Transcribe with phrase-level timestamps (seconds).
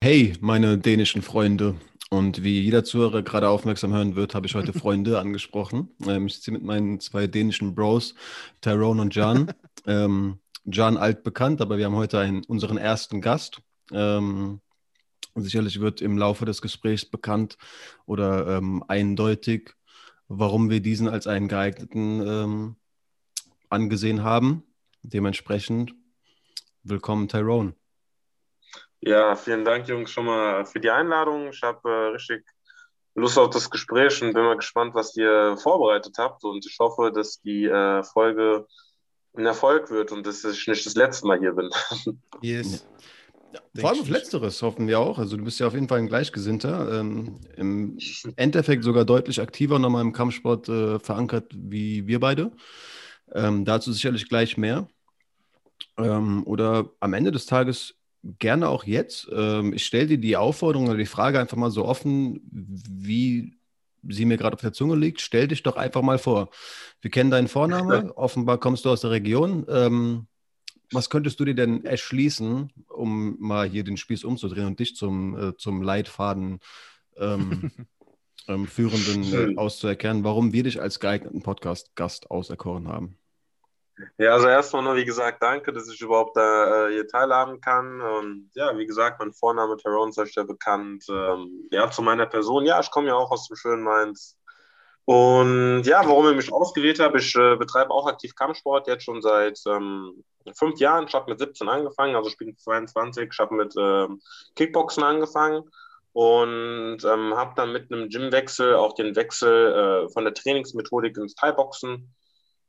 [0.00, 1.74] Hey, meine dänischen Freunde.
[2.08, 5.88] Und wie jeder Zuhörer gerade aufmerksam hören wird, habe ich heute Freunde angesprochen.
[6.06, 8.14] Ähm, ich sitze mit meinen zwei dänischen Bros,
[8.60, 9.52] Tyrone und Jan.
[9.86, 13.60] ähm, Jan altbekannt, aber wir haben heute einen, unseren ersten Gast.
[13.90, 14.60] Ähm,
[15.34, 17.58] sicherlich wird im Laufe des Gesprächs bekannt
[18.06, 19.74] oder ähm, eindeutig,
[20.28, 22.76] warum wir diesen als einen geeigneten ähm,
[23.68, 24.62] angesehen haben.
[25.02, 25.92] Dementsprechend
[26.84, 27.74] willkommen, Tyrone.
[29.00, 31.48] Ja, vielen Dank, Jungs, schon mal für die Einladung.
[31.48, 32.44] Ich habe äh, richtig
[33.14, 36.44] Lust auf das Gespräch und bin mal gespannt, was ihr vorbereitet habt.
[36.44, 38.66] Und ich hoffe, dass die äh, Folge
[39.36, 41.70] ein Erfolg wird und dass ich nicht das letzte Mal hier bin.
[42.40, 42.86] Yes.
[43.52, 45.18] Ja, Vor allem auf Letzteres hoffen wir auch.
[45.18, 47.00] Also du bist ja auf jeden Fall ein Gleichgesinnter.
[47.00, 47.98] Ähm, Im
[48.36, 52.52] Endeffekt sogar deutlich aktiver nochmal im Kampfsport äh, verankert wie wir beide.
[53.32, 54.86] Ähm, dazu sicherlich gleich mehr.
[55.96, 59.28] Ähm, oder am Ende des Tages gerne auch jetzt.
[59.32, 63.58] Ähm, ich stelle dir die Aufforderung oder die Frage einfach mal so offen, wie
[64.02, 65.20] sie mir gerade auf der Zunge liegt.
[65.20, 66.50] Stell dich doch einfach mal vor.
[67.00, 68.10] Wir kennen deinen Vornamen.
[68.10, 69.66] Offenbar kommst du aus der Region.
[69.68, 70.26] Ähm,
[70.90, 75.36] was könntest du dir denn erschließen, um mal hier den Spieß umzudrehen und dich zum,
[75.36, 76.60] äh, zum Leitfaden
[77.16, 77.70] ähm,
[78.48, 83.18] ähm, Führenden äh, auszuerkennen, warum wir dich als geeigneten Podcast-Gast auserkoren haben?
[84.16, 88.00] Ja, also erstmal nur, wie gesagt, danke, dass ich überhaupt da äh, hier teilhaben kann.
[88.00, 91.04] Und ja, wie gesagt, mein Vorname Tyrone ist euch ja bekannt.
[91.08, 94.36] Ähm, ja, zu meiner Person, ja, ich komme ja auch aus dem schönen Mainz.
[95.04, 99.22] Und ja, warum ihr mich ausgewählt habt, ich äh, betreibe auch aktiv Kampfsport jetzt schon
[99.22, 100.22] seit ähm,
[100.54, 101.06] fünf Jahren.
[101.08, 103.30] Ich habe mit 17 angefangen, also ich bin 22.
[103.32, 104.20] Ich habe mit ähm,
[104.54, 105.62] Kickboxen angefangen
[106.12, 111.34] und ähm, habe dann mit einem Gymwechsel auch den Wechsel äh, von der Trainingsmethodik ins
[111.34, 112.14] Thai-Boxen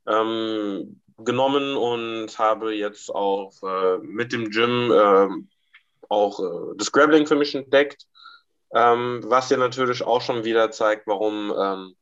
[0.06, 5.28] ähm, genommen und habe jetzt auch äh, mit dem Gym äh,
[6.08, 8.06] auch äh, das Grappling für mich entdeckt,
[8.74, 11.96] ähm, was ja natürlich auch schon wieder zeigt, warum ähm,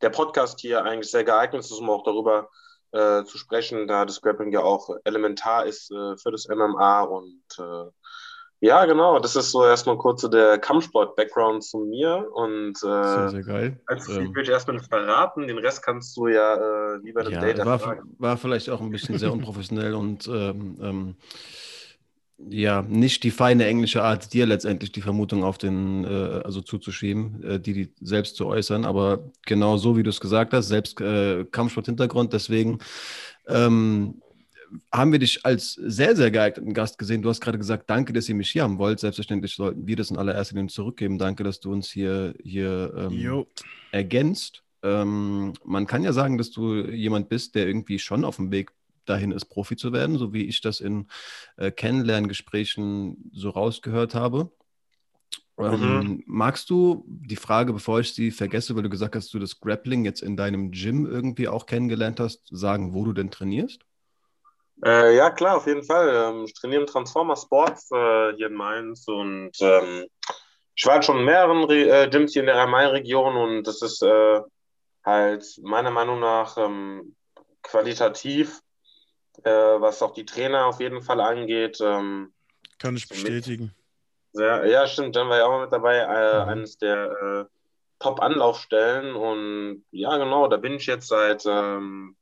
[0.00, 2.50] der Podcast hier eigentlich sehr geeignet ist, um auch darüber
[2.92, 7.42] äh, zu sprechen, da das Grappling ja auch elementar ist äh, für das MMA und
[7.58, 7.90] äh,
[8.62, 9.18] ja, genau.
[9.18, 12.28] Das ist so erstmal kurz so der Kampfsport-Background zu mir.
[12.32, 13.80] Und äh, sehr, sehr geil.
[13.86, 15.48] Als ähm, würde ich erstmal nicht verraten.
[15.48, 18.14] Den Rest kannst du ja äh, lieber im ja, Data war, fragen.
[18.18, 21.14] War vielleicht auch ein bisschen sehr unprofessionell und ähm, ähm,
[22.38, 27.42] ja, nicht die feine englische Art, dir letztendlich die Vermutung auf den, äh, also zuzuschieben,
[27.42, 28.84] äh, die, die selbst zu äußern.
[28.84, 32.32] Aber genau so, wie du es gesagt hast, selbst äh, Kampfsport-Hintergrund.
[32.32, 32.78] Deswegen
[33.48, 34.21] ähm,
[34.90, 37.22] haben wir dich als sehr, sehr geeigneten Gast gesehen.
[37.22, 39.00] Du hast gerade gesagt, danke, dass ihr mich hier haben wollt.
[39.00, 41.18] Selbstverständlich sollten wir das in allererster Linie zurückgeben.
[41.18, 43.46] Danke, dass du uns hier, hier ähm,
[43.90, 44.62] ergänzt.
[44.82, 48.72] Ähm, man kann ja sagen, dass du jemand bist, der irgendwie schon auf dem Weg
[49.04, 51.08] dahin ist, Profi zu werden, so wie ich das in
[51.56, 54.50] äh, Kennenlerngesprächen so rausgehört habe.
[55.58, 56.22] Ähm, mhm.
[56.26, 60.04] Magst du die Frage, bevor ich sie vergesse, weil du gesagt hast, du das Grappling
[60.04, 63.84] jetzt in deinem Gym irgendwie auch kennengelernt hast, sagen, wo du denn trainierst?
[64.84, 66.08] Äh, ja, klar, auf jeden Fall.
[66.08, 70.06] Ähm, ich trainiere im Transformer Sports äh, hier in Mainz und ähm,
[70.74, 73.80] ich war halt schon in mehreren Re äh, Gyms hier in der Rhein-Main-Region und das
[73.82, 74.40] ist äh,
[75.04, 77.14] halt meiner Meinung nach ähm,
[77.62, 78.60] qualitativ,
[79.44, 81.78] äh, was auch die Trainer auf jeden Fall angeht.
[81.80, 82.32] Ähm,
[82.78, 83.72] Kann ich bestätigen.
[84.32, 86.48] Sehr, ja, stimmt, Jan war ja auch mit dabei, äh, mhm.
[86.48, 87.48] eines der
[88.00, 92.16] Top-Anlaufstellen und ja, genau, da bin ich jetzt seit ähm,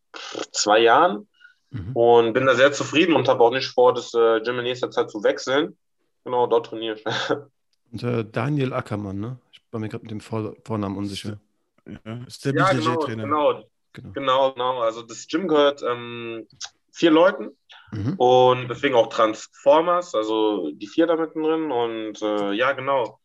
[0.52, 1.29] zwei Jahren
[1.70, 1.92] Mhm.
[1.94, 4.90] Und bin da sehr zufrieden und habe auch nicht vor, das äh, Gym in nächster
[4.90, 5.76] Zeit zu wechseln.
[6.24, 7.04] Genau, dort trainiere ich.
[7.92, 9.38] und äh, Daniel Ackermann, ne?
[9.52, 11.38] Ich war mir gerade mit dem Vor Vornamen unsicher.
[11.86, 14.80] Ja, ist der ja, genau, genau, genau, genau, genau.
[14.80, 16.46] Also das Gym gehört ähm,
[16.92, 17.50] vier Leuten
[17.92, 18.14] mhm.
[18.16, 21.70] und deswegen auch Transformers, also die vier da mitten drin.
[21.70, 23.20] Und äh, ja, genau.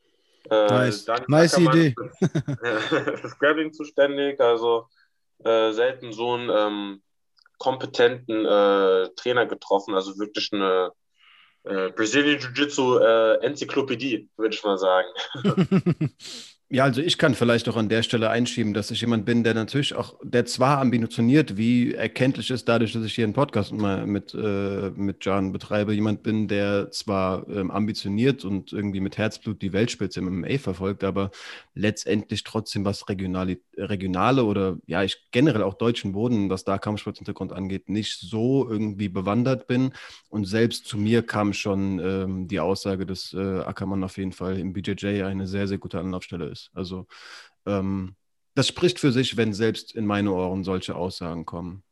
[0.49, 1.95] Äh, nice, nice Idee.
[3.21, 4.87] das Grabbing zuständig, also
[5.43, 7.01] äh, selten so ein ähm,
[7.57, 10.91] kompetenten äh, Trainer getroffen, also wirklich eine
[11.63, 15.07] äh, Brazilian Jiu-Jitsu äh, Enzyklopädie, würde ich mal sagen.
[16.67, 19.53] Ja, also ich kann vielleicht auch an der Stelle einschieben, dass ich jemand bin, der
[19.53, 24.07] natürlich auch, der zwar ambitioniert, wie erkenntlich ist dadurch, dass ich hier einen Podcast mal
[24.07, 29.61] mit, äh, mit Jan betreibe, jemand bin, der zwar ähm, ambitioniert und irgendwie mit Herzblut
[29.61, 31.29] die Weltspitze im MMA verfolgt, aber
[31.75, 37.53] letztendlich trotzdem was regionale, regionale oder ja, ich generell auch deutschen Boden, was da Kampfsporthintergrund
[37.53, 39.93] angeht, nicht so irgendwie bewandert bin.
[40.29, 44.57] Und selbst zu mir kam schon ähm, die Aussage, dass äh, Ackermann auf jeden Fall
[44.57, 46.71] im BJJ eine sehr, sehr gute Anlaufstelle ist ist.
[46.73, 47.05] Also
[47.65, 48.15] ähm,
[48.55, 51.83] das spricht für sich, wenn selbst in meine Ohren solche Aussagen kommen.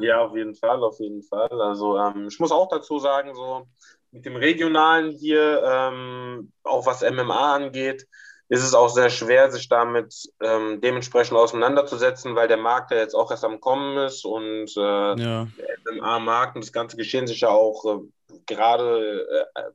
[0.00, 1.60] ja, auf jeden Fall, auf jeden Fall.
[1.60, 3.66] Also ähm, ich muss auch dazu sagen, so
[4.10, 8.06] mit dem Regionalen hier, ähm, auch was MMA angeht,
[8.48, 13.14] ist es auch sehr schwer, sich damit ähm, dementsprechend auseinanderzusetzen, weil der Markt ja jetzt
[13.14, 15.48] auch erst am Kommen ist und äh, ja.
[15.58, 18.06] der MMA-Markt und das ganze Geschehen sich ja auch äh,
[18.46, 19.26] gerade,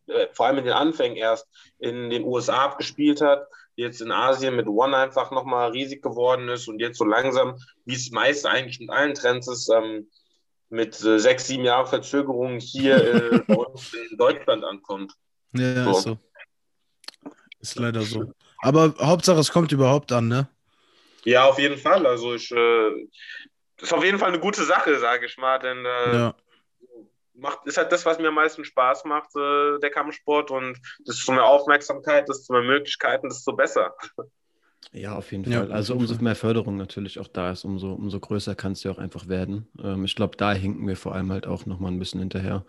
[0.07, 1.48] äh, äh, vor allem in den Anfängen erst
[1.80, 6.68] in den USA abgespielt hat, jetzt in Asien mit One einfach nochmal riesig geworden ist
[6.68, 10.10] und jetzt so langsam, wie es meist eigentlich mit allen Trends ist, ähm,
[10.69, 13.42] mit äh, sechs, sieben Jahren Verzögerung hier äh,
[14.12, 15.13] in Deutschland ankommt.
[15.54, 15.92] Ja, so.
[15.92, 16.18] ist so.
[17.62, 18.34] Ist leider so.
[18.60, 20.48] Aber Hauptsache, es kommt überhaupt an, ne?
[21.25, 22.06] Ja, auf jeden Fall.
[22.06, 23.07] Also ich, äh,
[23.81, 26.36] ist auf jeden Fall eine gute Sache, sage ich mal, denn äh, ja.
[27.39, 30.77] Macht, ist halt das, was mir am meisten Spaß macht, äh, der Kampfsport und
[31.07, 33.94] desto mehr Aufmerksamkeit, desto mehr Möglichkeiten, desto besser.
[34.91, 35.71] Ja, auf jeden Fall.
[35.71, 38.97] also umso mehr Förderung natürlich auch da ist, umso, umso größer kann es ja auch
[38.97, 39.68] einfach werden.
[39.81, 42.65] Ähm, ich glaube, da hinken wir vor allem halt auch nochmal ein bisschen hinterher.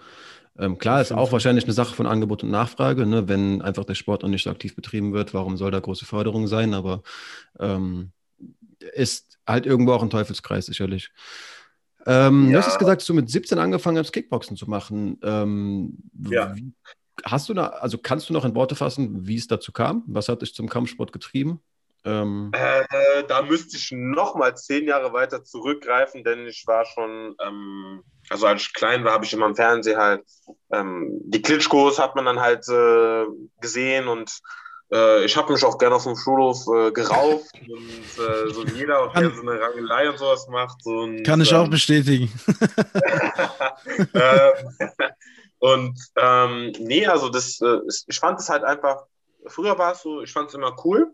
[0.58, 3.06] Ähm, klar, ist auch wahrscheinlich eine Sache von Angebot und Nachfrage.
[3.06, 3.28] Ne?
[3.28, 6.46] Wenn einfach der Sport noch nicht so aktiv betrieben wird, warum soll da große Förderung
[6.46, 6.75] sein?
[6.75, 7.02] Aber
[7.58, 8.12] ähm,
[8.93, 11.11] ist halt irgendwo auch ein Teufelskreis sicherlich.
[12.06, 12.52] Ähm, ja.
[12.52, 15.19] Du hast es gesagt, dass du mit 17 angefangen hast, Kickboxen zu machen.
[15.23, 15.99] Ähm,
[16.31, 16.55] ja.
[17.25, 20.05] Hast du da, also kannst du noch in Worte fassen, wie es dazu kam?
[20.06, 21.61] Was hat dich zum Kampfsport getrieben?
[22.02, 27.37] Ähm, äh, da müsste ich noch mal zehn Jahre weiter zurückgreifen, denn ich war schon,
[27.47, 30.25] ähm, also als ich klein war, habe ich immer im Fernsehen halt
[30.73, 33.25] ähm, die Klitschkos hat man dann halt äh,
[33.61, 34.41] gesehen und
[34.93, 39.03] äh, ich habe mich auch gerne auf dem Schulhof äh, gerauft und äh, so jeder
[39.03, 40.85] auch gerne so eine Rangelei und sowas macht.
[40.85, 42.33] Und, kann ich auch ähm, bestätigen.
[44.15, 44.91] Ähm,
[45.61, 49.05] und ähm, nee, also das, äh, ich fand es halt einfach,
[49.47, 51.13] früher war es so, ich fand es immer cool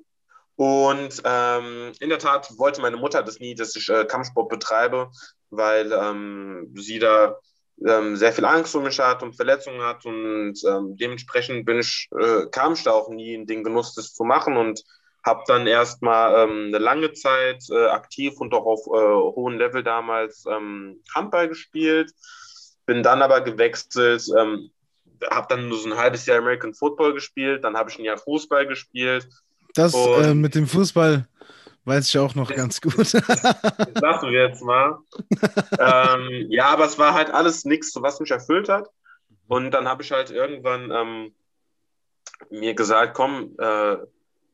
[0.54, 5.10] und ähm, in der Tat wollte meine Mutter das nie, dass ich äh, Kampfsport betreibe,
[5.50, 7.38] weil ähm, sie da
[7.86, 12.08] ähm, sehr viel Angst um mich hat und Verletzungen hat und ähm, dementsprechend bin ich,
[12.18, 14.82] äh, kam ich da auch nie in den Genuss, das zu machen und
[15.24, 19.82] habe dann erstmal ähm, eine lange Zeit äh, aktiv und auch auf äh, hohem Level
[19.82, 22.12] damals ähm, Handball gespielt,
[22.86, 24.70] bin dann aber gewechselt, ähm,
[25.30, 28.18] habe dann nur so ein halbes Jahr American Football gespielt, dann habe ich ein Jahr
[28.18, 29.26] Fußball gespielt
[29.76, 31.28] das äh, mit dem Fußball
[31.86, 32.98] weiß ich auch noch ganz gut.
[32.98, 34.98] das lassen wir jetzt mal.
[35.78, 38.90] ähm, ja, aber es war halt alles nichts, was mich erfüllt hat.
[39.48, 41.34] Und dann habe ich halt irgendwann ähm,
[42.50, 43.96] mir gesagt, komm, äh,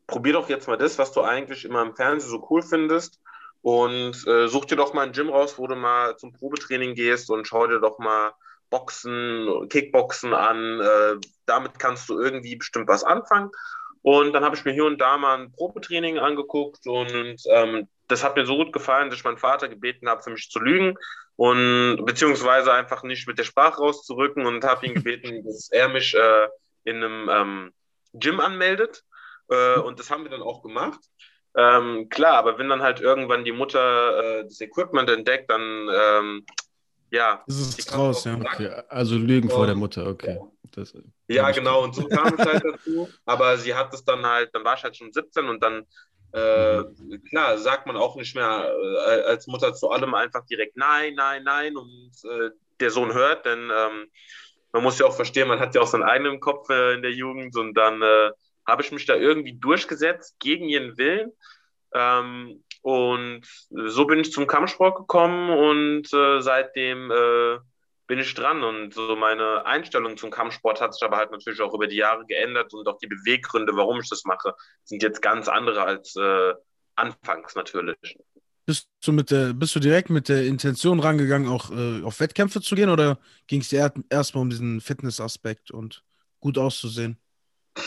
[0.06, 3.19] probier doch jetzt mal das, was du eigentlich immer im Fernsehen so cool findest.
[3.62, 7.31] Und äh, such dir doch mal ein Gym raus, wo du mal zum Probetraining gehst
[7.31, 8.32] und schau dir doch mal
[8.70, 10.81] Boxen, Kickboxen an.
[10.81, 13.50] Äh, damit kannst du irgendwie bestimmt was anfangen.
[14.02, 18.25] Und dann habe ich mir hier und da mal ein Probetraining angeguckt und ähm, das
[18.25, 20.96] hat mir so gut gefallen, dass ich meinen Vater gebeten habe, für mich zu lügen
[21.37, 26.14] und beziehungsweise einfach nicht mit der Sprache rauszurücken und habe ihn gebeten, dass er mich
[26.14, 26.49] äh,
[26.84, 27.72] in einem ähm,
[28.12, 29.04] Gym anmeldet.
[29.49, 31.00] Äh, und das haben wir dann auch gemacht.
[31.56, 36.46] Ähm, klar, aber wenn dann halt irgendwann die Mutter äh, das Equipment entdeckt, dann ähm,
[37.10, 37.43] ja.
[37.46, 38.37] Das ist raus, ja.
[38.37, 40.40] Okay, also Lügen vor der Mutter, okay.
[40.70, 40.96] Das,
[41.34, 43.08] ja, genau, und so kam es halt dazu.
[43.25, 45.87] Aber sie hat es dann halt, dann war ich halt schon 17 und dann,
[46.32, 46.82] äh,
[47.29, 48.73] klar, sagt man auch nicht mehr
[49.06, 52.50] äh, als Mutter zu allem einfach direkt nein, nein, nein und äh,
[52.81, 54.06] der Sohn hört, denn ähm,
[54.73, 57.12] man muss ja auch verstehen, man hat ja auch seinen eigenen Kopf äh, in der
[57.12, 58.31] Jugend und dann äh,
[58.67, 61.33] habe ich mich da irgendwie durchgesetzt gegen ihren Willen.
[61.95, 67.12] Ähm, und so bin ich zum Kampfsport gekommen und äh, seitdem
[68.12, 68.62] bin ich dran.
[68.62, 72.26] Und so meine Einstellung zum Kampfsport hat sich aber halt natürlich auch über die Jahre
[72.26, 74.54] geändert und auch die Beweggründe, warum ich das mache,
[74.85, 76.52] sind jetzt ganz andere als äh,
[76.95, 78.19] anfangs natürlich.
[78.66, 82.61] Bist du, mit der, bist du direkt mit der Intention rangegangen, auch äh, auf Wettkämpfe
[82.61, 86.04] zu gehen oder ging es dir erstmal um diesen Fitnessaspekt und
[86.40, 87.19] gut auszusehen?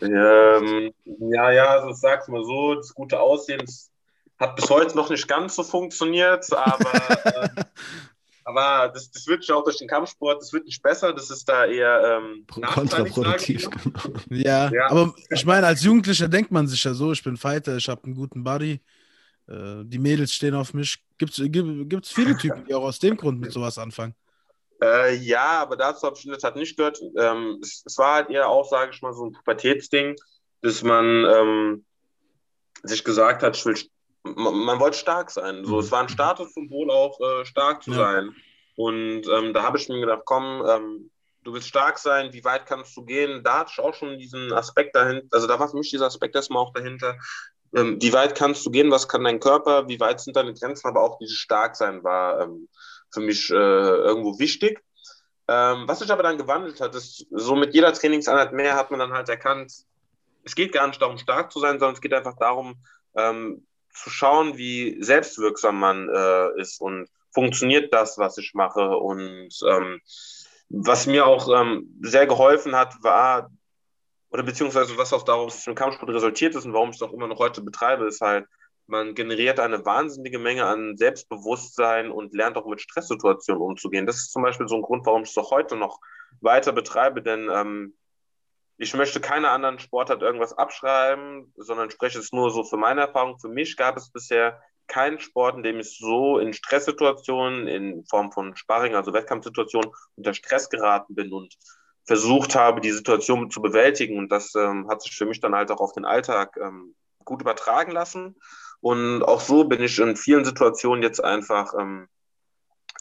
[0.00, 3.90] Ähm, ja, ja, also sag's mal so, das gute Aussehen das
[4.38, 6.92] hat bis heute noch nicht ganz so funktioniert, aber,
[7.26, 7.48] äh,
[8.44, 11.48] aber das, das wird schon auch durch den Kampfsport, das wird nicht besser, das ist
[11.48, 13.68] da eher ähm, kontraproduktiv.
[13.70, 14.00] Genau.
[14.30, 17.76] Ja, ja, aber ich meine, als Jugendlicher denkt man sich ja so, ich bin Fighter,
[17.76, 18.80] ich habe einen guten Body,
[19.48, 21.02] äh, die Mädels stehen auf mich.
[21.18, 24.14] Gibt es viele Typen, die auch aus dem Grund mit sowas anfangen?
[24.82, 27.00] Äh, ja, aber dazu habe ich in der Tat nicht gehört.
[27.18, 30.16] Ähm, es, es, war halt eher auch, sage ich mal, so ein Pubertätsding,
[30.62, 31.84] dass man ähm,
[32.82, 33.76] sich gesagt hat, ich will,
[34.22, 35.64] man, man wollte stark sein.
[35.64, 36.10] So, es war ein mhm.
[36.10, 37.96] Statussymbol auch, äh, stark zu ja.
[37.96, 38.30] sein.
[38.76, 41.10] Und ähm, da habe ich mir gedacht, komm, ähm,
[41.42, 43.42] du willst stark sein, wie weit kannst du gehen?
[43.42, 46.34] Da hatte ich auch schon diesen Aspekt dahinter, also da war für mich dieser Aspekt
[46.34, 47.16] erstmal auch dahinter.
[47.74, 48.90] Ähm, wie weit kannst du gehen?
[48.90, 49.88] Was kann dein Körper?
[49.88, 50.88] Wie weit sind deine Grenzen?
[50.88, 52.68] Aber auch dieses Starksein war ähm,
[53.12, 54.82] für mich äh, irgendwo wichtig.
[55.48, 59.00] Ähm, was sich aber dann gewandelt hat, ist, so mit jeder Trainingseinheit mehr hat man
[59.00, 59.72] dann halt erkannt,
[60.44, 62.76] es geht gar nicht darum, stark zu sein, sondern es geht einfach darum,
[63.14, 68.96] ähm, zu schauen, wie selbstwirksam man äh, ist und funktioniert das, was ich mache.
[68.96, 70.00] Und ähm,
[70.68, 73.50] was mir auch ähm, sehr geholfen hat, war,
[74.30, 77.26] oder beziehungsweise was auch daraus im Kampfsport resultiert ist und warum ich es auch immer
[77.26, 78.46] noch heute betreibe, ist halt,
[78.86, 84.06] man generiert eine wahnsinnige Menge an Selbstbewusstsein und lernt auch mit Stresssituationen umzugehen.
[84.06, 86.00] Das ist zum Beispiel so ein Grund, warum ich es auch heute noch
[86.40, 87.94] weiter betreibe, denn ähm,
[88.82, 93.38] ich möchte keiner anderen Sportart irgendwas abschreiben, sondern spreche es nur so für meine Erfahrung.
[93.38, 98.32] Für mich gab es bisher keinen Sport, in dem ich so in Stresssituationen, in Form
[98.32, 101.54] von Sparring, also Wettkampfsituationen, unter Stress geraten bin und
[102.06, 104.16] versucht habe, die Situation zu bewältigen.
[104.16, 106.94] Und das ähm, hat sich für mich dann halt auch auf den Alltag ähm,
[107.26, 108.36] gut übertragen lassen.
[108.80, 112.08] Und auch so bin ich in vielen Situationen jetzt einfach ähm,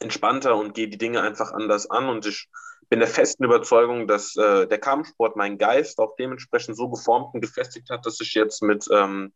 [0.02, 2.10] entspannter und gehe die Dinge einfach anders an.
[2.10, 2.50] Und ich
[2.90, 7.42] bin der festen Überzeugung, dass äh, der Kampfsport meinen Geist auch dementsprechend so geformt und
[7.42, 9.32] gefestigt hat, dass ich jetzt mit ähm,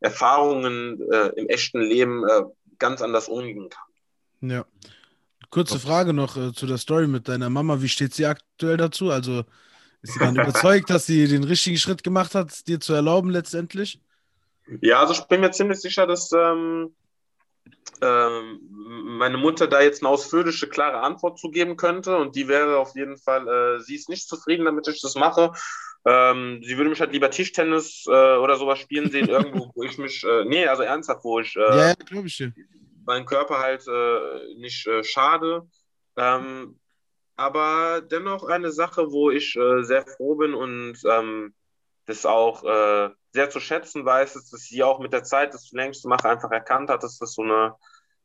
[0.00, 2.42] Erfahrungen äh, im echten Leben äh,
[2.78, 4.50] ganz anders umgehen kann.
[4.50, 4.64] Ja.
[5.50, 7.80] Kurze Frage noch äh, zu der Story mit deiner Mama.
[7.80, 9.10] Wie steht sie aktuell dazu?
[9.10, 9.44] Also
[10.02, 14.00] ist sie dann überzeugt, dass sie den richtigen Schritt gemacht hat, dir zu erlauben letztendlich?
[14.80, 16.94] Ja, also ich bin mir ziemlich sicher, dass ähm,
[18.00, 22.16] meine Mutter da jetzt eine ausführliche, klare Antwort zu geben könnte.
[22.16, 25.52] Und die wäre auf jeden Fall, äh, sie ist nicht zufrieden, damit ich das mache.
[26.06, 29.98] Ähm, sie würde mich halt lieber Tischtennis äh, oder sowas spielen sehen, irgendwo, wo ich
[29.98, 32.50] mich, äh, nee, also ernsthaft, wo ich, äh, ja, ich
[33.04, 35.68] meinen Körper halt äh, nicht äh, schade.
[36.16, 36.78] Ähm,
[37.36, 41.54] aber dennoch eine Sache, wo ich sehr froh bin und ähm,
[42.10, 42.62] das auch
[43.32, 46.90] sehr zu schätzen weiß, dass sie auch mit der Zeit, das längst mache, einfach erkannt
[46.90, 47.74] hat, dass das so eine,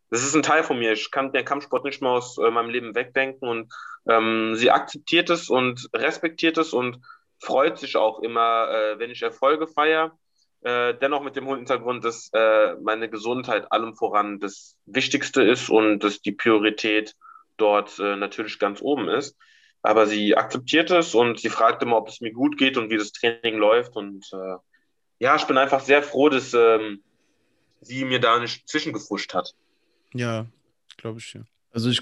[0.09, 0.93] das ist ein Teil von mir.
[0.93, 3.73] Ich kann den Kampfsport nicht mehr aus äh, meinem Leben wegdenken und
[4.07, 7.01] ähm, sie akzeptiert es und respektiert es und
[7.39, 10.17] freut sich auch immer, äh, wenn ich Erfolge feiere.
[10.61, 15.99] Äh, dennoch mit dem Hintergrund, dass äh, meine Gesundheit allem voran das Wichtigste ist und
[15.99, 17.15] dass die Priorität
[17.57, 19.37] dort äh, natürlich ganz oben ist.
[19.85, 22.97] Aber sie akzeptiert es und sie fragt immer, ob es mir gut geht und wie
[22.97, 24.57] das Training läuft und äh,
[25.19, 27.01] ja, ich bin einfach sehr froh, dass ähm,
[27.81, 29.53] sie mir da nicht zwischengefuscht hat.
[30.13, 30.47] Ja,
[30.97, 31.41] glaube ich ja.
[31.71, 32.01] Also ich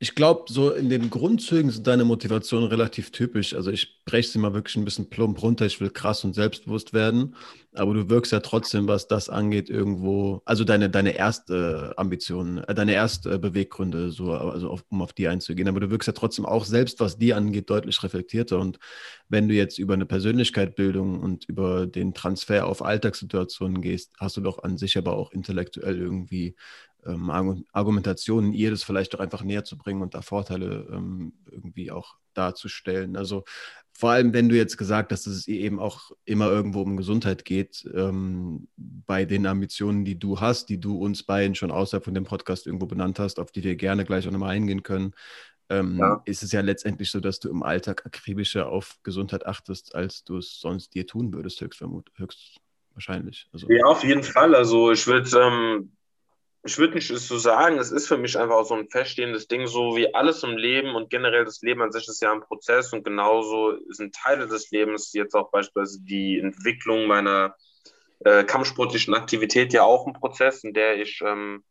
[0.00, 3.52] ich glaube, so in den Grundzügen sind deine Motivationen relativ typisch.
[3.54, 5.66] Also ich breche sie mal wirklich ein bisschen plump runter.
[5.66, 7.34] Ich will krass und selbstbewusst werden.
[7.74, 12.74] Aber du wirkst ja trotzdem, was das angeht, irgendwo, also deine, deine erste Ambition, äh,
[12.74, 15.68] deine erste Beweggründe, so, also auf, um auf die einzugehen.
[15.68, 18.60] Aber du wirkst ja trotzdem auch selbst, was die angeht, deutlich reflektierter.
[18.60, 18.78] Und
[19.28, 24.42] wenn du jetzt über eine Persönlichkeitsbildung und über den Transfer auf Alltagssituationen gehst, hast du
[24.42, 26.54] doch an sich aber auch intellektuell irgendwie
[27.08, 31.90] ähm, Argumentationen, ihr das vielleicht auch einfach näher zu bringen und da Vorteile ähm, irgendwie
[31.90, 33.16] auch darzustellen.
[33.16, 33.44] Also
[33.98, 37.44] vor allem, wenn du jetzt gesagt hast, dass es eben auch immer irgendwo um Gesundheit
[37.44, 42.14] geht, ähm, bei den Ambitionen, die du hast, die du uns beiden schon außerhalb von
[42.14, 45.14] dem Podcast irgendwo benannt hast, auf die wir gerne gleich auch nochmal eingehen können,
[45.68, 46.22] ähm, ja.
[46.26, 50.36] ist es ja letztendlich so, dass du im Alltag akribischer auf Gesundheit achtest, als du
[50.36, 52.16] es sonst dir tun würdest, höchstvermutlich.
[52.18, 53.48] Höchstwahrscheinlich.
[53.52, 54.54] Also, ja, auf jeden Fall.
[54.54, 55.92] Also ich würde ähm,
[56.64, 59.96] ich würde nicht so sagen, es ist für mich einfach so ein feststehendes Ding, so
[59.96, 63.04] wie alles im Leben und generell das Leben an sich ist ja ein Prozess und
[63.04, 67.54] genauso sind Teile des Lebens, jetzt auch beispielsweise die Entwicklung meiner
[68.24, 71.62] äh, kampfsportlichen Aktivität ja auch ein Prozess, in der ich ähm,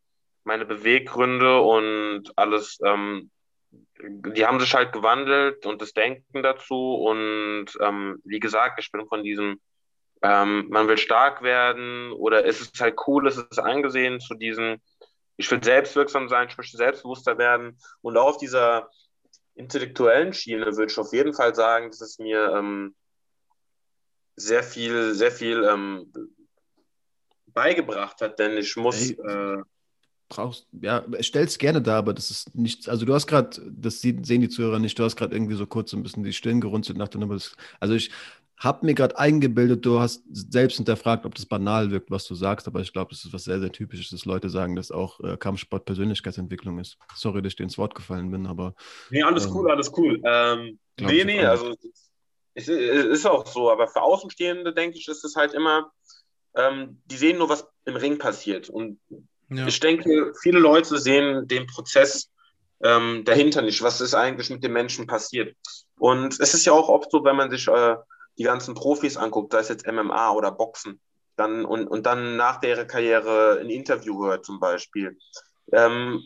[0.46, 3.30] meine Beweggründe und alles, ähm,
[4.02, 9.06] die haben sich halt gewandelt und das Denken dazu und ähm, wie gesagt, ich bin
[9.08, 9.60] von diesem
[10.22, 14.82] ähm, man will stark werden oder es ist halt cool, es ist angesehen zu diesen,
[15.38, 18.90] ich will selbstwirksam sein, ich möchte selbstbewusster werden und auch auf dieser
[19.56, 22.96] intellektuellen Schiene würde ich auf jeden Fall sagen, dass es mir ähm,
[24.36, 26.12] sehr viel, sehr viel ähm,
[27.48, 29.10] beigebracht hat, denn ich muss.
[29.10, 29.18] Hey,
[29.58, 29.64] äh,
[30.30, 32.88] brauchst, ja, stell's gerne da, aber das ist nichts.
[32.88, 35.94] Also, du hast gerade, das sehen die Zuhörer nicht, du hast gerade irgendwie so kurz
[35.94, 37.38] ein bisschen die Stirn gerunzelt nach der Nummer.
[37.80, 38.12] Also, ich
[38.58, 42.68] habe mir gerade eingebildet, du hast selbst hinterfragt, ob das banal wirkt, was du sagst,
[42.68, 45.38] aber ich glaube, das ist was sehr, sehr typisches, dass Leute sagen, dass auch äh,
[45.38, 46.98] Kampfsport Persönlichkeitsentwicklung ist.
[47.16, 48.74] Sorry, dass ich dir ins Wort gefallen bin, aber.
[49.12, 50.22] Nee, alles ähm, cool, alles cool.
[50.26, 51.76] Ähm, nee, nee, also
[52.56, 55.92] es ist auch so, aber für Außenstehende, denke ich, ist es halt immer,
[56.56, 58.70] ähm, die sehen nur, was im Ring passiert.
[58.70, 59.00] Und
[59.50, 59.68] ja.
[59.68, 62.32] ich denke, viele Leute sehen den Prozess
[62.84, 65.56] ähm, dahinter nicht, was ist eigentlich mit den Menschen passiert.
[66.00, 67.96] Und es ist ja auch oft so, wenn man sich äh,
[68.38, 71.00] die ganzen Profis anguckt, sei es jetzt MMA oder Boxen,
[71.36, 75.18] dann und, und dann nach der Karriere ein Interview hört zum Beispiel.
[75.74, 76.24] Ähm,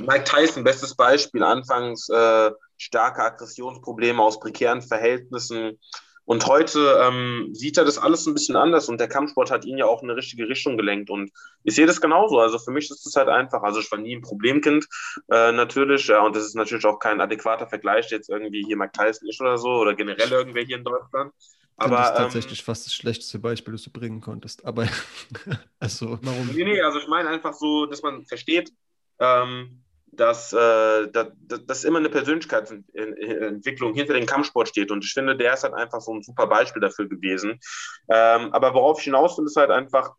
[0.00, 5.78] Mike Tyson, bestes Beispiel, anfangs äh, starke Aggressionsprobleme aus prekären Verhältnissen.
[6.26, 9.76] Und heute ähm, sieht er das alles ein bisschen anders und der Kampfsport hat ihn
[9.76, 11.10] ja auch in eine richtige Richtung gelenkt.
[11.10, 11.30] Und
[11.64, 12.40] ich sehe das genauso.
[12.40, 13.62] Also für mich ist es halt einfach.
[13.62, 14.86] Also ich war nie ein Problemkind,
[15.30, 16.06] äh, natürlich.
[16.08, 19.40] Ja, und das ist natürlich auch kein adäquater Vergleich jetzt irgendwie hier Mike Tyson ist
[19.40, 21.32] oder so oder generell irgendwer hier in Deutschland.
[21.76, 24.64] Aber das ist tatsächlich ähm, fast das schlechteste Beispiel, das du bringen konntest.
[24.64, 24.86] Aber
[25.78, 26.48] also warum?
[26.54, 28.72] Nee, nee, also ich meine einfach so, dass man versteht,
[29.18, 29.83] ähm,
[30.16, 31.28] dass, äh, dass,
[31.66, 34.90] dass immer eine Persönlichkeitsentwicklung hinter dem Kampfsport steht.
[34.90, 37.60] Und ich finde, der ist halt einfach so ein super Beispiel dafür gewesen.
[38.08, 40.14] Ähm, aber worauf ich hinaus will, ist halt einfach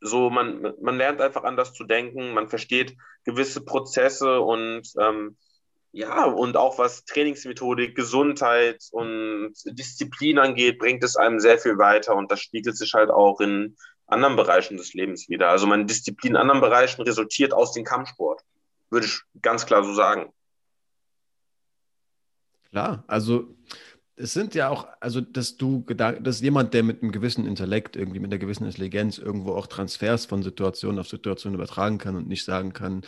[0.00, 2.94] so, man, man lernt einfach anders zu denken, man versteht
[3.24, 5.36] gewisse Prozesse und ähm,
[5.92, 12.16] ja, und auch was Trainingsmethodik, Gesundheit und Disziplin angeht, bringt es einem sehr viel weiter
[12.16, 15.48] und das spiegelt sich halt auch in anderen Bereichen des Lebens wieder.
[15.48, 18.42] Also meine Disziplin in anderen Bereichen resultiert aus dem Kampfsport
[18.94, 20.32] würde ich ganz klar so sagen.
[22.70, 23.54] Klar, also
[24.16, 28.20] es sind ja auch, also dass du, dass jemand, der mit einem gewissen Intellekt, irgendwie
[28.20, 32.44] mit einer gewissen Intelligenz irgendwo auch Transfers von Situation auf Situation übertragen kann und nicht
[32.44, 33.02] sagen kann,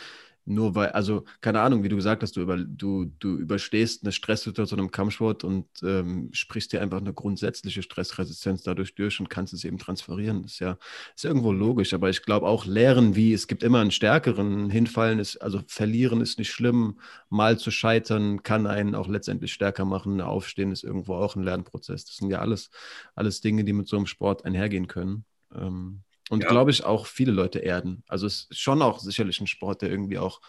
[0.47, 4.13] nur weil, also keine Ahnung, wie du gesagt hast, du, über, du, du überstehst eine
[4.13, 9.53] Stresssituation im Kampfsport und ähm, sprichst dir einfach eine grundsätzliche Stressresistenz dadurch durch und kannst
[9.53, 10.43] es eben transferieren.
[10.43, 10.77] Das ist ja
[11.15, 14.69] ist irgendwo logisch, aber ich glaube auch lehren, wie es gibt immer einen stärkeren.
[14.69, 16.99] Hinfallen ist, also verlieren ist nicht schlimm,
[17.29, 20.21] mal zu scheitern kann einen auch letztendlich stärker machen.
[20.21, 22.05] Aufstehen ist irgendwo auch ein Lernprozess.
[22.05, 22.69] Das sind ja alles,
[23.15, 25.25] alles Dinge, die mit so einem Sport einhergehen können.
[25.53, 26.49] Ähm, und ja.
[26.49, 28.03] glaube ich auch viele Leute erden.
[28.07, 30.41] Also es ist schon auch sicherlich ein Sport, der irgendwie auch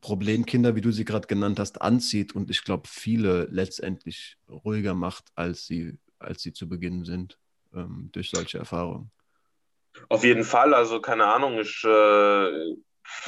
[0.00, 5.26] Problemkinder, wie du sie gerade genannt hast, anzieht und ich glaube viele letztendlich ruhiger macht,
[5.34, 7.38] als sie, als sie zu Beginn sind
[7.74, 9.10] ähm, durch solche Erfahrungen.
[10.08, 12.76] Auf jeden Fall, also keine Ahnung, ich, äh,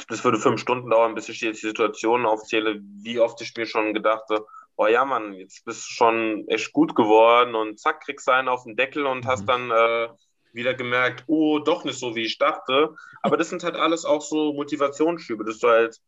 [0.09, 3.65] das würde fünf Stunden dauern, bis ich jetzt die Situation aufzähle, wie oft ich mir
[3.65, 4.45] schon gedachte,
[4.75, 8.47] oh ja Mann, jetzt bist du schon echt gut geworden und zack, kriegst du einen
[8.47, 9.27] auf den Deckel und mhm.
[9.27, 10.09] hast dann äh,
[10.57, 12.93] wieder gemerkt, oh, doch nicht so, wie ich dachte.
[13.21, 16.01] Aber das sind halt alles auch so Motivationsschübe, dass du halt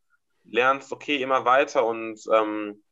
[0.43, 2.83] lernst, okay, immer weiter und ähm,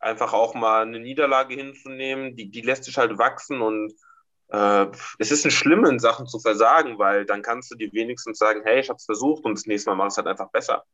[0.00, 3.92] einfach auch mal eine Niederlage hinzunehmen, die, die lässt sich halt wachsen und
[4.48, 4.86] äh,
[5.18, 8.62] es ist nicht schlimm, in Sachen zu versagen, weil dann kannst du dir wenigstens sagen,
[8.64, 10.84] hey, ich habe es versucht und das nächste Mal mach es halt einfach besser.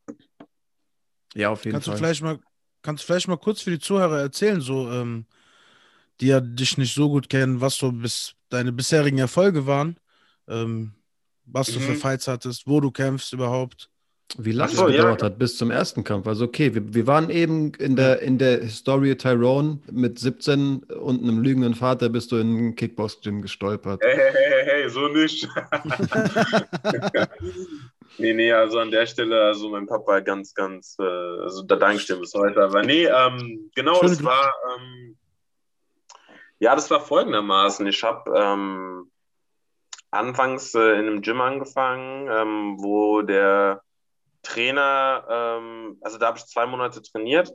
[1.34, 1.96] Ja, auf jeden kannst Fall.
[1.96, 2.38] Du vielleicht mal,
[2.82, 5.26] kannst du vielleicht mal kurz für die Zuhörer erzählen, so, ähm,
[6.20, 9.96] die ja dich nicht so gut kennen, was so bis deine bisherigen Erfolge waren,
[10.48, 10.92] ähm,
[11.44, 11.74] was mhm.
[11.74, 11.98] du für mhm.
[11.98, 13.90] Fights hattest, wo du kämpfst überhaupt.
[14.38, 15.26] Wie lange es gedauert ja.
[15.26, 16.26] hat bis zum ersten Kampf.
[16.26, 21.22] Also okay, wir, wir waren eben in der, in der Story Tyrone mit 17 und
[21.22, 24.02] einem lügenden Vater bist du in ein Kickbox-Gym gestolpert.
[24.02, 25.48] Hey, hey, hey, hey, so nicht.
[28.18, 31.98] nee, nee, also an der Stelle, also mein Papa ganz, ganz, äh, also da danke
[31.98, 32.64] ich dir bis heute.
[32.64, 35.16] Aber nee, ähm, genau, es war, ähm,
[36.58, 37.86] ja, das war folgendermaßen.
[37.86, 39.10] Ich habe ähm,
[40.10, 43.82] anfangs äh, in einem Gym angefangen, ähm, wo der
[44.42, 47.52] Trainer, ähm, also da habe ich zwei Monate trainiert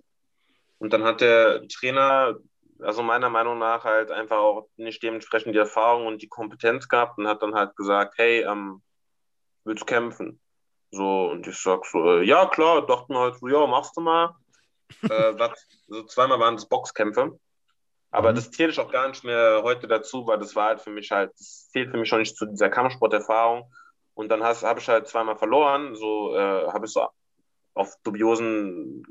[0.77, 2.35] und dann hat der Trainer,
[2.79, 7.17] also meiner Meinung nach halt einfach auch nicht dementsprechend die Erfahrung und die Kompetenz gehabt
[7.17, 8.81] und hat dann halt gesagt, hey, ähm,
[9.63, 10.39] willst du kämpfen?
[10.91, 14.01] So, und ich sag so, äh, ja klar, dachte mir halt so, ja, machst du
[14.01, 14.35] mal.
[15.03, 15.07] äh,
[15.39, 17.39] was, so zweimal waren es Boxkämpfe.
[18.12, 18.36] Aber mhm.
[18.36, 21.12] das zähle ich auch gar nicht mehr heute dazu, weil das war halt für mich
[21.12, 23.71] halt, das zählt für mich schon nicht zu dieser Kampfsporterfahrung.
[24.13, 27.08] Und dann habe ich halt zweimal verloren, so äh, habe ich so
[27.74, 29.04] auf dubiosen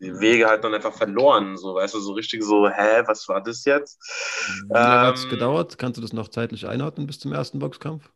[0.00, 1.58] äh, Wege halt dann einfach verloren.
[1.58, 4.00] So, weißt du, so richtig so, hä, was war das jetzt?
[4.66, 5.78] Wie lange ähm, hat es gedauert?
[5.78, 8.10] Kannst du das noch zeitlich einordnen bis zum ersten Boxkampf?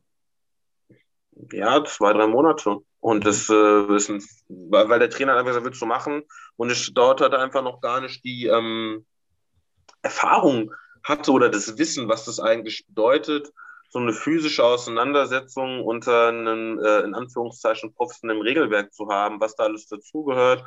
[1.53, 2.79] Ja, zwei, drei Monate.
[3.01, 6.23] Und das äh, ist ein, weil, weil der Trainer einfach gesagt, willst du machen?
[6.57, 9.05] Und ich dort hatte einfach noch gar nicht die, ähm,
[10.03, 13.53] Erfahrung hatte oder das Wissen, was das eigentlich bedeutet,
[13.93, 19.65] so eine physische Auseinandersetzung unter einem, äh, in Anführungszeichen, professionellen Regelwerk zu haben, was da
[19.65, 20.65] alles dazugehört.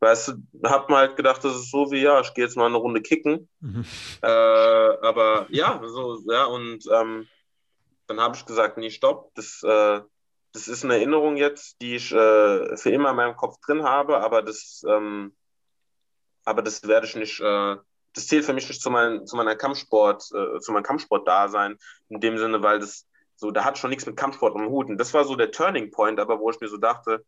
[0.00, 0.32] Weißt du,
[0.64, 3.02] hab mal halt gedacht, das ist so wie, ja, ich gehe jetzt mal eine Runde
[3.02, 3.48] kicken.
[3.60, 3.84] Mhm.
[4.22, 7.28] Äh, aber ja, so, ja, und ähm,
[8.06, 10.00] dann habe ich gesagt, nee, stopp, das, äh,
[10.52, 14.20] das ist eine Erinnerung jetzt, die ich äh, für immer in meinem Kopf drin habe,
[14.20, 15.36] aber das, ähm,
[16.44, 17.76] aber das werde ich nicht, äh,
[18.14, 22.20] das zählt für mich nicht zu, mein, zu meiner Kampfsport, äh, zu meinem Kampfsport-Dasein, in
[22.20, 24.88] dem Sinne, weil das so, da hat schon nichts mit Kampfsport am Hut.
[24.88, 27.24] Und das war so der Turning Point, aber wo ich mir so dachte,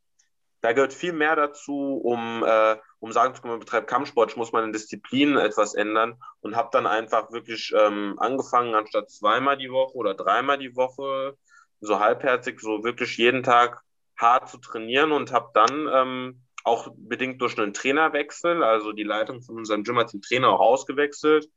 [0.60, 4.36] da gehört viel mehr dazu, um, äh, um sagen zu können, man betreibt Kampfsport, ich
[4.36, 9.70] muss meine Disziplin etwas ändern und habe dann einfach wirklich ähm, angefangen, anstatt zweimal die
[9.70, 11.36] Woche oder dreimal die Woche,
[11.80, 13.82] so halbherzig, so wirklich jeden Tag
[14.16, 19.42] hart zu trainieren und habe dann ähm, auch bedingt durch einen Trainerwechsel, also die Leitung
[19.42, 21.48] von unserem Gym hat den Trainer auch ausgewechselt,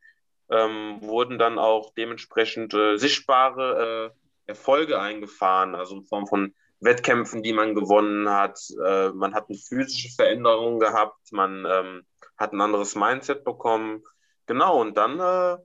[0.52, 7.42] ähm, wurden dann auch dementsprechend äh, sichtbare äh, Erfolge eingefahren, also in Form von Wettkämpfen,
[7.42, 8.60] die man gewonnen hat.
[8.86, 12.06] Äh, man hat eine physische Veränderung gehabt, man ähm,
[12.38, 14.04] hat ein anderes Mindset bekommen.
[14.46, 15.58] Genau, und dann äh,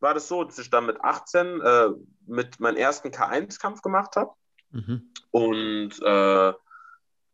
[0.00, 1.88] war das so, dass ich dann mit 18 äh,
[2.26, 4.32] mit meinem ersten K1-Kampf gemacht habe.
[4.70, 5.12] Mhm.
[5.30, 6.52] Und äh,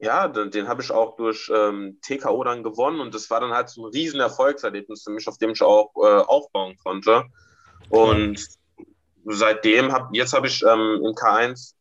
[0.04, 3.52] ja, den, den habe ich auch durch ähm, TKO dann gewonnen und das war dann
[3.52, 7.24] halt so ein riesen Erfolgserlebnis für mich, auf dem ich auch äh, aufbauen konnte.
[7.88, 8.38] Und
[9.24, 11.74] seitdem habe jetzt habe ich ähm, im K1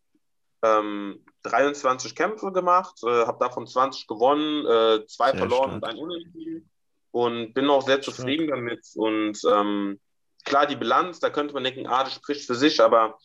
[0.63, 5.83] ähm, 23 Kämpfe gemacht, äh, habe davon 20 gewonnen, äh, zwei sehr verloren stark.
[5.83, 6.69] und ein Unentschieden
[7.11, 8.59] und bin auch sehr zufrieden stark.
[8.59, 8.85] damit.
[8.95, 9.99] Und ähm,
[10.45, 13.17] klar, die Bilanz, da könnte man denken, ah, das spricht für sich, aber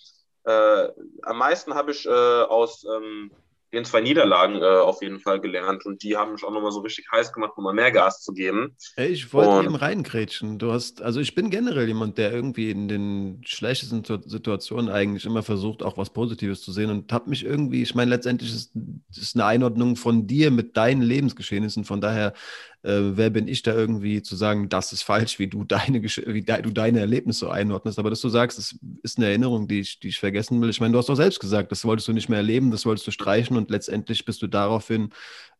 [0.45, 0.89] äh,
[1.23, 3.31] am meisten habe ich äh, aus ähm,
[3.73, 6.81] den zwei Niederlagen äh, auf jeden Fall gelernt und die haben mich auch nochmal so
[6.81, 8.77] richtig heiß gemacht, nochmal mehr Gas zu geben.
[8.97, 10.59] Ey, ich wollte und, eben reingrätschen.
[10.59, 15.43] Du hast, also ich bin generell jemand, der irgendwie in den schlechtesten Situationen eigentlich immer
[15.43, 18.73] versucht, auch was Positives zu sehen und habe mich irgendwie, ich meine, letztendlich ist
[19.11, 22.33] es eine Einordnung von dir mit deinen Lebensgeschehnissen, von daher
[22.83, 26.43] äh, wer bin ich da irgendwie zu sagen, das ist falsch, wie du deine, wie
[26.43, 27.99] de, du deine Erlebnisse einordnest.
[27.99, 30.71] Aber dass du sagst, das ist eine Erinnerung, die ich, die ich vergessen will.
[30.71, 33.07] Ich meine, du hast doch selbst gesagt, das wolltest du nicht mehr erleben, das wolltest
[33.07, 35.11] du streichen und letztendlich bist du daraufhin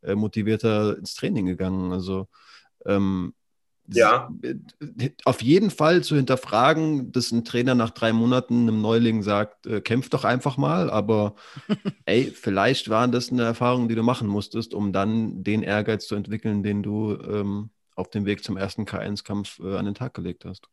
[0.03, 1.93] äh, motivierter ins Training gegangen.
[1.93, 2.29] Also
[2.87, 3.35] ähm,
[3.91, 4.31] ja.
[5.25, 9.81] Auf jeden Fall zu hinterfragen, dass ein Trainer nach drei Monaten einem Neuling sagt, äh,
[9.81, 11.35] kämpf doch einfach mal, aber
[12.07, 16.15] ey, vielleicht waren das eine Erfahrung, die du machen musstest, um dann den Ehrgeiz zu
[16.15, 20.45] entwickeln, den du ähm, auf dem Weg zum ersten K1-Kampf äh, an den Tag gelegt
[20.45, 20.69] hast.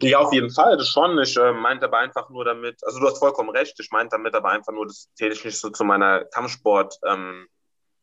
[0.00, 1.18] Ja, auf jeden Fall, das schon.
[1.18, 4.34] Ich äh, meinte aber einfach nur damit, also du hast vollkommen recht, ich meinte damit
[4.34, 7.48] aber einfach nur, das zähle ich nicht so zu meiner Kampfsport- ähm,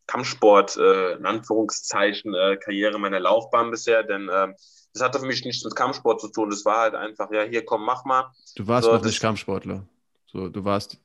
[0.07, 4.53] Kampfsport, äh, in Anführungszeichen, äh, Karriere meiner Laufbahn bisher, denn äh,
[4.93, 6.49] das hatte für mich nichts mit Kampfsport zu tun.
[6.49, 8.31] Das war halt einfach, ja, hier komm, mach mal.
[8.55, 9.83] Du warst so, noch nicht Kampfsportler.
[10.27, 10.99] So, du warst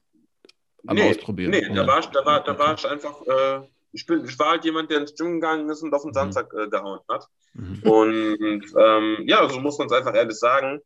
[0.87, 1.51] am nee, Ausprobieren.
[1.51, 3.61] Nee, da, war ich, da, war, da war ich einfach, äh,
[3.93, 6.15] ich, bin, ich war halt jemand, der ins Gym gegangen ist und auf den mhm.
[6.15, 7.27] Samstag äh, gehauen hat.
[7.55, 7.83] Mhm.
[7.83, 10.81] Und ähm, ja, so muss man es einfach ehrlich sagen.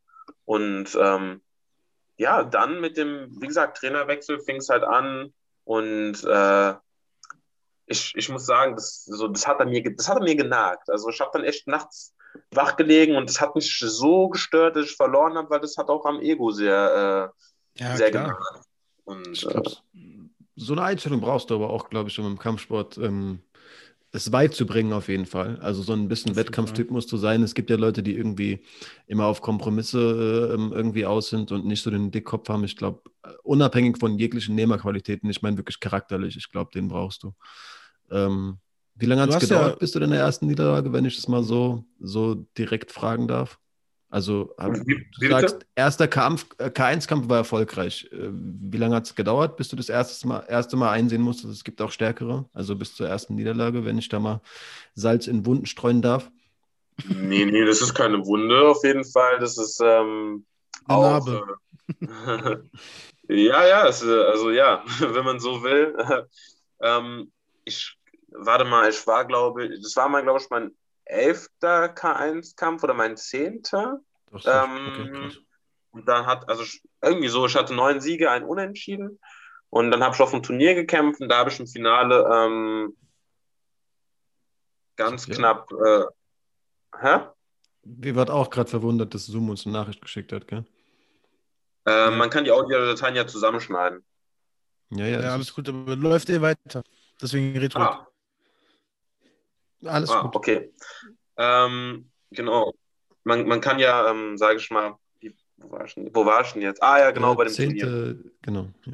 [0.46, 1.42] Und ähm,
[2.16, 5.32] ja, dann mit dem, wie gesagt, Trainerwechsel fing es halt an
[5.64, 6.74] und äh,
[7.86, 10.88] ich, ich muss sagen, das, so, das, hat er mir, das hat er mir genagt.
[10.90, 12.14] Also ich habe dann echt nachts
[12.50, 15.88] wach gelegen und das hat mich so gestört, dass ich verloren habe, weil das hat
[15.88, 17.32] auch am Ego sehr,
[17.76, 18.42] äh, ja, sehr genagt.
[19.04, 19.70] Und, glaub, äh,
[20.56, 23.40] so eine Einstellung brauchst du aber auch, glaube ich, um im Kampfsport ähm,
[24.12, 25.58] es weit zu bringen auf jeden Fall.
[25.60, 27.42] Also so ein bisschen Wettkampftyp musst du sein.
[27.42, 28.60] Es gibt ja Leute, die irgendwie
[29.08, 29.98] immer auf Kompromisse
[30.56, 32.62] äh, irgendwie aus sind und nicht so den Dickkopf haben.
[32.62, 33.02] Ich glaube,
[33.42, 37.34] unabhängig von jeglichen Nehmerqualitäten, ich meine wirklich charakterlich, ich glaube, den brauchst du.
[38.10, 38.58] Ähm,
[38.96, 41.42] wie lange hat es gedauert ja, bis zu deiner ersten Niederlage, wenn ich das mal
[41.42, 43.58] so, so direkt fragen darf?
[44.14, 44.54] Also,
[44.86, 48.08] wie, du sagst, erster Kampf, äh, K1-Kampf war erfolgreich.
[48.12, 51.52] Äh, wie lange hat es gedauert, bis du das erste mal, erste mal einsehen musstest,
[51.52, 52.44] es gibt auch stärkere?
[52.52, 54.40] Also bis zur ersten Niederlage, wenn ich da mal
[54.94, 56.30] Salz in Wunden streuen darf?
[57.08, 59.40] Nee, nee, das ist keine Wunde auf jeden Fall.
[59.40, 60.44] Das ist ähm,
[60.86, 61.26] auch.
[61.26, 62.56] Äh,
[63.28, 65.96] ja, ja, es, also ja, wenn man so will.
[66.80, 67.32] ähm,
[67.64, 67.98] ich,
[68.28, 72.94] warte mal, ich war, glaube ich, das war mal, glaube ich, mein elfter K1-Kampf oder
[72.94, 74.00] mein zehnter.
[74.44, 75.30] Ähm, okay,
[75.94, 76.64] und dann hat, also
[77.00, 79.20] irgendwie so, ich hatte neun Siege, ein Unentschieden.
[79.70, 82.96] Und dann habe ich auf dem Turnier gekämpft und da habe ich im Finale ähm,
[84.96, 85.34] ganz ja.
[85.34, 85.70] knapp.
[85.72, 86.04] Äh,
[87.00, 87.20] hä?
[87.84, 90.64] Wir waren auch gerade verwundert, dass Zoom uns eine Nachricht geschickt hat, gell?
[91.86, 92.10] Äh, ja.
[92.10, 94.04] Man kann die Audiodateien ja zusammenschneiden.
[94.90, 96.82] Ja, ja, ja alles gut, aber läuft eh weiter.
[97.20, 98.06] Deswegen red ah.
[99.84, 100.36] Alles ah, gut.
[100.36, 100.72] Okay.
[101.36, 102.74] Ähm, genau.
[103.24, 104.96] Man, man kann ja, ähm, sage ich mal,
[105.56, 106.82] wo war ich, denn, wo war ich denn jetzt?
[106.82, 108.32] Ah ja, genau, ja, bei dem zehnte, Turnier.
[108.42, 108.68] Genau.
[108.86, 108.92] Ja.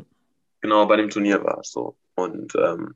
[0.61, 1.97] Genau, bei dem Turnier war es so.
[2.15, 2.95] Und ähm,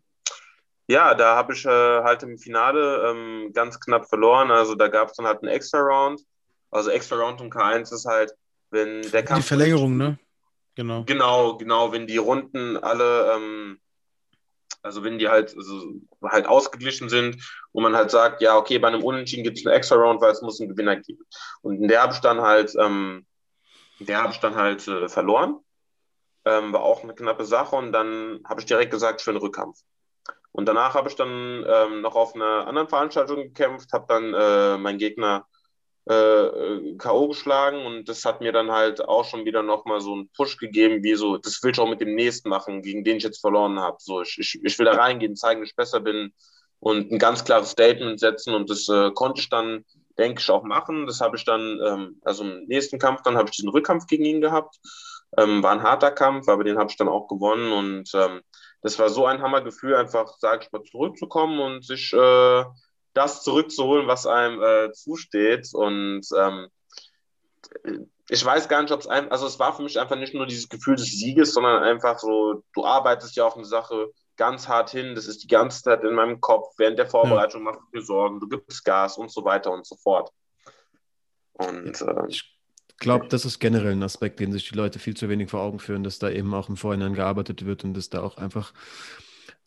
[0.87, 4.51] ja, da habe ich äh, halt im Finale ähm, ganz knapp verloren.
[4.51, 6.21] Also da gab es dann halt einen Extra Round.
[6.71, 8.33] Also Extra Round um K1 ist halt,
[8.71, 9.43] wenn der Kampf.
[9.43, 10.19] Die Verlängerung, ne?
[10.75, 11.05] Genau.
[11.05, 13.81] Genau, genau, wenn die Runden alle ähm,
[14.85, 17.43] also wenn die halt, also halt ausgeglichen sind
[17.73, 20.31] und man halt sagt, ja, okay, bei einem Unentschieden gibt es einen extra Round, weil
[20.31, 21.25] es muss einen Gewinner geben.
[21.63, 23.27] Und in der habe ich dann halt, ähm,
[23.99, 25.59] der habe ich dann halt äh, verloren.
[26.45, 29.79] Ähm, war auch eine knappe Sache und dann habe ich direkt gesagt, für einen Rückkampf.
[30.53, 34.77] Und danach habe ich dann ähm, noch auf einer anderen Veranstaltung gekämpft, habe dann äh,
[34.77, 35.47] meinen Gegner
[36.07, 37.29] äh, K.O.
[37.29, 41.03] geschlagen und das hat mir dann halt auch schon wieder nochmal so einen Push gegeben,
[41.03, 43.79] wie so, das will ich auch mit dem nächsten machen, gegen den ich jetzt verloren
[43.81, 43.97] habe.
[44.01, 46.33] So, ich, ich, ich will da reingehen, zeigen, dass ich besser bin,
[46.85, 48.55] und ein ganz klares Statement setzen.
[48.55, 49.87] Und das äh, konnte ich dann,
[50.19, 51.07] denke ich, auch machen.
[51.07, 54.27] Das habe ich dann, ähm, also im nächsten Kampf, dann habe ich diesen Rückkampf gegen
[54.27, 54.77] ihn gehabt.
[55.39, 57.73] Ähm, war ein harter Kampf, aber den habe ich dann auch gewonnen.
[57.73, 58.43] Und ähm,
[58.83, 62.65] das war so ein Hammergefühl, einfach, sag ich mal, zurückzukommen und sich äh,
[63.15, 65.69] das zurückzuholen, was einem äh, zusteht.
[65.73, 66.69] Und ähm,
[68.29, 70.47] ich weiß gar nicht, ob es einfach, also es war für mich einfach nicht nur
[70.47, 74.91] dieses Gefühl des Sieges, sondern einfach so, du arbeitest ja auf eine Sache ganz hart
[74.91, 77.71] hin, das ist die ganze Zeit in meinem Kopf, während der Vorbereitung ja.
[77.71, 80.33] machst du dir Sorgen, du gibst Gas und so weiter und so fort.
[81.53, 82.59] Und äh, ich
[82.99, 85.79] glaube, das ist generell ein Aspekt, den sich die Leute viel zu wenig vor Augen
[85.79, 88.73] führen, dass da eben auch im Vorhinein gearbeitet wird und dass da auch einfach,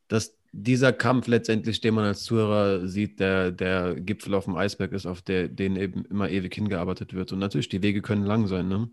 [0.10, 4.92] dass dieser Kampf letztendlich, den man als Zuhörer sieht, der, der Gipfel auf dem Eisberg
[4.92, 7.32] ist, auf der, den eben immer ewig hingearbeitet wird.
[7.32, 8.90] Und natürlich, die Wege können lang sein, ne?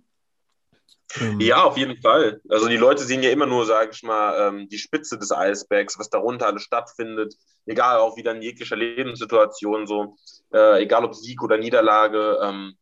[1.20, 1.40] Ähm.
[1.40, 2.40] Ja, auf jeden Fall.
[2.48, 5.98] Also die Leute sehen ja immer nur, sage ich mal, ähm, die Spitze des Eisbergs,
[5.98, 7.34] was darunter alles stattfindet,
[7.66, 10.16] egal auch wieder in jeglicher Lebenssituation, so,
[10.52, 12.38] äh, egal ob Sieg oder Niederlage.
[12.42, 12.74] Ähm,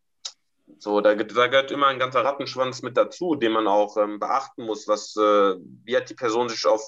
[0.79, 4.89] so, da, gehört immer ein ganzer Rattenschwanz mit dazu, den man auch beachten muss.
[4.89, 6.83] Was, äh, wie hat die Person sich auf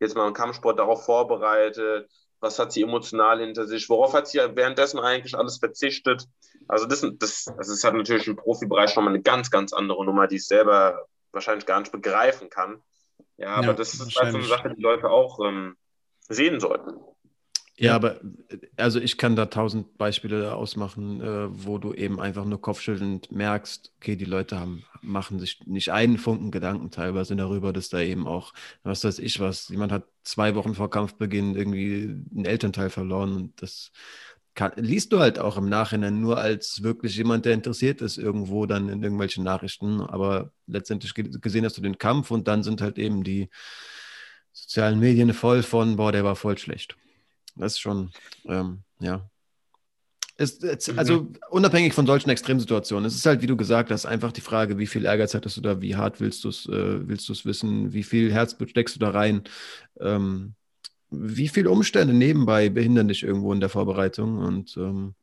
[0.00, 2.10] jetzt mal im Kampfsport darauf vorbereitet?
[2.40, 3.88] Was hat sie emotional hinter sich?
[3.88, 6.26] Worauf hat sie währenddessen eigentlich alles verzichtet?
[6.68, 10.26] Also das, das, das ist halt natürlich im Profibereich nochmal eine ganz, ganz andere Nummer,
[10.26, 12.82] die ich selber wahrscheinlich gar nicht begreifen kann.
[13.36, 15.76] Ja, aber ja, das ist halt so eine Sache, die Leute auch ähm,
[16.28, 16.98] sehen sollten.
[17.82, 18.20] Ja, aber
[18.76, 23.92] also ich kann da tausend Beispiele ausmachen, äh, wo du eben einfach nur kopfschüttelnd merkst,
[23.96, 28.26] okay, die Leute haben, machen sich nicht einen Funken Gedanken teilweise darüber, dass da eben
[28.26, 33.34] auch, was weiß ich was, jemand hat zwei Wochen vor Kampfbeginn irgendwie einen Elternteil verloren
[33.34, 33.92] und das
[34.54, 38.66] kann, liest du halt auch im Nachhinein nur als wirklich jemand, der interessiert ist, irgendwo
[38.66, 40.00] dann in irgendwelchen Nachrichten.
[40.02, 43.48] Aber letztendlich gesehen hast du den Kampf und dann sind halt eben die
[44.52, 46.96] sozialen Medien voll von, boah, der war voll schlecht.
[47.56, 48.10] Das ist schon,
[48.46, 49.28] ähm, ja.
[50.36, 50.98] Ist, mhm.
[50.98, 54.78] also unabhängig von solchen Extremsituationen, es ist halt, wie du gesagt hast, einfach die Frage,
[54.78, 58.02] wie viel Ehrgeiz hattest du da, wie hart willst du es äh, willst wissen, wie
[58.02, 59.42] viel Herzblut steckst du da rein.
[60.00, 60.54] Ähm,
[61.10, 64.38] wie viele Umstände nebenbei behindern dich irgendwo in der Vorbereitung?
[64.38, 65.14] Und ähm,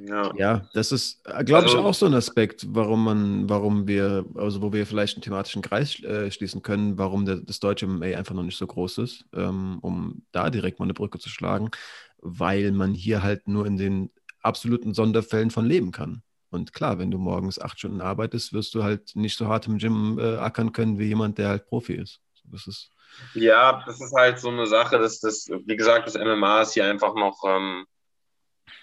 [0.00, 0.32] ja.
[0.36, 0.68] ja.
[0.72, 4.62] das ist, äh, glaube also, ich, auch so ein Aspekt, warum man, warum wir, also
[4.62, 8.34] wo wir vielleicht einen thematischen Kreis äh, schließen können, warum der, das deutsche MMA einfach
[8.34, 11.70] noch nicht so groß ist, ähm, um da direkt mal eine Brücke zu schlagen,
[12.18, 14.10] weil man hier halt nur in den
[14.42, 16.22] absoluten Sonderfällen von leben kann.
[16.50, 19.78] Und klar, wenn du morgens acht Stunden arbeitest, wirst du halt nicht so hart im
[19.78, 22.20] Gym äh, ackern können wie jemand, der halt Profi ist.
[22.44, 22.90] Das ist
[23.34, 26.84] ja, das ist halt so eine Sache, dass das, wie gesagt, das MMA ist hier
[26.84, 27.86] einfach noch ähm,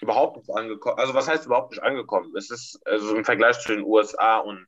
[0.00, 0.98] überhaupt nicht angekommen.
[0.98, 2.32] Also was heißt überhaupt nicht angekommen?
[2.36, 4.66] Es ist also im Vergleich zu den USA und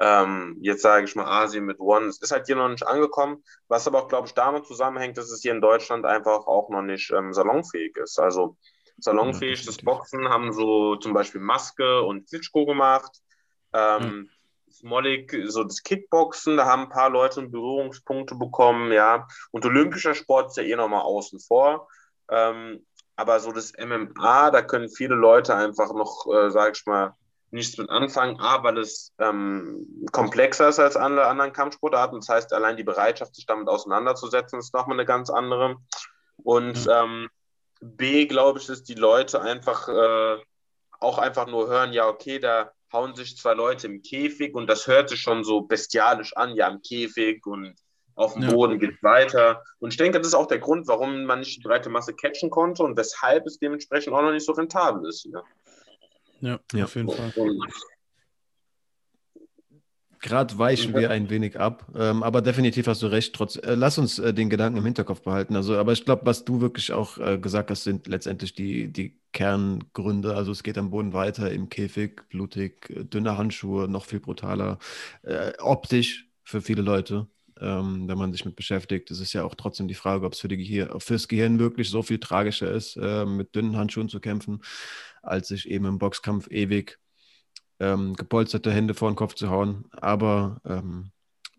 [0.00, 3.42] ähm, jetzt sage ich mal Asien mit One, es ist halt hier noch nicht angekommen,
[3.66, 6.82] was aber auch, glaube ich, damit zusammenhängt, dass es hier in Deutschland einfach auch noch
[6.82, 8.18] nicht ähm, salonfähig ist.
[8.20, 8.56] Also
[8.98, 13.10] salonfähig, das Boxen haben so zum Beispiel Maske und Klitschko gemacht.
[13.72, 14.30] Ähm,
[14.70, 19.26] Smolik, so das Kickboxen, da haben ein paar Leute Berührungspunkte bekommen, ja.
[19.50, 21.88] Und olympischer Sport ist ja eh nochmal außen vor.
[22.30, 22.86] Ähm,
[23.18, 27.14] aber so das MMA, da können viele Leute einfach noch, äh, sag ich mal,
[27.50, 32.20] nichts mit anfangen, A, weil es ähm, komplexer ist als alle anderen Kampfsportarten.
[32.20, 35.78] Das heißt, allein die Bereitschaft, sich damit auseinanderzusetzen, ist nochmal eine ganz andere.
[36.36, 36.92] Und mhm.
[36.92, 37.28] ähm,
[37.80, 40.36] B, glaube ich, dass die Leute einfach äh,
[41.00, 44.86] auch einfach nur hören, ja, okay, da hauen sich zwei Leute im Käfig und das
[44.86, 47.74] hört sich schon so bestialisch an, ja, im Käfig und
[48.18, 48.50] auf dem ja.
[48.50, 49.62] Boden geht weiter.
[49.78, 52.50] Und ich denke, das ist auch der Grund, warum man nicht die breite Masse catchen
[52.50, 55.24] konnte und weshalb es dementsprechend auch noch nicht so rentabel ist.
[55.24, 55.42] Ja,
[56.40, 56.84] ja, ja.
[56.84, 57.32] auf jeden Fall.
[57.36, 57.64] Und,
[60.20, 63.36] Gerade weichen wir ein wenig ab, ähm, aber definitiv hast du recht.
[63.36, 65.54] Trotz, äh, lass uns äh, den Gedanken im Hinterkopf behalten.
[65.54, 69.16] Also, aber ich glaube, was du wirklich auch äh, gesagt hast, sind letztendlich die, die
[69.32, 70.34] Kerngründe.
[70.34, 74.80] Also es geht am Boden weiter im Käfig, blutig, äh, dünne Handschuhe, noch viel brutaler,
[75.22, 77.28] äh, optisch für viele Leute.
[77.60, 80.40] Ähm, wenn man sich mit beschäftigt, es ist ja auch trotzdem die Frage, ob es
[80.40, 84.20] für die Gehir fürs Gehirn wirklich so viel tragischer ist, äh, mit dünnen Handschuhen zu
[84.20, 84.62] kämpfen,
[85.22, 86.98] als sich eben im Boxkampf ewig
[87.80, 89.84] ähm, gepolsterte Hände vor den Kopf zu hauen.
[89.92, 91.10] Aber ähm,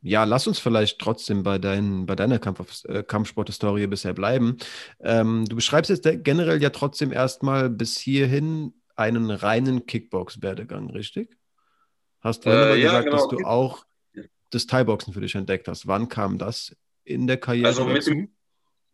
[0.02, 4.58] ja, lass uns vielleicht trotzdem bei, dein, bei deiner Kampf, äh, Kampfsporthistorie bisher bleiben.
[5.02, 11.38] Ähm, du beschreibst jetzt generell ja trotzdem erstmal bis hierhin einen reinen Kickbox-Werdegang, richtig?
[12.22, 13.18] Hast du äh, ja, gesagt, genau.
[13.18, 13.86] dass du auch
[14.50, 15.88] das Thai-Boxen für dich entdeckt hast.
[15.88, 18.06] Wann kam das in der Karriere also mit?
[18.08, 18.36] Dem,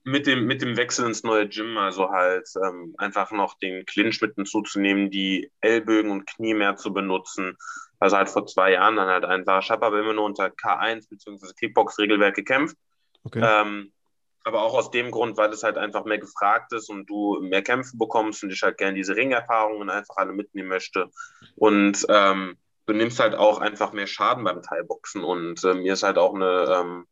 [0.03, 4.21] mit dem, mit dem Wechsel ins neue Gym, also halt ähm, einfach noch den Clinch
[4.21, 7.57] mit hinzuzunehmen, die Ellbögen und Knie mehr zu benutzen.
[7.99, 9.63] Also halt vor zwei Jahren dann halt einfach.
[9.63, 11.53] Ich habe aber immer nur unter K1 bzw.
[11.59, 12.77] Kickbox-Regelwerk gekämpft.
[13.23, 13.41] Okay.
[13.43, 13.91] Ähm,
[14.43, 17.63] aber auch aus dem Grund, weil es halt einfach mehr gefragt ist und du mehr
[17.63, 21.09] Kämpfe bekommst und ich halt gerne diese Ringerfahrungen einfach alle mitnehmen möchte.
[21.55, 26.03] Und ähm, du nimmst halt auch einfach mehr Schaden beim Teilboxen und äh, mir ist
[26.03, 27.07] halt auch eine ähm,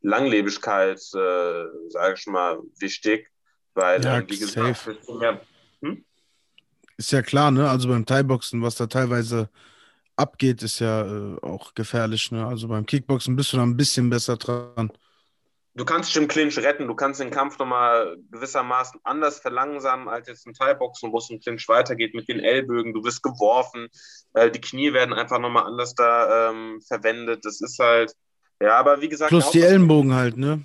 [0.00, 3.30] Langlebigkeit, äh, sage ich mal, wichtig,
[3.74, 5.40] weil, ja, äh, wie gesagt, mehr,
[5.80, 6.04] hm?
[6.96, 7.68] ist ja klar, ne?
[7.68, 9.48] Also beim Thai-Boxen, was da teilweise
[10.16, 12.46] abgeht, ist ja äh, auch gefährlich, ne?
[12.46, 14.92] Also beim Kickboxen bist du da ein bisschen besser dran.
[15.76, 20.28] Du kannst dich im Clinch retten, du kannst den Kampf nochmal gewissermaßen anders verlangsamen als
[20.28, 23.88] jetzt im Thai-Boxen, wo es im Clinch weitergeht mit den Ellbögen, du wirst geworfen,
[24.34, 27.44] äh, die Knie werden einfach nochmal anders da ähm, verwendet.
[27.44, 28.14] Das ist halt,
[28.60, 29.30] ja, aber wie gesagt.
[29.30, 30.64] Plus die Ellenbogen halt, ne?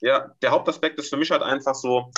[0.00, 2.10] Ja, der Hauptaspekt ist für mich halt einfach so,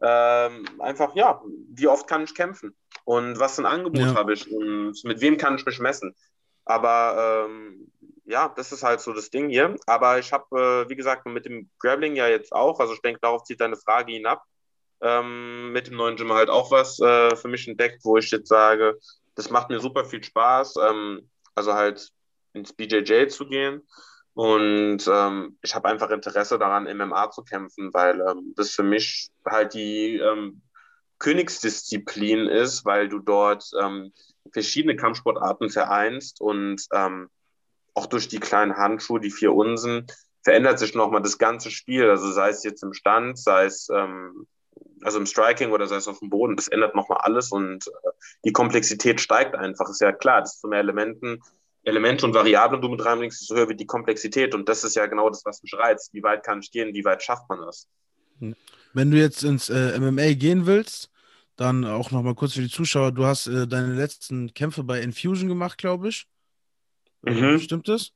[0.00, 2.76] ähm, einfach, ja, wie oft kann ich kämpfen?
[3.04, 4.14] Und was für ein Angebot ja.
[4.14, 4.50] habe ich?
[4.50, 6.14] Und mit wem kann ich mich messen?
[6.64, 7.90] Aber ähm,
[8.24, 9.76] ja, das ist halt so das Ding hier.
[9.86, 13.20] Aber ich habe, äh, wie gesagt, mit dem Grappling ja jetzt auch, also ich denke,
[13.20, 14.42] darauf zieht deine Frage hinab,
[15.00, 18.48] ähm, mit dem neuen Gym halt auch was äh, für mich entdeckt, wo ich jetzt
[18.48, 18.98] sage,
[19.34, 22.10] das macht mir super viel Spaß, ähm, also halt
[22.54, 23.82] ins BJJ zu gehen.
[24.34, 29.28] Und ähm, ich habe einfach Interesse daran, MMA zu kämpfen, weil ähm, das für mich
[29.46, 30.62] halt die ähm,
[31.18, 34.12] Königsdisziplin ist, weil du dort ähm,
[34.52, 37.28] verschiedene Kampfsportarten vereinst und ähm,
[37.94, 40.06] auch durch die kleinen Handschuhe, die vier Unsen,
[40.42, 42.08] verändert sich nochmal das ganze Spiel.
[42.10, 44.46] Also sei es jetzt im Stand, sei es ähm,
[45.02, 48.10] also im Striking oder sei es auf dem Boden, das ändert nochmal alles und äh,
[48.44, 49.88] die Komplexität steigt einfach.
[49.88, 51.40] Ist ja klar, desto mehr Elementen,
[51.84, 54.54] Elemente und Variablen du mit reinbringst, desto höher wird die Komplexität.
[54.54, 56.12] Und das ist ja genau das, was mich reizt.
[56.14, 56.94] Wie weit kann ich gehen?
[56.94, 57.86] Wie weit schafft man das?
[58.94, 61.10] Wenn du jetzt ins äh, MMA gehen willst,
[61.56, 63.12] dann auch nochmal kurz für die Zuschauer.
[63.12, 66.26] Du hast äh, deine letzten Kämpfe bei Infusion gemacht, glaube ich.
[67.26, 67.58] Mhm.
[67.58, 68.12] Stimmt das?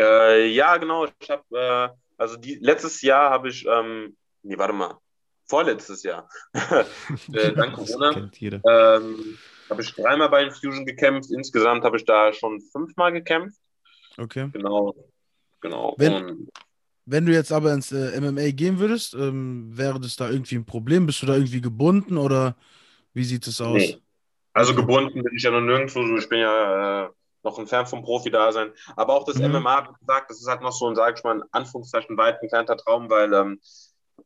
[0.00, 1.06] Äh, ja, genau.
[1.06, 4.98] Ich habe, äh, also die, letztes Jahr habe ich, ähm, nee, warte mal,
[5.46, 11.30] vorletztes Jahr, äh, dank Corona, ähm, habe ich dreimal bei Infusion gekämpft.
[11.30, 13.58] Insgesamt habe ich da schon fünfmal gekämpft.
[14.18, 14.50] Okay.
[14.52, 14.94] Genau,
[15.60, 15.94] genau.
[15.98, 16.48] Wenn, Und,
[17.06, 20.66] wenn du jetzt aber ins äh, MMA gehen würdest, ähm, wäre das da irgendwie ein
[20.66, 21.06] Problem?
[21.06, 22.56] Bist du da irgendwie gebunden oder
[23.14, 23.78] wie sieht es aus?
[23.78, 23.98] Nee.
[24.54, 26.00] Also gebunden bin ich ja noch nirgendwo.
[26.16, 27.10] Ich bin ja äh,
[27.42, 28.72] noch ein Fan vom Profi-Dasein.
[28.96, 29.52] Aber auch das mhm.
[29.52, 32.40] MMA, wie gesagt, das ist halt noch so ein, sag ich mal, in Anführungszeichen weit
[32.42, 33.60] entfernter Traum, weil ähm,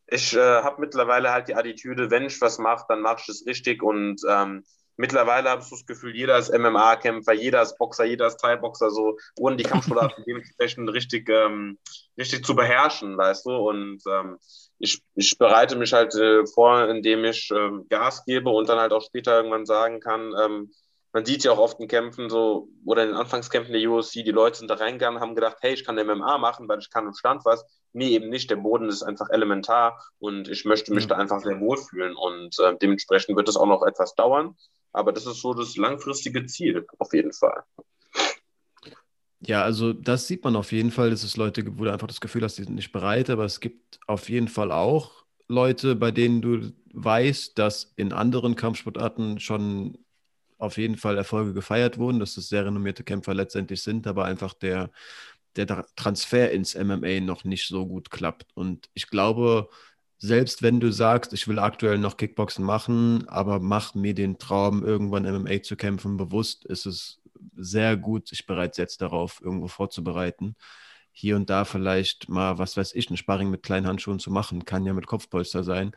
[0.06, 3.46] ich äh, habe mittlerweile halt die Attitüde, wenn ich was mache, dann mache ich es
[3.46, 4.64] richtig und ähm,
[4.96, 9.18] mittlerweile habe ich das Gefühl, jeder ist MMA-Kämpfer, jeder ist Boxer, jeder ist Thai-Boxer, so
[9.38, 11.78] ohne die Kampfsportarten dementsprechend richtig, ähm,
[12.18, 13.50] richtig zu beherrschen, weißt du.
[13.50, 14.38] Und ähm,
[14.78, 18.92] ich, ich bereite mich halt äh, vor, indem ich ähm, Gas gebe und dann halt
[18.92, 20.72] auch später irgendwann sagen kann, ähm,
[21.16, 24.32] man sieht ja auch oft in Kämpfen so, oder in den Anfangskämpfen der UFC, die
[24.32, 27.14] Leute sind da reingegangen, haben gedacht, hey, ich kann MMA machen, weil ich kann im
[27.14, 27.64] Stand was.
[27.94, 28.50] Nee, eben nicht.
[28.50, 31.08] Der Boden ist einfach elementar und ich möchte mich ja.
[31.08, 34.56] da einfach sehr wohlfühlen und äh, dementsprechend wird es auch noch etwas dauern.
[34.92, 37.62] Aber das ist so das langfristige Ziel, auf jeden Fall.
[39.40, 42.08] Ja, also das sieht man auf jeden Fall, dass es Leute gibt, wo du einfach
[42.08, 45.96] das Gefühl hast, die sind nicht bereit, aber es gibt auf jeden Fall auch Leute,
[45.96, 49.96] bei denen du weißt, dass in anderen Kampfsportarten schon
[50.58, 54.54] auf jeden Fall Erfolge gefeiert wurden, dass es sehr renommierte Kämpfer letztendlich sind, aber einfach
[54.54, 54.90] der,
[55.56, 58.46] der Transfer ins MMA noch nicht so gut klappt.
[58.54, 59.68] Und ich glaube,
[60.18, 64.84] selbst wenn du sagst, ich will aktuell noch Kickboxen machen, aber mach mir den Traum,
[64.84, 67.20] irgendwann MMA zu kämpfen, bewusst, ist es
[67.56, 70.56] sehr gut, sich bereits jetzt darauf irgendwo vorzubereiten.
[71.12, 74.64] Hier und da vielleicht mal, was weiß ich, ein Sparring mit kleinen Handschuhen zu machen,
[74.66, 75.92] kann ja mit Kopfpolster sein.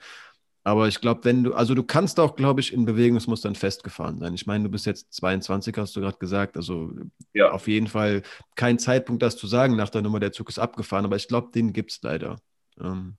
[0.69, 4.35] Aber ich glaube, wenn du, also du kannst auch, glaube ich, in Bewegungsmustern festgefahren sein.
[4.35, 6.57] Ich meine, du bist jetzt 22, hast du gerade gesagt.
[6.57, 6.91] Also
[7.33, 7.49] ja.
[7.49, 8.21] auf jeden Fall
[8.55, 11.05] kein Zeitpunkt, das zu sagen nach der Nummer, der Zug ist abgefahren.
[11.05, 12.35] Aber ich glaube, den gibt es leider.
[12.79, 13.17] Ähm.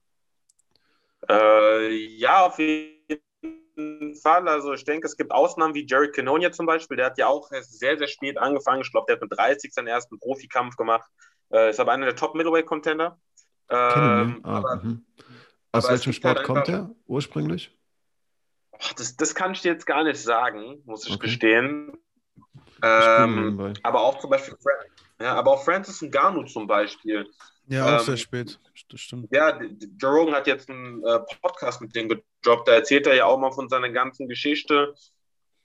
[1.27, 4.47] Äh, ja, auf jeden Fall.
[4.47, 6.95] Also ich denke, es gibt Ausnahmen wie Jerry Canonia zum Beispiel.
[6.95, 8.81] Der hat ja auch sehr, sehr spät angefangen.
[8.81, 11.09] Ich glaube, der hat mit 30 seinen ersten Profikampf gemacht.
[11.51, 13.19] Äh, ist aber einer der Top-Middleweight-Contender.
[13.69, 14.81] Ähm, ah, aber,
[15.71, 17.75] Aus welchem Sport halt kommt er ursprünglich?
[18.97, 21.27] Das, das kann ich dir jetzt gar nicht sagen, muss ich okay.
[21.27, 21.97] gestehen.
[22.83, 24.55] Ähm, aber auch zum Beispiel,
[25.19, 27.27] ja, aber auch Francis Ngannou zum Beispiel.
[27.67, 28.59] Ja, auch ähm, sehr spät,
[28.89, 29.27] das stimmt.
[29.31, 29.59] Ja,
[29.97, 33.37] Joe Rogan hat jetzt einen äh, Podcast mit dem gedroppt, da erzählt er ja auch
[33.37, 34.95] mal von seiner ganzen Geschichte,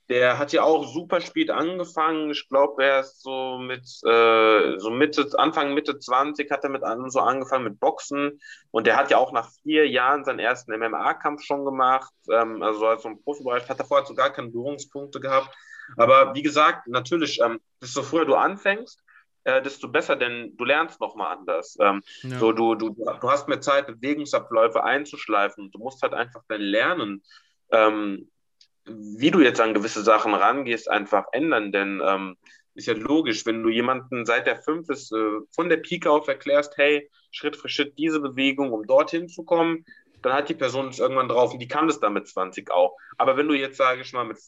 [0.09, 2.31] der hat ja auch super spät angefangen.
[2.31, 6.85] Ich glaube, er ist so mit äh, so Mitte, Anfang Mitte 20 hat er mit
[6.85, 8.41] einem so angefangen mit Boxen.
[8.71, 12.13] Und der hat ja auch nach vier Jahren seinen ersten MMA-Kampf schon gemacht.
[12.31, 15.55] Ähm, also als so ein Profibereich hat er vorher so gar keine Berührungspunkte gehabt.
[15.97, 19.03] Aber wie gesagt, natürlich, ähm, desto früher du anfängst,
[19.45, 21.77] äh, desto besser, denn du lernst nochmal anders.
[21.81, 22.39] Ähm, ja.
[22.39, 25.71] So, du, du, du hast mehr Zeit, Bewegungsabläufe einzuschleifen.
[25.71, 27.23] Du musst halt einfach dein Lernen,
[27.71, 28.31] ähm,
[28.87, 32.37] wie du jetzt an gewisse Sachen rangehst, einfach ändern, denn ähm,
[32.75, 36.29] ist ja logisch, wenn du jemanden seit der 5 ist, äh, von der Pike auf
[36.29, 39.85] erklärst, hey, Schritt für Schritt diese Bewegung, um dorthin zu kommen,
[40.23, 42.97] dann hat die Person es irgendwann drauf und die kann es dann mit 20 auch.
[43.17, 44.39] Aber wenn du jetzt, sage ich mal, mit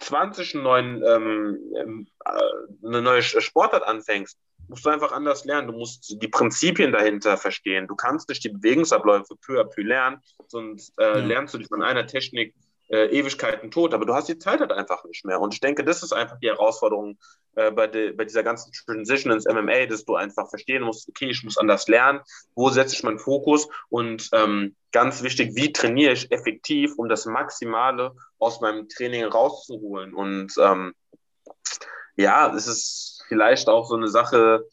[0.00, 5.68] 20 einen neuen, ähm, ähm, äh, eine neue Sportart anfängst, musst du einfach anders lernen.
[5.68, 7.86] Du musst die Prinzipien dahinter verstehen.
[7.86, 11.16] Du kannst nicht die Bewegungsabläufe peu à peu lernen, sonst äh, ja.
[11.18, 12.54] lernst du dich von einer Technik
[12.88, 15.40] äh, Ewigkeiten tot, aber du hast die Zeit halt einfach nicht mehr.
[15.40, 17.18] Und ich denke, das ist einfach die Herausforderung
[17.56, 21.30] äh, bei, de, bei dieser ganzen Transition ins MMA, dass du einfach verstehen musst, okay,
[21.30, 22.20] ich muss anders lernen,
[22.54, 27.26] wo setze ich meinen Fokus und ähm, ganz wichtig, wie trainiere ich effektiv, um das
[27.26, 30.14] Maximale aus meinem Training rauszuholen.
[30.14, 30.94] Und ähm,
[32.16, 34.66] ja, es ist vielleicht auch so eine Sache,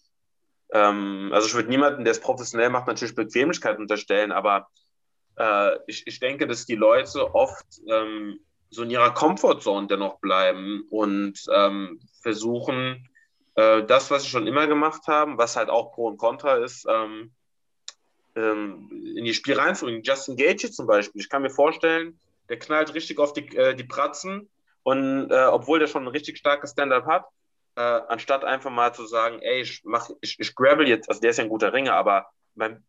[0.73, 4.67] ähm, also ich würde niemanden, der es professionell macht, natürlich Bequemlichkeit unterstellen, aber
[5.37, 10.85] äh, ich, ich denke, dass die Leute oft ähm, so in ihrer Comfortzone dennoch bleiben
[10.89, 13.09] und ähm, versuchen,
[13.55, 16.85] äh, das, was sie schon immer gemacht haben, was halt auch Pro und Contra ist,
[16.89, 17.31] ähm,
[18.35, 20.03] ähm, in die Spiel reinzubringen.
[20.03, 22.17] Justin Gage zum Beispiel, ich kann mir vorstellen,
[22.49, 24.49] der knallt richtig auf die, äh, die Pratzen
[24.83, 27.25] und äh, obwohl der schon ein richtig starkes Stand-up hat,
[27.75, 31.31] äh, anstatt einfach mal zu sagen, ey, ich, mach, ich, ich grabble jetzt, also der
[31.31, 32.83] ist ja ein guter Ringer, aber beim,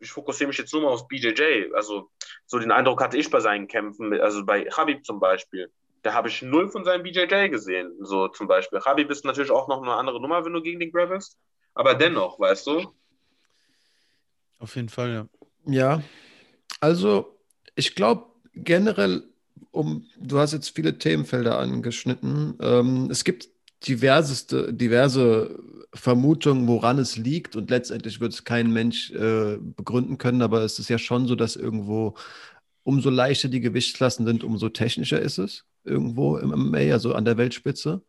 [0.00, 1.72] ich fokussiere mich jetzt nur mal auf BJJ.
[1.74, 2.10] Also
[2.46, 5.70] so den Eindruck hatte ich bei seinen Kämpfen, also bei Habib zum Beispiel.
[6.02, 8.80] Da habe ich null von seinem BJJ gesehen, so zum Beispiel.
[8.80, 11.38] Habib ist natürlich auch noch eine andere Nummer, wenn du gegen den grabbelst.
[11.74, 12.94] Aber dennoch, weißt du?
[14.58, 15.26] Auf jeden Fall, ja.
[15.66, 16.02] Ja,
[16.80, 17.38] also
[17.76, 19.24] ich glaube generell,
[19.70, 22.58] um, du hast jetzt viele Themenfelder angeschnitten.
[22.60, 23.49] Ähm, es gibt
[23.86, 25.58] diverseste, diverse
[25.94, 30.78] Vermutungen, woran es liegt und letztendlich wird es kein Mensch äh, begründen können, aber es
[30.78, 32.14] ist ja schon so, dass irgendwo
[32.82, 37.36] umso leichter die Gewichtsklassen sind, umso technischer ist es irgendwo im MMA, also an der
[37.36, 38.02] Weltspitze.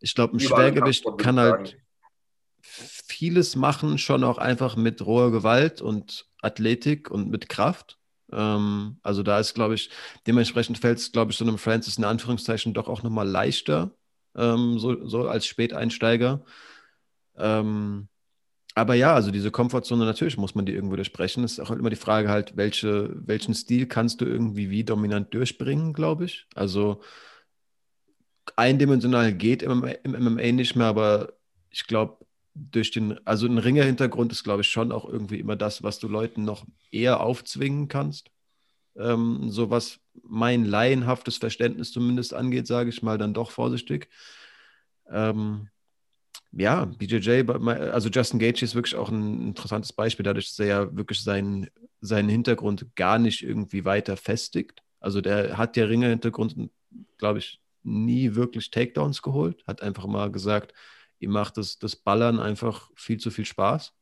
[0.00, 1.76] Ich glaube, ein Schwergewicht kann halt
[2.60, 7.98] vieles machen, schon auch einfach mit roher Gewalt und Athletik und mit Kraft.
[8.32, 9.90] Ähm, also da ist, glaube ich,
[10.26, 13.96] dementsprechend fällt es, glaube ich, so einem Francis in Anführungszeichen doch auch nochmal leichter,
[14.38, 16.44] ähm, so, so als Späteinsteiger.
[17.36, 18.08] Ähm,
[18.74, 21.42] aber ja, also diese Komfortzone, natürlich muss man die irgendwo durchbrechen.
[21.42, 25.34] Es ist auch immer die Frage halt, welche, welchen Stil kannst du irgendwie wie dominant
[25.34, 26.46] durchbringen, glaube ich.
[26.54, 27.00] Also
[28.56, 31.32] eindimensional geht im, im MMA nicht mehr, aber
[31.70, 32.24] ich glaube,
[32.54, 36.08] durch den, also ein Ringer-Hintergrund ist, glaube ich, schon auch irgendwie immer das, was du
[36.08, 38.30] Leuten noch eher aufzwingen kannst.
[38.98, 44.08] Ähm, so was mein laienhaftes Verständnis zumindest angeht, sage ich mal, dann doch vorsichtig.
[45.10, 45.68] Ähm,
[46.52, 50.96] ja, BJJ, also Justin Gage ist wirklich auch ein interessantes Beispiel, dadurch, dass er ja
[50.96, 51.68] wirklich seinen,
[52.00, 54.82] seinen Hintergrund gar nicht irgendwie weiter festigt.
[55.00, 56.70] Also der hat ja Ringer-Hintergrund,
[57.18, 60.74] glaube ich, nie wirklich Takedowns geholt, hat einfach mal gesagt,
[61.20, 63.92] ihm macht das, das Ballern einfach viel zu viel Spaß.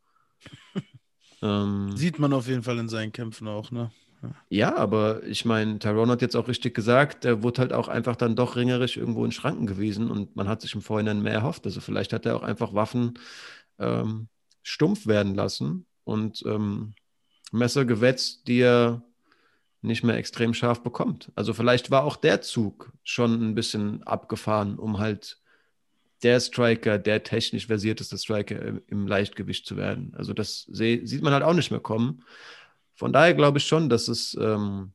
[1.43, 3.91] ähm, Sieht man auf jeden Fall in seinen Kämpfen auch, ne?
[4.49, 8.16] Ja, aber ich meine, Tyrone hat jetzt auch richtig gesagt, er wurde halt auch einfach
[8.16, 11.66] dann doch ringerisch irgendwo in Schranken gewesen und man hat sich im Vorhinein mehr erhofft.
[11.66, 13.18] Also vielleicht hat er auch einfach Waffen
[13.79, 14.29] ähm,
[14.62, 16.95] stumpf werden lassen und ähm,
[17.53, 19.03] Messer gewetzt, die er
[19.83, 21.31] nicht mehr extrem scharf bekommt.
[21.35, 25.39] Also vielleicht war auch der Zug schon ein bisschen abgefahren, um halt
[26.22, 30.12] der Striker, der technisch versierteste Striker im Leichtgewicht zu werden.
[30.16, 32.24] Also das sieht man halt auch nicht mehr kommen.
[32.97, 34.93] Von daher glaube ich schon, dass es, ähm,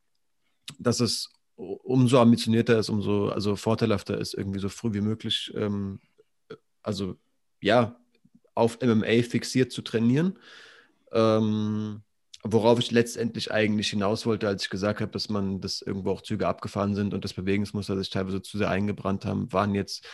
[0.80, 6.00] dass es umso ambitionierter ist, umso also vorteilhafter ist, irgendwie so früh wie möglich, ähm,
[6.82, 7.16] also
[7.62, 7.96] ja,
[8.56, 10.40] auf MMA fixiert zu trainieren.
[11.12, 12.02] Ähm,
[12.44, 16.22] worauf ich letztendlich eigentlich hinaus wollte, als ich gesagt habe, dass man, dass irgendwo auch
[16.22, 20.08] Züge abgefahren sind und das Bewegungsmuster sich teilweise zu sehr eingebrannt haben, waren jetzt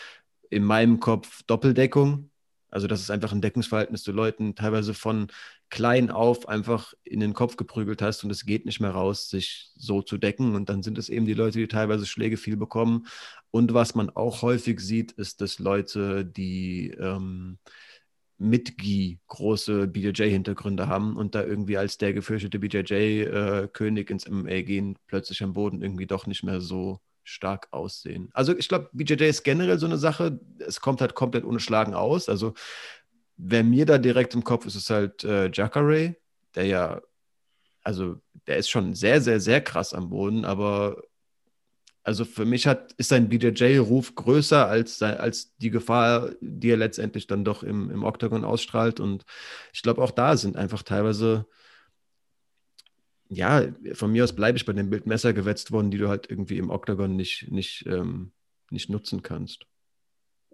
[0.50, 2.30] in meinem Kopf Doppeldeckung.
[2.78, 5.32] Also, dass es einfach ein Deckungsverhältnis zu Leuten teilweise von
[5.71, 9.71] klein auf einfach in den Kopf geprügelt hast und es geht nicht mehr raus, sich
[9.75, 10.53] so zu decken.
[10.53, 13.07] Und dann sind es eben die Leute, die teilweise Schläge viel bekommen.
[13.49, 17.57] Und was man auch häufig sieht, ist, dass Leute, die ähm,
[18.38, 24.61] mit Gi große BJJ-Hintergründe haben und da irgendwie als der gefürchtete BJJ-König äh, ins MMA
[24.61, 28.30] gehen, plötzlich am Boden irgendwie doch nicht mehr so stark aussehen.
[28.34, 31.93] Also ich glaube, BJJ ist generell so eine Sache, es kommt halt komplett ohne Schlagen
[31.93, 32.30] aus.
[32.30, 32.53] Also
[33.38, 36.15] wer mir da direkt im Kopf ist, ist halt äh, Jacare,
[36.55, 37.01] der ja,
[37.84, 41.01] also der ist schon sehr, sehr, sehr krass am Boden, aber
[42.03, 47.28] Also für mich hat, ist sein BJJ-Ruf größer als, als die Gefahr, die er letztendlich
[47.28, 49.01] dann doch im, im Octagon ausstrahlt.
[49.01, 49.25] Und
[49.73, 51.45] ich glaube, auch da sind einfach teilweise,
[53.30, 53.63] ja,
[53.93, 56.57] von mir aus bleibe ich bei dem Bild Messer gewetzt worden, die du halt irgendwie
[56.57, 58.32] im Octagon nicht, nicht, ähm,
[58.69, 59.65] nicht nutzen kannst.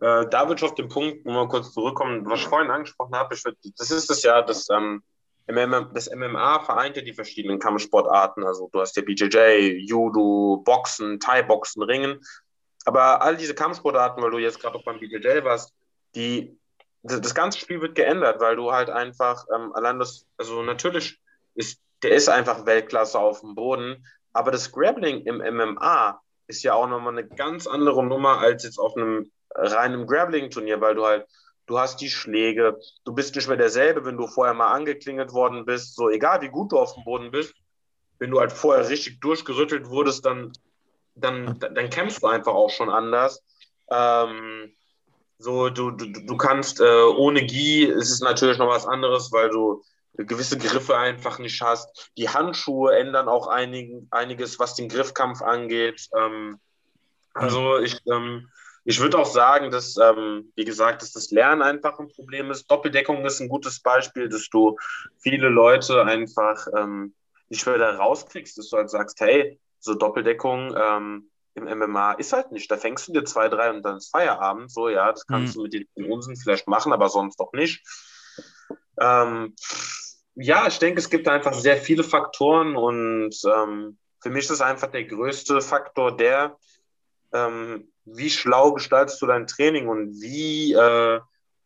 [0.01, 3.35] Äh, da würde ich auf den Punkt mal kurz zurückkommen, was ich vorhin angesprochen habe.
[3.35, 5.03] Würd, das ist das ja, dass ähm,
[5.47, 8.43] das MMA vereint ja die verschiedenen Kampfsportarten.
[8.43, 12.19] Also du hast ja BJJ, Judo, Boxen, Thai-Boxen, Ringen.
[12.85, 15.73] Aber all diese Kampfsportarten, weil du jetzt gerade auch beim BJJ warst,
[16.15, 16.57] die,
[17.03, 21.19] das ganze Spiel wird geändert, weil du halt einfach ähm, allein das, also natürlich
[21.55, 26.73] ist, der ist einfach Weltklasse auf dem Boden, aber das Grappling im MMA ist ja
[26.73, 31.25] auch nochmal eine ganz andere Nummer als jetzt auf einem reinen Grappling-Turnier, weil du halt
[31.65, 35.65] du hast die Schläge, du bist nicht mehr derselbe, wenn du vorher mal angeklingelt worden
[35.65, 37.53] bist, so egal wie gut du auf dem Boden bist,
[38.19, 40.51] wenn du halt vorher richtig durchgerüttelt wurdest, dann,
[41.15, 43.43] dann, dann kämpfst du einfach auch schon anders.
[43.89, 44.73] Ähm,
[45.37, 49.49] so, du, du, du kannst äh, ohne Gi, ist es natürlich noch was anderes, weil
[49.49, 49.83] du
[50.15, 52.11] gewisse Griffe einfach nicht hast.
[52.17, 56.07] Die Handschuhe ändern auch einig, einiges, was den Griffkampf angeht.
[56.15, 56.59] Ähm,
[57.33, 58.49] also ich, ähm,
[58.85, 62.67] ich würde auch sagen, dass, ähm, wie gesagt, dass das Lernen einfach ein Problem ist.
[62.67, 64.77] Doppeldeckung ist ein gutes Beispiel, dass du
[65.17, 67.13] viele Leute einfach ähm,
[67.49, 72.33] nicht mehr da rauskriegst, dass du halt sagst, hey, so Doppeldeckung ähm, im MMA ist
[72.33, 72.69] halt nicht.
[72.69, 74.71] Da fängst du dir zwei, drei und dann ist Feierabend.
[74.71, 75.57] So, ja, das kannst mhm.
[75.57, 77.83] du mit den Unsinn vielleicht machen, aber sonst doch nicht.
[78.99, 79.55] Ähm,
[80.35, 84.89] ja, ich denke, es gibt einfach sehr viele Faktoren und ähm, für mich ist einfach
[84.89, 86.57] der größte Faktor der,
[87.33, 91.19] ähm, wie schlau gestaltest du dein Training und wie, äh,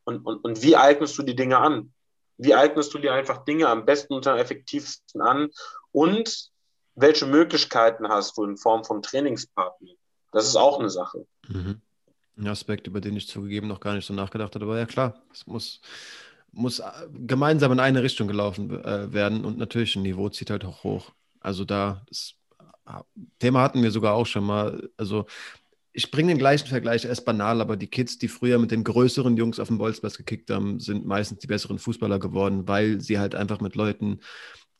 [0.03, 1.93] und, und, und wie eignest du die Dinge an?
[2.37, 5.49] Wie eignest du dir einfach Dinge am besten und am effektivsten an?
[5.91, 6.51] Und
[6.95, 9.95] welche Möglichkeiten hast du in Form von Trainingspartnern?
[10.31, 11.25] Das ist auch eine Sache.
[11.47, 11.81] Mhm.
[12.37, 14.65] Ein Aspekt, über den ich zugegeben noch gar nicht so nachgedacht habe.
[14.65, 15.81] Aber ja, klar, es muss,
[16.57, 16.81] muss
[17.13, 21.11] gemeinsam in eine Richtung gelaufen äh, werden und natürlich ein Niveau zieht halt auch hoch.
[21.39, 22.33] Also da, das
[23.39, 24.89] Thema hatten wir sogar auch schon mal.
[24.97, 25.25] Also
[25.93, 28.83] ich bringe den gleichen Vergleich, er ist banal, aber die Kids, die früher mit den
[28.83, 33.19] größeren Jungs auf dem Bolzplatz gekickt haben, sind meistens die besseren Fußballer geworden, weil sie
[33.19, 34.19] halt einfach mit Leuten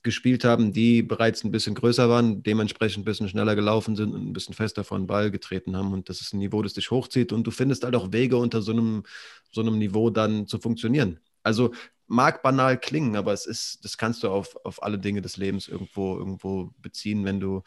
[0.04, 4.28] gespielt haben, die bereits ein bisschen größer waren, dementsprechend ein bisschen schneller gelaufen sind und
[4.28, 5.92] ein bisschen fester vor den Ball getreten haben.
[5.92, 7.34] Und das ist ein Niveau, das dich hochzieht.
[7.34, 9.04] Und du findest halt auch Wege unter so einem,
[9.52, 11.20] so einem Niveau dann zu funktionieren.
[11.48, 11.72] Also
[12.08, 15.68] mag banal klingen, aber es ist, das kannst du auf, auf alle Dinge des Lebens
[15.68, 17.64] irgendwo, irgendwo beziehen, wenn du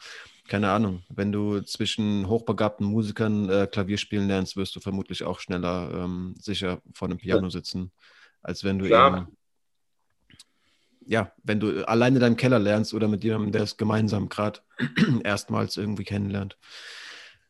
[0.47, 5.39] keine Ahnung, wenn du zwischen hochbegabten Musikern äh, Klavier spielen lernst, wirst du vermutlich auch
[5.39, 7.91] schneller ähm, sicher vor einem Piano sitzen,
[8.41, 9.07] als wenn du Klar.
[9.07, 9.37] eben,
[11.05, 14.59] ja, wenn du alleine in deinem Keller lernst oder mit jemandem, der es gemeinsam gerade
[15.23, 16.57] erstmals irgendwie kennenlernt.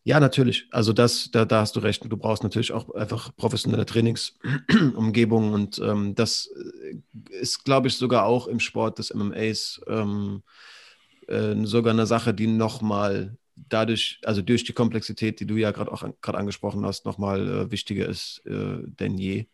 [0.03, 0.67] Ja, natürlich.
[0.71, 2.03] Also das, da, da hast du recht.
[2.03, 6.95] Du brauchst natürlich auch einfach professionelle Trainingsumgebungen und ähm, das äh,
[7.35, 10.41] ist, glaube ich, sogar auch im Sport des MMAs ähm,
[11.27, 15.91] äh, sogar eine Sache, die nochmal dadurch, also durch die Komplexität, die du ja gerade
[15.91, 19.45] auch gerade angesprochen hast, nochmal äh, wichtiger ist äh, denn je,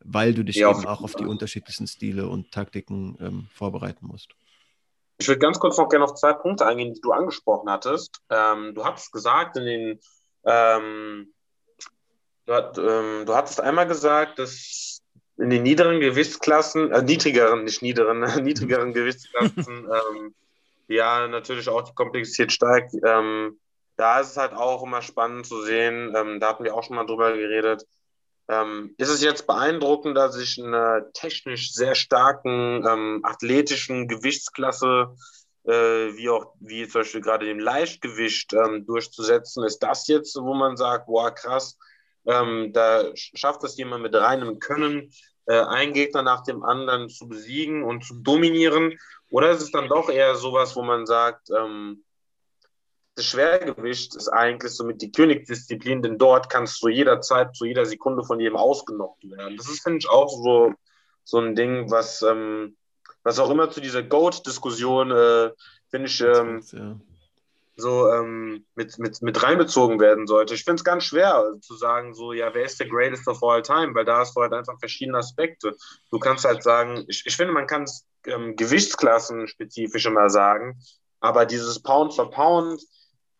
[0.00, 4.30] weil du dich ja, eben auch auf die unterschiedlichsten Stile und Taktiken ähm, vorbereiten musst.
[5.22, 8.20] Ich würde ganz kurz noch gerne auf zwei Punkte eingehen, die du angesprochen hattest.
[8.28, 10.00] Ähm, du hast gesagt, in den
[10.44, 11.32] ähm,
[12.46, 15.00] du, ähm, du hattest einmal gesagt, dass
[15.38, 20.34] in den niederen Gewichtsklassen, äh, niedrigeren, nicht niederen, niedrigeren Gewichtsklassen ähm,
[20.88, 22.92] ja natürlich auch die Komplexität steigt.
[23.04, 23.60] Ähm,
[23.96, 26.96] da ist es halt auch immer spannend zu sehen, ähm, da hatten wir auch schon
[26.96, 27.86] mal drüber geredet.
[28.52, 35.14] Ähm, ist es jetzt beeindruckend, dass ich eine technisch sehr starken ähm, athletischen Gewichtsklasse,
[35.64, 39.64] äh, wie auch wie zum Beispiel gerade dem Leichtgewicht ähm, durchzusetzen?
[39.64, 41.78] Ist das jetzt, wo man sagt, boah, krass,
[42.26, 45.10] ähm, da schafft es jemand mit reinem Können,
[45.46, 48.98] äh, einen Gegner nach dem anderen zu besiegen und zu dominieren?
[49.30, 52.04] Oder ist es dann doch eher sowas, wo man sagt, ähm,
[53.14, 58.24] das Schwergewicht ist eigentlich somit die Königsdisziplin, denn dort kannst du jederzeit zu jeder Sekunde
[58.24, 59.56] von jedem ausgenockt werden.
[59.56, 60.72] Das ist, finde ich, auch so,
[61.24, 62.76] so ein Ding, was, ähm,
[63.22, 65.50] was auch immer zu dieser Goat-Diskussion, äh,
[65.90, 66.96] finde ich, ähm, ja.
[67.76, 70.54] so ähm, mit, mit, mit reinbezogen werden sollte.
[70.54, 73.60] Ich finde es ganz schwer zu sagen, so, ja, wer ist der Greatest of all
[73.60, 73.94] time?
[73.94, 75.76] Weil da hast du halt einfach verschiedene Aspekte.
[76.10, 80.80] Du kannst halt sagen, ich, ich finde, man kann es ähm, Gewichtsklassen spezifisch immer sagen.
[81.20, 82.82] Aber dieses Pound for Pound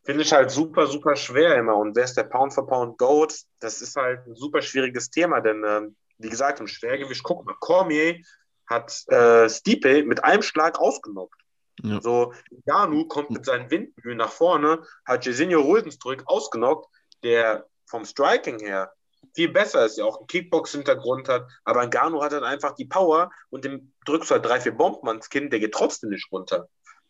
[0.05, 1.77] finde ich halt super, super schwer immer.
[1.77, 3.35] Und wer ist der Pound for Pound Goat?
[3.61, 7.57] Das ist halt ein super schwieriges Thema, denn ähm, wie gesagt, im Schwergewicht, guck mal,
[7.61, 8.21] Cormier
[8.67, 11.41] hat äh, Stipe mit einem Schlag ausgenockt.
[11.83, 12.01] Ja.
[12.01, 12.33] So,
[12.67, 16.89] Ganu kommt mit seinen Windmühlen nach vorne, hat Jairzinho Ruldensdrück ausgenockt,
[17.23, 18.93] der vom Striking her
[19.35, 23.31] viel besser ist, ja auch einen Kickbox-Hintergrund hat, aber Ganu hat dann einfach die Power
[23.51, 26.69] und dem drückst du halt drei, vier Bomben ans Kinn, der geht trotzdem nicht runter.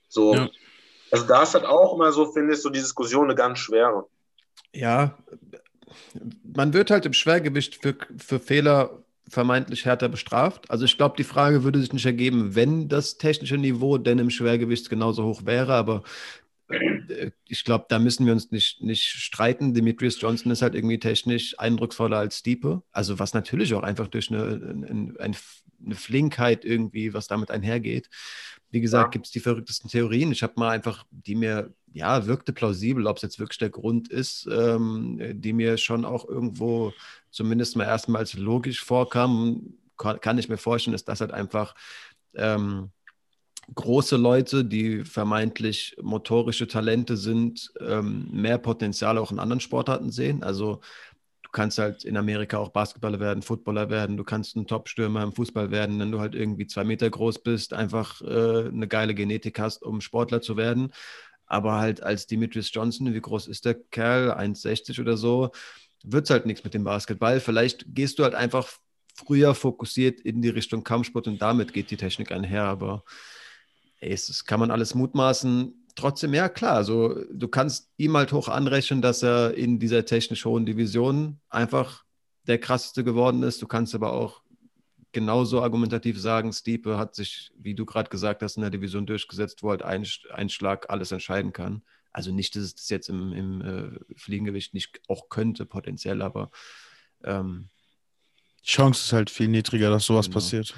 [0.08, 0.48] So, ja.
[1.12, 4.06] Also da ist halt auch immer so, finde ich, so die Diskussion eine ganz schwere.
[4.74, 5.18] Ja,
[6.42, 10.70] man wird halt im Schwergewicht für, für Fehler vermeintlich härter bestraft.
[10.70, 14.30] Also ich glaube, die Frage würde sich nicht ergeben, wenn das technische Niveau denn im
[14.30, 16.02] Schwergewicht genauso hoch wäre, aber
[16.68, 19.74] äh, ich glaube, da müssen wir uns nicht, nicht streiten.
[19.74, 22.82] Demetrius Johnson ist halt irgendwie technisch eindrucksvoller als Stiepe.
[22.90, 28.08] Also was natürlich auch einfach durch eine, eine, eine Flinkheit irgendwie, was damit einhergeht.
[28.72, 29.10] Wie gesagt, ja.
[29.10, 30.32] gibt es die verrücktesten Theorien.
[30.32, 34.08] Ich habe mal einfach, die mir, ja, wirkte plausibel, ob es jetzt wirklich der Grund
[34.08, 36.92] ist, ähm, die mir schon auch irgendwo
[37.30, 39.74] zumindest mal erstmals logisch vorkam.
[39.98, 41.74] Kann, kann ich mir vorstellen, ist das halt einfach
[42.34, 42.90] ähm,
[43.74, 50.42] große Leute, die vermeintlich motorische Talente sind, ähm, mehr Potenzial auch in anderen Sportarten sehen.
[50.42, 50.80] Also
[51.52, 55.70] kannst halt in Amerika auch Basketballer werden, Footballer werden, du kannst ein Top-Stürmer im Fußball
[55.70, 59.82] werden, wenn du halt irgendwie zwei Meter groß bist, einfach äh, eine geile Genetik hast,
[59.82, 60.92] um Sportler zu werden.
[61.46, 64.32] Aber halt als Demetrius Johnson, wie groß ist der Kerl?
[64.32, 65.50] 1,60 oder so,
[66.02, 67.40] wird es halt nichts mit dem Basketball.
[67.40, 68.68] Vielleicht gehst du halt einfach
[69.14, 72.64] früher fokussiert in die Richtung Kampfsport und damit geht die Technik einher.
[72.64, 73.04] Aber
[74.00, 78.48] ey, das kann man alles mutmaßen trotzdem, ja klar, also du kannst ihm halt hoch
[78.48, 82.04] anrechnen, dass er in dieser technisch hohen Division einfach
[82.46, 83.62] der krasseste geworden ist.
[83.62, 84.42] Du kannst aber auch
[85.12, 89.62] genauso argumentativ sagen, Stiepe hat sich, wie du gerade gesagt hast, in der Division durchgesetzt,
[89.62, 91.82] wo halt ein, ein Schlag alles entscheiden kann.
[92.12, 96.50] Also nicht, dass es das jetzt im, im äh, Fliegengewicht nicht auch könnte, potenziell, aber
[97.24, 97.68] ähm,
[98.62, 100.34] die Chance ist halt viel niedriger, dass sowas genau.
[100.34, 100.74] passiert.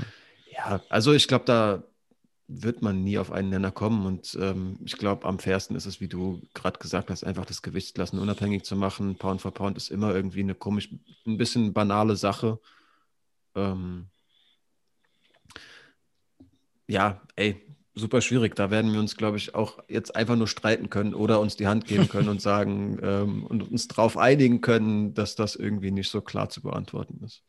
[0.51, 1.83] Ja, also ich glaube, da
[2.47, 4.07] wird man nie auf einen Nenner kommen.
[4.07, 7.63] Und ähm, ich glaube, am fairsten ist es, wie du gerade gesagt hast, einfach das
[7.63, 9.17] Gewichtsklassen unabhängig zu machen.
[9.17, 10.91] Pound for Pound ist immer irgendwie eine komisch,
[11.27, 12.59] ein bisschen banale Sache.
[13.55, 14.09] Ähm,
[16.87, 17.65] ja, ey,
[17.95, 18.55] super schwierig.
[18.57, 21.67] Da werden wir uns, glaube ich, auch jetzt einfach nur streiten können oder uns die
[21.67, 26.11] Hand geben können und sagen ähm, und uns darauf einigen können, dass das irgendwie nicht
[26.11, 27.43] so klar zu beantworten ist.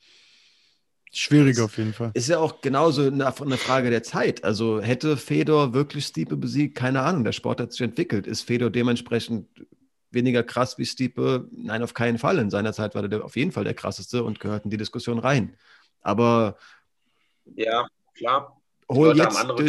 [1.18, 2.11] Schwierig auf jeden Fall.
[2.13, 4.43] Ist ja auch genauso eine, eine, Frage der Zeit.
[4.43, 6.76] Also hätte Fedor wirklich Stiepe besiegt?
[6.76, 8.28] Keine Ahnung, der Sport hat sich entwickelt.
[8.28, 9.47] Ist Fedor dementsprechend
[10.11, 11.47] weniger krass wie Stiepe?
[11.51, 12.38] Nein, auf keinen Fall.
[12.39, 15.20] In seiner Zeit war der auf jeden Fall der krasseste und gehört in die Diskussion
[15.20, 15.55] rein.
[16.01, 16.57] Aber.
[17.55, 18.55] Ja, klar
[18.89, 19.65] hol Leute jetzt haben andere.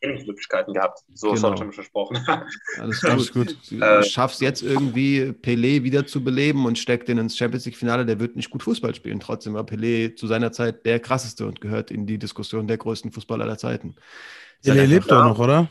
[0.00, 1.00] Trainingsmöglichkeiten gehabt.
[1.14, 1.52] So genau.
[1.52, 2.18] ist schon versprochen.
[2.78, 3.32] Alles gut.
[3.32, 3.56] Gut.
[3.70, 8.06] Du äh, schaffst jetzt irgendwie Pelé wieder zu beleben und steckt den ins Champions League-Finale,
[8.06, 9.20] der wird nicht gut Fußball spielen.
[9.20, 13.12] Trotzdem war Pelé zu seiner Zeit der krasseste und gehört in die Diskussion der größten
[13.12, 13.96] Fußballer aller Zeiten.
[14.64, 15.68] Pelé lebt doch noch, oder?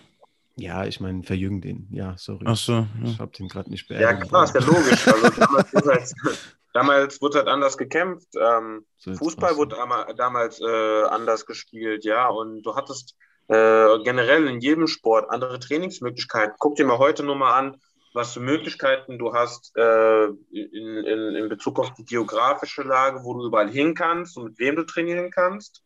[0.58, 1.88] Ja, ich meine, verjüngen den.
[1.92, 2.46] Ja, sorry.
[2.48, 2.74] Ach so.
[2.74, 2.88] Ja.
[3.04, 4.22] Ich habe den gerade nicht beerdigt.
[4.22, 5.08] Ja, klar, ist ja logisch.
[5.08, 5.30] Also,
[5.74, 6.14] damals,
[6.76, 8.28] damals wurde halt anders gekämpft.
[8.38, 9.78] Ähm, so Fußball wurde
[10.18, 12.28] damals äh, anders gespielt, ja.
[12.28, 13.16] Und du hattest
[13.48, 16.56] äh, generell in jedem Sport andere Trainingsmöglichkeiten.
[16.60, 17.82] Guck dir mal heute nur mal an,
[18.14, 23.34] was für Möglichkeiten du hast äh, in, in, in Bezug auf die geografische Lage, wo
[23.36, 25.85] du überall hin kannst und mit wem du trainieren kannst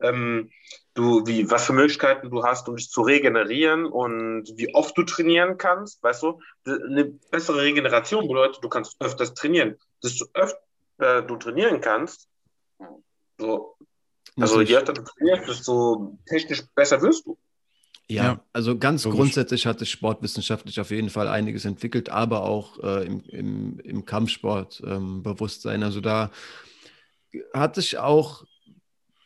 [0.00, 0.50] ähm,
[0.94, 5.02] du, wie, was für Möglichkeiten du hast, um dich zu regenerieren und wie oft du
[5.02, 6.40] trainieren kannst, weißt du?
[6.64, 9.76] Eine bessere Regeneration bedeutet, du kannst öfters trainieren.
[10.02, 10.58] Desto öfter
[10.98, 12.28] äh, du trainieren kannst,
[13.38, 13.76] so,
[14.38, 17.38] also je öfter du trainierst, desto technisch besser wirst du.
[18.08, 19.18] Ja, ja, also ganz logisch.
[19.18, 24.04] grundsätzlich hat sich sportwissenschaftlich auf jeden Fall einiges entwickelt, aber auch äh, im, im, im
[24.04, 25.82] Kampfsport ähm, Bewusstsein.
[25.82, 26.30] Also da
[27.52, 28.44] hat sich auch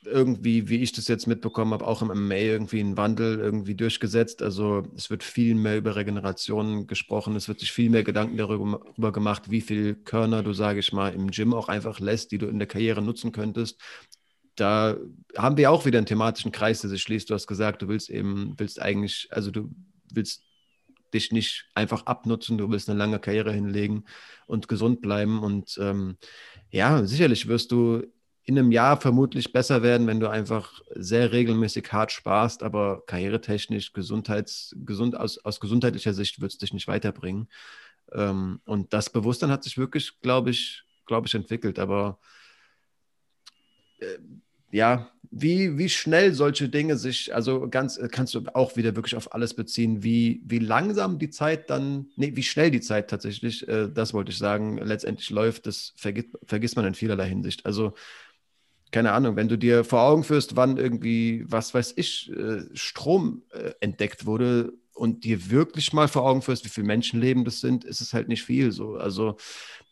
[0.04, 4.42] irgendwie, wie ich das jetzt mitbekommen habe, auch im MMA irgendwie ein Wandel irgendwie durchgesetzt.
[4.42, 9.12] Also es wird viel mehr über Regeneration gesprochen, es wird sich viel mehr Gedanken darüber
[9.12, 12.46] gemacht, wie viel Körner du, sage ich mal, im Gym auch einfach lässt, die du
[12.46, 13.80] in der Karriere nutzen könntest.
[14.56, 14.96] Da
[15.36, 17.28] haben wir auch wieder einen thematischen Kreis, der sich schließt.
[17.28, 19.70] Du hast gesagt, du willst eben, willst eigentlich, also du
[20.12, 20.44] willst
[21.12, 24.04] dich nicht einfach abnutzen, du willst eine lange Karriere hinlegen
[24.46, 25.42] und gesund bleiben.
[25.42, 26.16] Und ähm,
[26.70, 28.02] ja, sicherlich wirst du
[28.44, 33.92] in einem Jahr vermutlich besser werden, wenn du einfach sehr regelmäßig hart sparst, aber karrieretechnisch,
[33.92, 37.48] gesundheits, gesund, aus, aus gesundheitlicher Sicht wird es dich nicht weiterbringen.
[38.12, 41.78] Ähm, und das Bewusstsein hat sich wirklich, glaube ich, glaube ich, entwickelt.
[41.78, 42.18] Aber
[43.98, 44.18] äh,
[44.72, 49.32] ja, wie, wie schnell solche Dinge sich, also ganz, kannst du auch wieder wirklich auf
[49.34, 53.88] alles beziehen, wie, wie langsam die Zeit dann, nee, wie schnell die Zeit tatsächlich, äh,
[53.92, 57.66] das wollte ich sagen, letztendlich läuft, das vergisst, vergisst man in vielerlei Hinsicht.
[57.66, 57.94] Also
[58.90, 63.42] keine Ahnung, wenn du dir vor Augen führst, wann irgendwie, was weiß ich, äh, Strom
[63.50, 67.84] äh, entdeckt wurde und dir wirklich mal vor Augen führst, wie viele Menschenleben das sind,
[67.84, 68.96] ist es halt nicht viel so.
[68.96, 69.36] Also,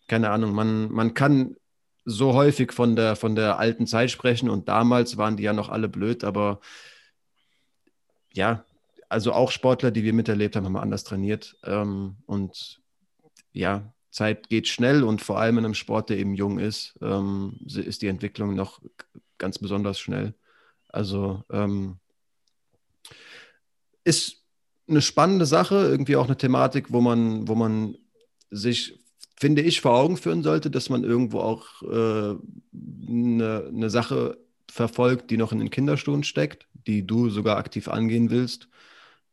[0.09, 1.57] keine Ahnung, man, man kann
[2.05, 5.69] so häufig von der, von der alten Zeit sprechen und damals waren die ja noch
[5.69, 6.61] alle blöd, aber
[8.33, 8.65] ja,
[9.09, 11.57] also auch Sportler, die wir miterlebt haben, haben anders trainiert.
[11.65, 12.81] Ähm, und
[13.53, 17.59] ja, Zeit geht schnell und vor allem in einem Sport, der eben jung ist, ähm,
[17.67, 18.81] ist die Entwicklung noch
[19.39, 20.35] ganz besonders schnell.
[20.89, 21.99] Also ähm,
[24.05, 24.43] ist
[24.89, 27.97] eine spannende Sache, irgendwie auch eine Thematik, wo man, wo man
[28.51, 28.99] sich,
[29.37, 32.35] finde ich, vor Augen führen sollte, dass man irgendwo auch äh,
[33.07, 34.39] eine, eine Sache
[34.71, 38.69] verfolgt, die noch in den Kinderstunden steckt, die du sogar aktiv angehen willst.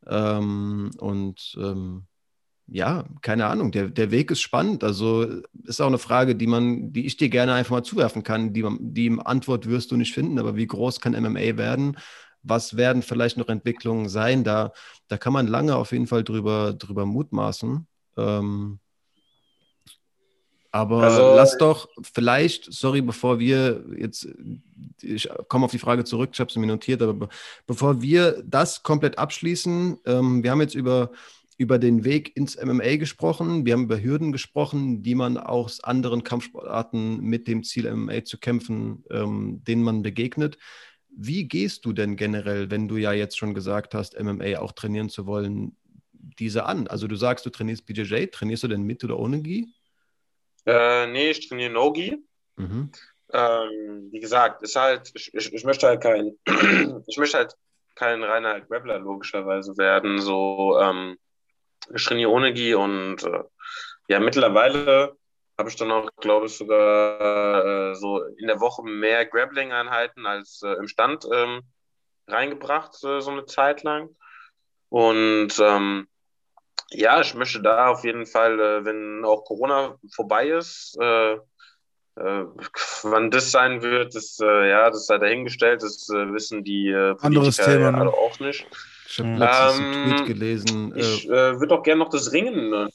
[0.06, 2.04] Ähm, und ähm,
[2.68, 4.84] ja, keine Ahnung, der, der Weg ist spannend.
[4.84, 8.54] Also ist auch eine Frage, die man, die ich dir gerne einfach mal zuwerfen kann.
[8.54, 11.98] Die, die Antwort wirst du nicht finden, aber wie groß kann MMA werden?
[12.42, 14.44] Was werden vielleicht noch Entwicklungen sein?
[14.44, 14.72] Da,
[15.08, 17.88] da kann man lange auf jeden Fall drüber, drüber mutmaßen.
[18.18, 18.80] Ähm,
[20.72, 24.28] aber also, lass doch vielleicht, sorry, bevor wir jetzt,
[25.02, 27.30] ich komme auf die Frage zurück, ich habe sie mir notiert, aber be
[27.66, 31.12] bevor wir das komplett abschließen, ähm, wir haben jetzt über
[31.58, 33.66] über den Weg ins MMA gesprochen.
[33.66, 38.38] Wir haben über Hürden gesprochen, die man aus anderen Kampfsportarten mit dem Ziel MMA zu
[38.38, 40.58] kämpfen, ähm, denen man begegnet.
[41.10, 45.10] Wie gehst du denn generell, wenn du ja jetzt schon gesagt hast, MMA auch trainieren
[45.10, 45.78] zu wollen,
[46.12, 46.88] diese an?
[46.88, 49.70] Also du sagst, du trainierst BJJ, trainierst du denn mit oder ohne Gi?
[50.66, 52.18] Äh, nee, ich trainiere No-Gi.
[52.58, 52.92] Mhm.
[53.32, 56.34] Ähm, wie gesagt, ist halt, ich, ich, ich möchte halt kein,
[57.08, 57.56] ich möchte halt
[57.96, 60.20] kein reiner Grappler logischerweise werden.
[60.20, 61.18] So, ähm,
[61.94, 63.44] Schrini Onegi und äh,
[64.08, 65.16] ja, mittlerweile
[65.58, 70.62] habe ich dann auch, glaube ich, sogar äh, so in der Woche mehr Grappling-Einheiten als
[70.64, 71.62] äh, im Stand ähm,
[72.28, 74.10] reingebracht, äh, so eine Zeit lang.
[74.90, 76.08] Und ähm,
[76.92, 81.38] ja, ich möchte da auf jeden Fall, äh, wenn auch Corona vorbei ist, äh,
[82.16, 87.92] wann das sein wird, das, ja, das sei dahingestellt, das wissen die Politiker Anderes Thema,
[87.92, 88.10] ne?
[88.10, 88.66] auch nicht.
[89.08, 90.94] Ich habe letztens ähm, einen Tweet gelesen.
[90.96, 92.74] Ich äh, äh würde auch gerne noch das Ringen.
[92.74, 92.90] Äh,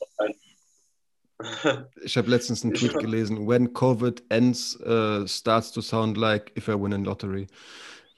[2.02, 3.46] ich habe letztens einen Tweet gelesen.
[3.46, 7.46] When COVID ends, uh, starts to sound like if I win in lottery.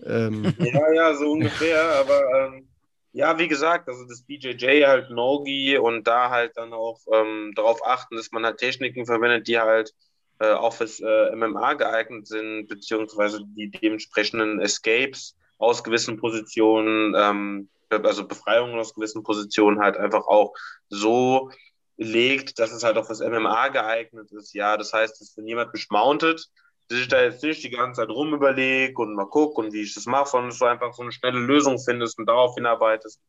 [0.05, 0.55] Ähm.
[0.59, 1.83] Ja, ja, so ungefähr.
[2.01, 2.69] aber ähm,
[3.13, 7.85] ja, wie gesagt, also das BJJ halt Nogi und da halt dann auch ähm, darauf
[7.87, 9.93] achten, dass man halt Techniken verwendet, die halt
[10.41, 17.69] äh, auch fürs äh, MMA geeignet sind, beziehungsweise die dementsprechenden Escapes aus gewissen Positionen ähm,
[17.93, 20.55] also Befreiung aus gewissen Positionen halt einfach auch
[20.89, 21.51] so
[21.97, 24.55] legt, dass es halt auch fürs MMA geeignet ist.
[24.55, 26.49] Ja, das heißt, dass wenn jemand mich mountet,
[26.89, 29.83] dass ich da jetzt nicht die ganze Zeit rum überlege und mal gucke und wie
[29.83, 33.21] ich das mache, sondern dass du einfach so eine schnelle Lösung findest und darauf hinarbeitest.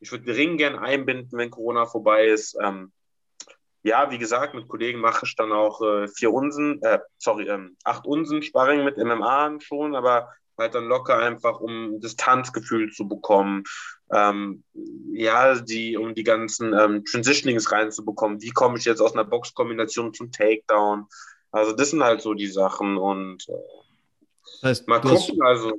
[0.00, 2.56] Ich würde den Ring gern einbinden, wenn Corona vorbei ist.
[2.62, 2.92] Ähm,
[3.82, 7.76] ja, wie gesagt, mit Kollegen mache ich dann auch äh, vier Unsen, äh, sorry, ähm,
[7.84, 10.30] acht Unsen Sparring mit MMA schon, aber
[10.60, 13.64] halt dann locker einfach, um Distanzgefühl zu bekommen,
[14.12, 14.62] ähm,
[15.12, 18.40] ja, die, um die ganzen ähm, Transitionings reinzubekommen.
[18.42, 21.06] Wie komme ich jetzt aus einer Boxkombination zum Takedown?
[21.52, 23.52] Also das sind halt so die Sachen und äh,
[24.60, 25.72] das heißt, mal gucken, hast, also.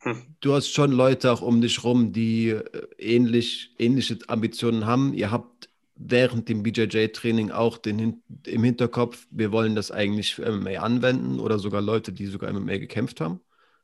[0.00, 0.22] Hm.
[0.40, 2.62] Du hast schon Leute auch um dich rum, die äh,
[2.96, 5.12] ähnlich, ähnliche Ambitionen haben.
[5.12, 10.80] Ihr habt während dem BJJ-Training auch den, im Hinterkopf, wir wollen das eigentlich für MMA
[10.80, 13.40] anwenden oder sogar Leute, die sogar MMA gekämpft haben?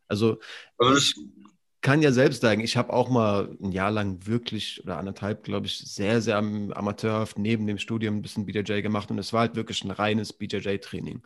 [0.09, 0.39] Also,
[0.79, 1.15] also ich
[1.81, 5.67] kann ja selbst sagen, ich habe auch mal ein Jahr lang wirklich oder anderthalb, glaube
[5.67, 9.57] ich, sehr, sehr amateurhaft neben dem Studium ein bisschen BJJ gemacht und es war halt
[9.57, 11.23] wirklich ein reines BJJ-Training.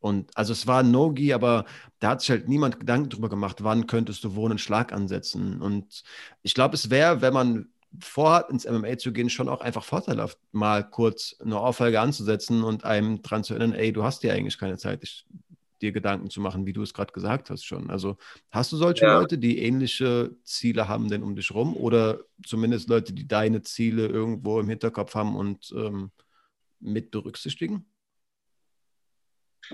[0.00, 1.64] Und also es war No-Gi, aber
[1.98, 5.62] da hat sich halt niemand Gedanken drüber gemacht, wann könntest du wo einen Schlag ansetzen.
[5.62, 6.04] Und
[6.42, 7.68] ich glaube, es wäre, wenn man
[8.00, 12.84] vorhat, ins MMA zu gehen, schon auch einfach vorteilhaft, mal kurz eine Ohrfeige anzusetzen und
[12.84, 15.02] einem dran zu erinnern, ey, du hast ja eigentlich keine Zeit.
[15.02, 15.26] Ich
[15.82, 17.90] dir Gedanken zu machen, wie du es gerade gesagt hast schon.
[17.90, 18.16] Also
[18.50, 19.18] hast du solche ja.
[19.18, 24.06] Leute, die ähnliche Ziele haben denn um dich rum oder zumindest Leute, die deine Ziele
[24.06, 26.10] irgendwo im Hinterkopf haben und ähm,
[26.80, 27.86] mit berücksichtigen?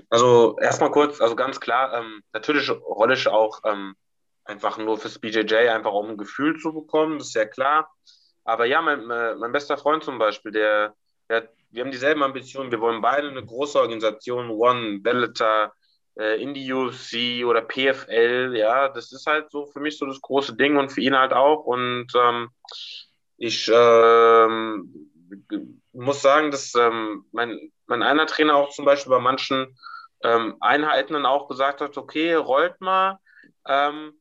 [0.08, 3.94] Also erstmal kurz, also ganz klar, ähm, natürlich rolle ich auch ähm,
[4.44, 7.92] einfach nur fürs BJJ, einfach um ein Gefühl zu bekommen, das ist ja klar.
[8.44, 10.94] Aber ja, mein, mein bester Freund zum Beispiel, der,
[11.28, 12.70] der, wir haben dieselben Ambitionen.
[12.70, 15.72] Wir wollen beide eine große Organisation, One, Bellator,
[16.20, 20.20] äh, in die UFC oder PFL, ja, das ist halt so für mich so das
[20.20, 21.64] große Ding und für ihn halt auch.
[21.64, 22.50] Und ähm,
[23.38, 25.10] ich ähm,
[25.92, 29.78] muss sagen, dass ähm, mein, mein einer Trainer auch zum Beispiel bei manchen
[30.22, 33.18] ähm, Einheiten dann auch gesagt hat, okay, rollt mal
[33.66, 34.19] ähm,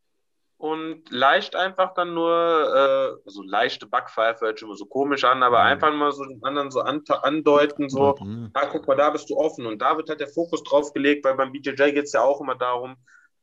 [0.60, 5.42] und leicht einfach dann nur, äh, also leichte Backpfeife hört schon mal so komisch an,
[5.42, 5.66] aber mhm.
[5.68, 8.52] einfach mal so den anderen so an, andeuten, so, mhm.
[8.54, 11.24] ah, guck mal, da bist du offen und da wird halt der Fokus drauf gelegt,
[11.24, 12.98] weil beim BJJ geht es ja auch immer darum,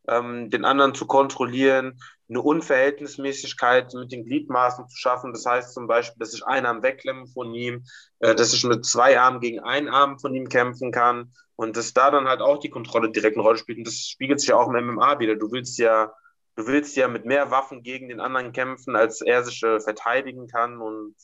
[0.08, 1.98] ähm, den anderen zu kontrollieren,
[2.28, 5.32] eine Unverhältnismäßigkeit mit den Gliedmaßen zu schaffen.
[5.32, 7.84] Das heißt zum Beispiel, dass ich einen Arm wegklemmen von ihm,
[8.18, 11.94] äh, dass ich mit zwei Armen gegen einen Arm von ihm kämpfen kann und dass
[11.94, 13.78] da dann halt auch die Kontrolle direkt eine Rolle spielt.
[13.78, 15.36] Und das spiegelt sich ja auch im MMA wieder.
[15.36, 16.12] Du willst ja,
[16.56, 20.48] du willst ja mit mehr Waffen gegen den anderen kämpfen, als er sich äh, verteidigen
[20.48, 20.80] kann.
[20.80, 21.14] Und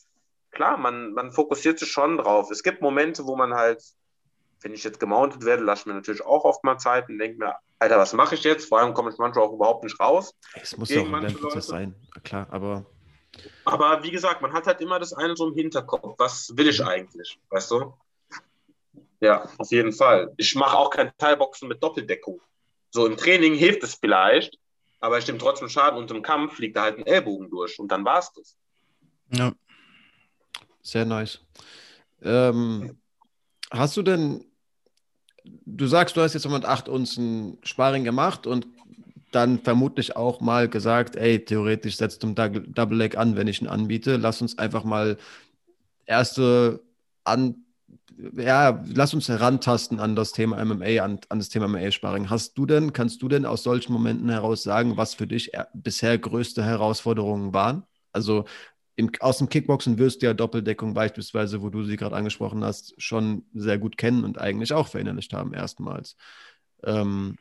[0.51, 2.49] klar, man, man fokussiert sich schon drauf.
[2.51, 3.83] Es gibt Momente, wo man halt
[4.63, 7.37] wenn ich jetzt gemountet werde, lasse ich mir natürlich auch oft mal Zeit und denke
[7.37, 8.69] mir, Alter, was mache ich jetzt?
[8.69, 10.33] Vor allem komme ich manchmal auch überhaupt nicht raus.
[10.55, 12.85] Es muss ja auch ein Prozess sein, klar, aber.
[13.65, 16.15] Aber wie gesagt, man hat halt immer das eine so im Hinterkopf.
[16.17, 17.39] Was will ich eigentlich?
[17.49, 17.93] Weißt du?
[19.19, 20.33] Ja, auf jeden Fall.
[20.37, 22.41] Ich mache auch kein Teilboxen mit Doppeldeckung.
[22.91, 24.57] So im Training hilft es vielleicht,
[25.03, 27.91] aber ich nehme trotzdem Schaden und im Kampf fliegt da halt ein Ellbogen durch und
[27.91, 28.55] dann war es das.
[29.33, 29.51] Ja.
[30.81, 31.41] Sehr nice.
[32.21, 32.97] Ähm,
[33.69, 34.45] hast du denn
[35.43, 38.65] du sagst, du hast jetzt mit 8 Unzen Sparring gemacht und
[39.33, 43.61] dann vermutlich auch mal gesagt, ey, theoretisch setzt du ein Double Leg an, wenn ich
[43.61, 44.15] ihn anbiete.
[44.15, 45.17] Lass uns einfach mal
[46.05, 46.81] erste
[47.25, 47.62] an,
[48.35, 52.29] ja, lass uns herantasten an das Thema MMA, an, an das Thema MMA-Sparring.
[52.29, 56.17] Hast du denn, kannst du denn aus solchen Momenten heraus sagen, was für dich bisher
[56.17, 57.83] größte Herausforderungen waren?
[58.11, 58.45] Also
[58.95, 62.93] im, aus dem Kickboxen wirst du ja Doppeldeckung beispielsweise, wo du sie gerade angesprochen hast,
[63.01, 66.15] schon sehr gut kennen und eigentlich auch verinnerlicht haben erstmals.
[66.83, 67.37] Ähm,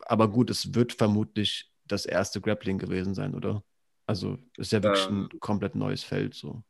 [0.00, 3.62] aber gut, es wird vermutlich das erste Grappling gewesen sein, oder?
[4.06, 6.62] Also ist ja wirklich ähm, ein komplett neues Feld so.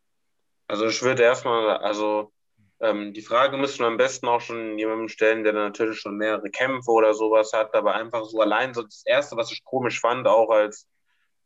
[0.69, 2.33] Also ich würde erstmal, also
[2.81, 6.51] ähm, die Frage müsste man am besten auch schon jemandem stellen, der natürlich schon mehrere
[6.51, 10.27] Kämpfe oder sowas hat, aber einfach so allein so das Erste, was ich komisch fand,
[10.27, 10.87] auch als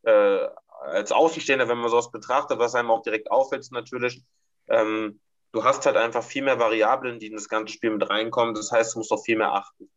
[0.03, 0.47] äh,
[0.81, 4.21] als Außenstehender, wenn man sowas betrachtet, was einem auch direkt auffällt, natürlich,
[4.67, 5.19] ähm,
[5.51, 8.53] du hast halt einfach viel mehr Variablen, die in das ganze Spiel mit reinkommen.
[8.53, 9.89] Das heißt, du musst auf viel mehr achten.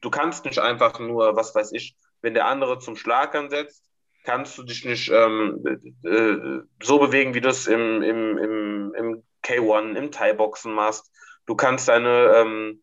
[0.00, 3.84] Du kannst nicht einfach nur, was weiß ich, wenn der andere zum Schlag ansetzt,
[4.24, 5.62] kannst du dich nicht ähm,
[6.04, 11.10] äh, so bewegen, wie du es im, im, im, im K1, im Thai-Boxen machst.
[11.46, 12.82] Du kannst deine, ähm,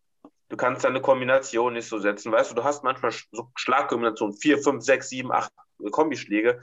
[0.50, 2.32] du kannst deine Kombination nicht so setzen.
[2.32, 5.52] Weißt du, du hast manchmal so Schlagkombinationen, vier, fünf, sechs, sieben, acht
[5.92, 6.62] Kombischläge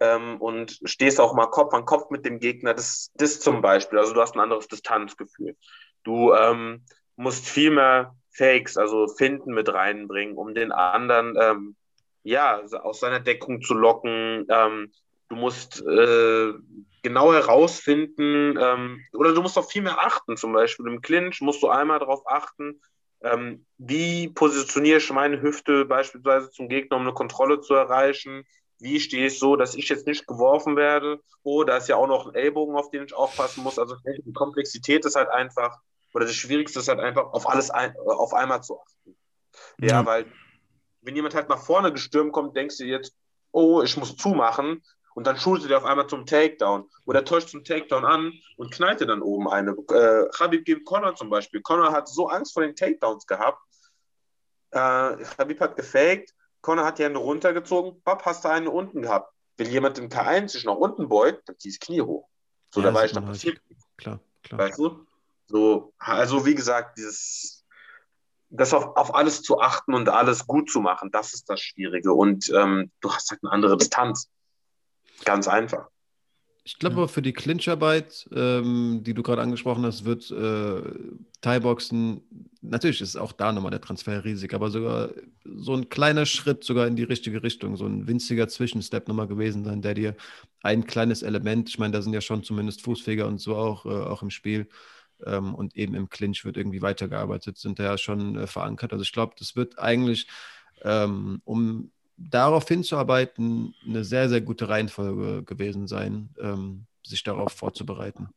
[0.00, 2.74] ähm, und stehst auch mal Kopf an Kopf mit dem Gegner.
[2.74, 3.98] Das, das zum Beispiel.
[3.98, 5.56] Also du hast ein anderes Distanzgefühl.
[6.04, 6.84] Du ähm,
[7.16, 11.76] musst viel mehr Fakes, also Finden mit reinbringen, um den anderen ähm,
[12.22, 14.46] ja aus seiner Deckung zu locken.
[14.48, 14.92] Ähm,
[15.28, 16.52] du musst äh,
[17.02, 20.36] genau herausfinden ähm, oder du musst auf viel mehr achten.
[20.36, 22.80] Zum Beispiel im Clinch musst du einmal darauf achten,
[23.20, 28.44] ähm, wie positioniere ich meine Hüfte beispielsweise zum Gegner, um eine Kontrolle zu erreichen?
[28.80, 31.20] wie stehe ich so, dass ich jetzt nicht geworfen werde.
[31.42, 33.78] Oh, da ist ja auch noch ein Ellbogen, auf den ich aufpassen muss.
[33.78, 35.80] Also die Komplexität ist halt einfach,
[36.14, 39.16] oder das Schwierigste ist halt einfach, auf alles ein, auf einmal zu achten.
[39.80, 40.26] Ja, ja, weil
[41.02, 43.14] wenn jemand halt nach vorne gestürmt kommt, denkst du jetzt,
[43.50, 44.82] oh, ich muss zumachen.
[45.18, 46.88] Und dann schultet er auf einmal zum Takedown.
[47.04, 49.72] Oder täuscht zum Takedown an und knallt er dann oben eine.
[49.72, 51.60] Äh, Habib gegen Connor zum Beispiel.
[51.60, 53.60] Connor hat so Angst vor den Takedowns gehabt.
[54.70, 59.34] Äh, Habib hat gefaked Conor hat die Hände runtergezogen, Bob, hast du eine unten gehabt.
[59.56, 62.28] Wenn jemand im K1 sich nach unten beugt, dann zieht das Knie hoch.
[62.70, 63.60] So, ja, da war ich noch passiert.
[63.96, 64.60] Klar, klar.
[64.60, 65.04] Weißt du?
[65.48, 67.64] So, also wie gesagt, dieses,
[68.50, 72.12] das auf, auf alles zu achten und alles gut zu machen, das ist das Schwierige.
[72.12, 74.30] Und ähm, du hast halt eine andere Distanz.
[75.24, 75.88] Ganz einfach.
[76.68, 80.82] Ich glaube aber für die Clincharbeit, ähm, die du gerade angesprochen hast, wird äh,
[81.40, 82.20] Thai-Boxen,
[82.60, 85.08] natürlich ist auch da nochmal der Transfer riesig, aber sogar
[85.46, 89.64] so ein kleiner Schritt sogar in die richtige Richtung, so ein winziger Zwischenstep nochmal gewesen
[89.64, 90.14] sein, der dir
[90.62, 93.88] ein kleines Element, ich meine, da sind ja schon zumindest Fußfeger und so auch, äh,
[93.88, 94.68] auch im Spiel
[95.24, 98.92] ähm, und eben im Clinch wird irgendwie weitergearbeitet, sind da ja schon äh, verankert.
[98.92, 100.26] Also ich glaube, das wird eigentlich,
[100.82, 108.28] ähm, um darauf hinzuarbeiten, eine sehr, sehr gute Reihenfolge gewesen sein, ähm, sich darauf vorzubereiten.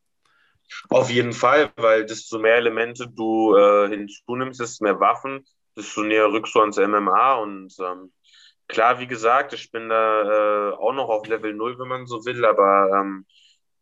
[0.89, 6.31] Auf jeden Fall, weil desto mehr Elemente du äh, hinzunimmst, desto mehr Waffen, desto näher
[6.31, 7.35] rückst du ans MMA.
[7.35, 8.13] Und ähm,
[8.67, 12.23] klar, wie gesagt, ich bin da äh, auch noch auf Level 0, wenn man so
[12.25, 13.25] will, aber ähm,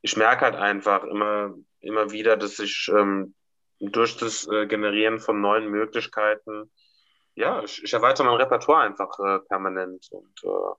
[0.02, 3.36] ich merke halt einfach immer, immer wieder, dass ich ähm,
[3.80, 6.72] durch das äh, Generieren von neuen Möglichkeiten
[7.40, 10.08] ja, ich, ich erweitere mein Repertoire einfach äh, permanent.
[10.12, 10.76] Und äh,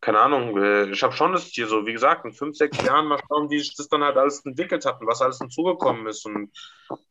[0.00, 3.06] keine Ahnung, äh, ich habe schon das Ziel, so wie gesagt, in fünf, sechs Jahren
[3.06, 6.24] mal schauen, wie sich das dann halt alles entwickelt hat und was alles hinzugekommen ist.
[6.24, 6.50] Und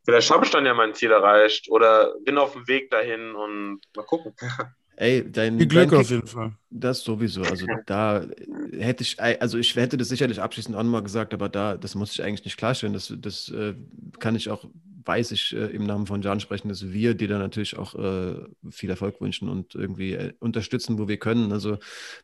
[0.06, 3.82] vielleicht habe ich dann ja mein Ziel erreicht oder bin auf dem Weg dahin und
[3.96, 4.34] mal gucken.
[4.96, 6.52] Ey, dein, Viel Glück dein auf jeden Fall.
[6.70, 7.42] Das sowieso.
[7.44, 8.26] Also da
[8.74, 12.12] hätte ich, also ich hätte das sicherlich abschließend auch nochmal gesagt, aber da, das muss
[12.12, 12.94] ich eigentlich nicht klarstellen.
[12.94, 13.76] Das, das äh,
[14.20, 14.66] kann ich auch,
[15.10, 18.36] weiß ich, äh, im Namen von Jan sprechen, dass wir dir da natürlich auch äh,
[18.70, 21.52] viel Erfolg wünschen und irgendwie äh, unterstützen, wo wir können.
[21.52, 21.80] Also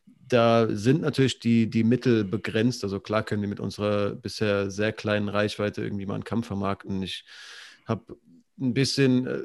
[0.06, 2.84] da sind natürlich die, die Mittel begrenzt.
[2.84, 7.02] Also klar können wir mit unserer bisher sehr kleinen Reichweite irgendwie mal einen Kampf vermarkten.
[7.02, 7.24] Ich
[7.86, 8.16] habe
[8.60, 9.42] ein bisschen äh,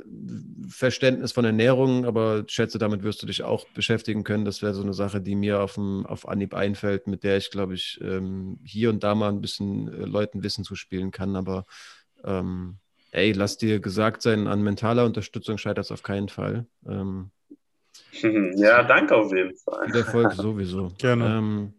[0.69, 4.45] Verständnis von Ernährung, aber schätze, damit wirst du dich auch beschäftigen können.
[4.45, 7.49] Das wäre so eine Sache, die mir auf, dem, auf Anhieb einfällt, mit der ich,
[7.49, 11.35] glaube ich, ähm, hier und da mal ein bisschen äh, Leuten Wissen zuspielen kann.
[11.35, 11.65] Aber
[12.23, 12.77] ähm,
[13.11, 16.65] ey, lass dir gesagt sein, an mentaler Unterstützung scheitert es auf keinen Fall.
[16.87, 17.31] Ähm,
[18.55, 19.85] ja, danke auf jeden Fall.
[19.87, 20.91] Viel Erfolg sowieso.
[20.97, 21.37] Gerne.
[21.37, 21.73] Ähm,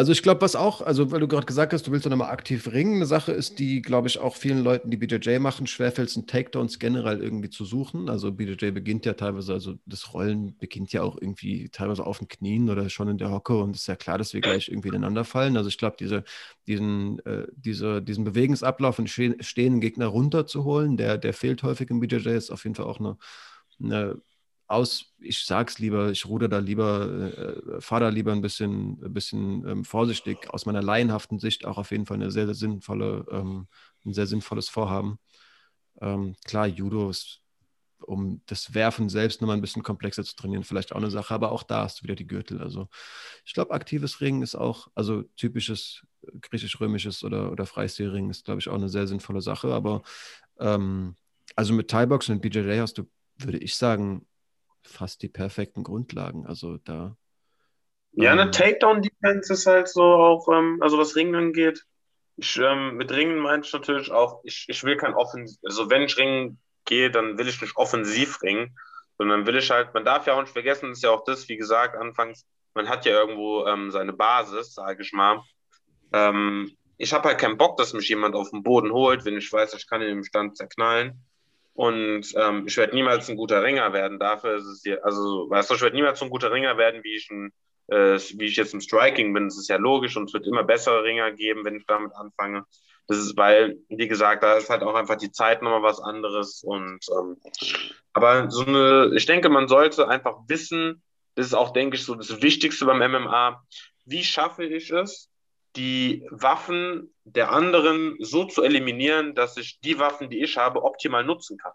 [0.00, 2.30] also ich glaube, was auch, also weil du gerade gesagt hast, du willst doch nochmal
[2.30, 6.08] aktiv ringen, eine Sache ist, die, glaube ich, auch vielen Leuten, die BJJ machen, schwerfällt,
[6.08, 8.08] sind Takedowns generell irgendwie zu suchen.
[8.08, 12.28] Also BJJ beginnt ja teilweise, also das Rollen beginnt ja auch irgendwie teilweise auf den
[12.28, 15.24] Knien oder schon in der Hocke und ist ja klar, dass wir gleich irgendwie ineinander
[15.24, 15.58] fallen.
[15.58, 16.24] Also ich glaube, diese,
[16.66, 22.30] diesen, äh, diese, diesen Bewegungsablauf und stehenden Gegner runterzuholen, der, der fehlt häufig im BJJ,
[22.30, 23.18] ist auf jeden Fall auch eine,
[23.78, 24.16] eine
[24.70, 27.06] aus, ich sag's lieber, ich ruder da lieber,
[27.36, 31.76] äh, fahre da lieber ein bisschen, ein bisschen ähm, vorsichtig, aus meiner laienhaften Sicht auch
[31.76, 33.66] auf jeden Fall eine sehr, sehr sinnvolle, ähm,
[34.06, 35.18] ein sehr sinnvolles Vorhaben.
[36.00, 37.40] Ähm, klar, Judo ist,
[38.00, 41.50] um das Werfen selbst nochmal ein bisschen komplexer zu trainieren, vielleicht auch eine Sache, aber
[41.50, 42.62] auch da hast du wieder die Gürtel.
[42.62, 42.88] Also
[43.44, 46.06] ich glaube, aktives Ringen ist auch, also typisches
[46.42, 49.74] griechisch-römisches oder, oder Freistilringen ist, glaube ich, auch eine sehr sinnvolle Sache.
[49.74, 50.02] Aber
[50.60, 51.16] ähm,
[51.56, 54.26] also mit Thai-Box und BJJ hast du, würde ich sagen,
[54.82, 56.46] fast die perfekten Grundlagen.
[56.46, 57.16] Also da.
[58.12, 61.84] Ja, eine ähm, Takedown-Defense ist halt so auch, ähm, also was Ringen angeht.
[62.36, 66.02] Ich, ähm, mit Ringen meine ich natürlich auch, ich, ich will kein Offensiv, also wenn
[66.02, 68.76] ich Ringen gehe, dann will ich nicht offensiv ringen,
[69.18, 71.48] sondern will ich halt, man darf ja auch nicht vergessen, das ist ja auch das,
[71.48, 75.42] wie gesagt, anfangs, man hat ja irgendwo ähm, seine Basis, sage ich mal.
[76.12, 79.52] Ähm, ich habe halt keinen Bock, dass mich jemand auf den Boden holt, wenn ich
[79.52, 81.24] weiß, ich kann ihn im Stand zerknallen.
[81.74, 84.18] Und ähm, ich werde niemals ein guter Ringer werden.
[84.18, 87.02] Dafür ist es hier, also, weißt du, ich werde niemals so ein guter Ringer werden,
[87.04, 87.52] wie ich, ein,
[87.88, 89.44] äh, wie ich jetzt im Striking bin.
[89.44, 92.64] Das ist ja logisch und es wird immer bessere Ringer geben, wenn ich damit anfange.
[93.06, 96.62] Das ist, weil, wie gesagt, da ist halt auch einfach die Zeit nochmal was anderes.
[96.62, 97.36] Und ähm,
[98.12, 101.02] aber so eine, ich denke, man sollte einfach wissen,
[101.34, 103.64] das ist auch, denke ich, so das Wichtigste beim MMA.
[104.04, 105.29] Wie schaffe ich es,
[105.76, 111.24] die Waffen der anderen so zu eliminieren, dass ich die Waffen, die ich habe, optimal
[111.24, 111.72] nutzen kann.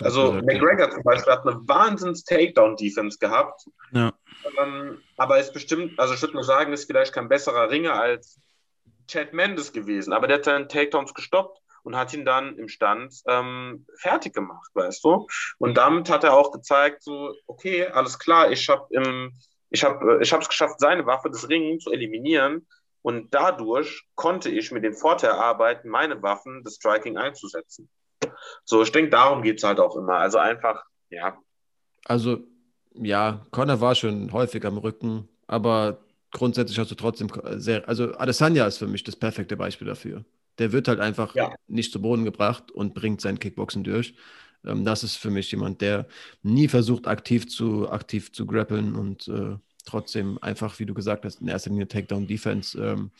[0.00, 0.90] Also gesagt, McGregor ja.
[0.90, 3.64] zum Beispiel hat eine wahnsinns Takedown-Defense gehabt.
[3.92, 4.12] Ja.
[4.60, 8.40] Ähm, aber ist bestimmt, also ich würde nur sagen, ist vielleicht kein besserer Ringer als
[9.08, 10.12] Chad Mendes gewesen.
[10.12, 14.70] Aber der hat seinen Takedowns gestoppt und hat ihn dann im Stand ähm, fertig gemacht,
[14.74, 15.26] weißt du?
[15.58, 18.86] Und damit hat er auch gezeigt, so, okay, alles klar, ich habe
[19.70, 22.66] ich habe ich es geschafft, seine Waffe des Ringen zu eliminieren
[23.06, 27.88] und dadurch konnte ich mit dem Vorteil arbeiten, meine Waffen des Striking einzusetzen.
[28.64, 30.14] So, ich denke, darum geht es halt auch immer.
[30.14, 31.38] Also einfach, ja.
[32.04, 32.38] Also,
[32.94, 35.98] ja, Connor war schon häufig am Rücken, aber
[36.32, 37.28] grundsätzlich hast du trotzdem
[37.58, 40.24] sehr, also Adesanya ist für mich das perfekte Beispiel dafür.
[40.58, 41.54] Der wird halt einfach ja.
[41.68, 44.16] nicht zu Boden gebracht und bringt sein Kickboxen durch.
[44.64, 46.08] Ähm, das ist für mich jemand, der
[46.42, 51.40] nie versucht, aktiv zu, aktiv zu grappeln und äh, trotzdem einfach, wie du gesagt hast,
[51.40, 53.10] in erster Linie Takedown-Defense ähm,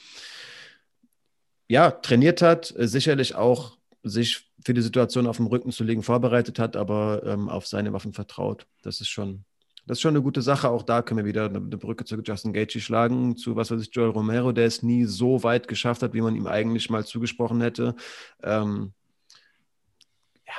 [1.68, 6.02] ja, trainiert hat, äh, sicherlich auch sich für die Situation auf dem Rücken zu legen
[6.02, 8.66] vorbereitet hat, aber ähm, auf seine Waffen vertraut.
[8.82, 9.44] Das ist schon,
[9.86, 10.70] das ist schon eine gute Sache.
[10.70, 13.90] Auch da können wir wieder eine, Brücke zu Justin Gaethje schlagen, zu was weiß ich,
[13.92, 17.60] Joel Romero, der es nie so weit geschafft hat, wie man ihm eigentlich mal zugesprochen
[17.60, 17.94] hätte.
[18.42, 18.92] Ähm,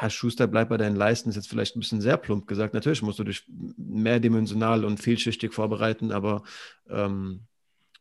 [0.01, 2.73] ja, Schuster bleibt bei deinen Leisten, ist jetzt vielleicht ein bisschen sehr plump gesagt.
[2.73, 3.43] Natürlich musst du dich
[3.77, 6.43] mehrdimensional und vielschichtig vorbereiten, aber
[6.89, 7.41] ähm,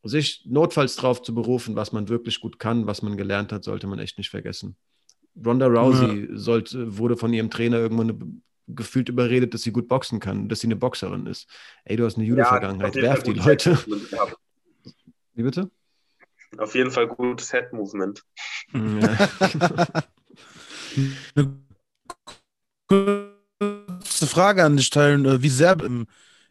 [0.02, 3.86] sich notfalls darauf zu berufen, was man wirklich gut kann, was man gelernt hat, sollte
[3.86, 4.76] man echt nicht vergessen.
[5.44, 6.36] Ronda Rousey ja.
[6.36, 10.66] sollte, wurde von ihrem Trainer irgendwann gefühlt überredet, dass sie gut boxen kann, dass sie
[10.66, 11.48] eine Boxerin ist.
[11.84, 13.78] Ey, du hast eine Judo-Vergangenheit, ja, werf die Leute.
[15.34, 15.70] Wie bitte?
[16.58, 18.22] Auf jeden Fall gutes Head-Movement.
[18.72, 20.02] Ja.
[22.88, 25.24] kurze Frage an dich teilen.
[25.24, 26.06] Äh, wie sehr im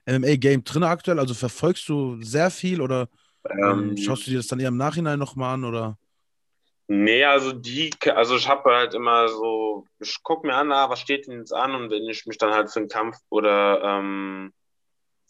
[0.05, 1.19] MMA-Game drin aktuell?
[1.19, 3.07] Also verfolgst du sehr viel oder
[3.49, 5.65] ähm, ähm, schaust du dir das dann eher im Nachhinein nochmal an?
[5.65, 5.97] Oder?
[6.87, 10.99] Nee, also die, also ich habe halt immer so, ich gucke mir an, ah, was
[10.99, 14.53] steht denn jetzt an und wenn ich mich dann halt für einen Kampf oder ähm,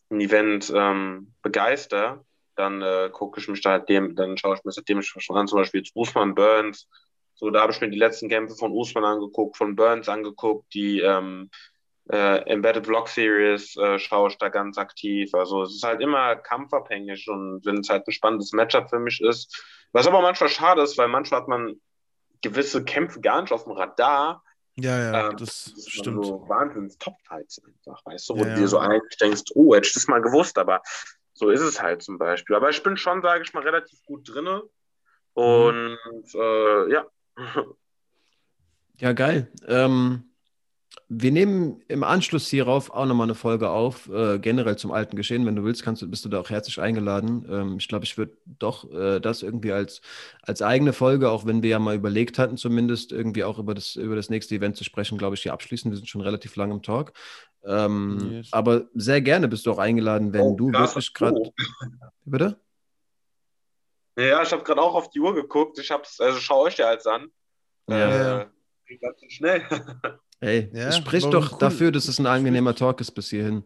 [0.10, 2.26] ein Event ähm, begeister,
[2.56, 5.48] dann äh, gucke ich mich da halt dem, dann schaue ich mir das dementsprechend an,
[5.48, 6.90] zum Beispiel jetzt Usman Burns.
[7.36, 11.02] So, da habe ich mir die letzten Kämpfe von Usman angeguckt, von Burns angeguckt, die
[11.02, 11.50] ähm,
[12.10, 15.34] äh, Embedded Vlog Series äh, schaue ich da ganz aktiv.
[15.34, 19.22] Also es ist halt immer kampfabhängig und wenn es halt ein spannendes Matchup für mich
[19.22, 21.82] ist, was aber manchmal schade ist, weil manchmal hat man
[22.42, 24.44] gewisse Kämpfe gar nicht auf dem Radar.
[24.78, 26.26] Ja, ja, ähm, das, das stimmt.
[26.26, 29.88] So Wahnsinns Top-Fights einfach, weißt du, wo ja, du dir so eigentlich denkst, oh, hätte
[29.88, 30.82] ich das mal gewusst, aber
[31.34, 32.56] so ist es halt zum Beispiel.
[32.56, 34.48] Aber ich bin schon, sage ich mal, relativ gut drin.
[35.34, 36.40] Und mhm.
[36.40, 37.06] äh, ja.
[38.98, 39.52] Ja, geil.
[39.68, 40.24] Ähm,
[41.08, 45.46] wir nehmen im Anschluss hierauf auch nochmal eine Folge auf, äh, generell zum alten Geschehen.
[45.46, 47.46] Wenn du willst, kannst, bist du da auch herzlich eingeladen.
[47.50, 50.02] Ähm, ich glaube, ich würde doch äh, das irgendwie als,
[50.42, 53.96] als eigene Folge, auch wenn wir ja mal überlegt hatten, zumindest irgendwie auch über das,
[53.96, 55.92] über das nächste Event zu sprechen, glaube ich, hier abschließen.
[55.92, 57.14] Wir sind schon relativ lang im Talk.
[57.64, 58.48] Ähm, yes.
[58.52, 61.36] Aber sehr gerne bist du auch eingeladen, wenn oh, du wirklich gerade.
[61.38, 61.54] Oh.
[62.26, 62.60] Bitte?
[64.18, 65.78] Ja, ich habe gerade auch auf die Uhr geguckt.
[65.80, 67.28] Ich hab's, also schau euch ja jetzt an.
[67.90, 68.42] Ja.
[68.42, 69.64] Äh, ganz schnell.
[70.42, 71.58] Hey, ja, spricht doch cool.
[71.60, 73.64] dafür, dass es ein angenehmer Talk ist bis hierhin.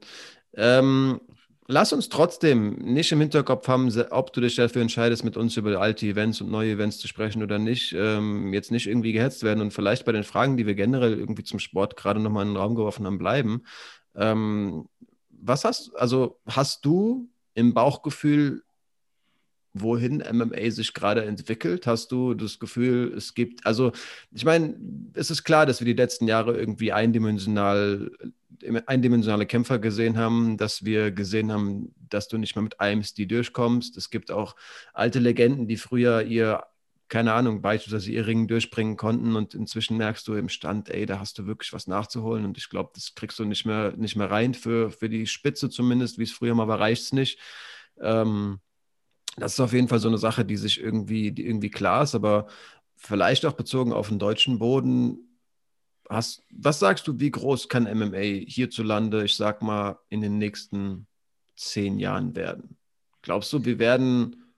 [0.53, 1.19] Ähm,
[1.67, 5.81] lass uns trotzdem nicht im Hinterkopf haben, ob du dich dafür entscheidest, mit uns über
[5.81, 7.93] alte Events und neue Events zu sprechen oder nicht.
[7.93, 11.43] Ähm, jetzt nicht irgendwie gehetzt werden und vielleicht bei den Fragen, die wir generell irgendwie
[11.43, 13.63] zum Sport gerade nochmal in den Raum geworfen haben, bleiben.
[14.15, 14.87] Ähm,
[15.29, 18.63] was hast, also hast du im Bauchgefühl
[19.81, 21.87] wohin MMA sich gerade entwickelt?
[21.87, 23.91] Hast du das Gefühl, es gibt, also
[24.31, 24.75] ich meine,
[25.13, 28.11] es ist klar, dass wir die letzten Jahre irgendwie eindimensional,
[28.85, 33.27] eindimensionale Kämpfer gesehen haben, dass wir gesehen haben, dass du nicht mehr mit einem Stil
[33.27, 33.97] durchkommst.
[33.97, 34.55] Es gibt auch
[34.93, 36.63] alte Legenden, die früher ihr
[37.09, 41.19] keine Ahnung, beispielsweise ihr Ringen durchbringen konnten und inzwischen merkst du im Stand, ey, da
[41.19, 44.29] hast du wirklich was nachzuholen und ich glaube, das kriegst du nicht mehr, nicht mehr
[44.29, 47.39] rein für, für die Spitze zumindest, wie es früher mal war, reicht es nicht.
[47.99, 48.59] Ähm,
[49.39, 52.15] das ist auf jeden Fall so eine Sache, die sich irgendwie, die irgendwie klar ist,
[52.15, 52.47] aber
[52.95, 55.37] vielleicht auch bezogen auf den deutschen Boden.
[56.09, 61.07] Hast, was sagst du, wie groß kann MMA hierzulande, ich sag mal, in den nächsten
[61.55, 62.77] zehn Jahren werden?
[63.21, 64.53] Glaubst du, wir werden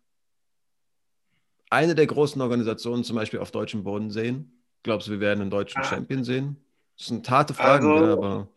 [1.70, 4.64] eine der großen Organisationen zum Beispiel auf deutschem Boden sehen?
[4.84, 6.58] Glaubst du, wir werden einen deutschen Champion sehen?
[6.98, 8.48] Das sind harte Fragen, also, ja, aber.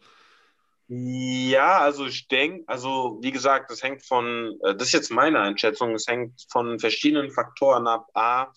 [0.86, 5.40] Ja, also ich denke, also wie gesagt, das hängt von, äh, das ist jetzt meine
[5.40, 8.06] Einschätzung, es hängt von verschiedenen Faktoren ab.
[8.14, 8.48] A,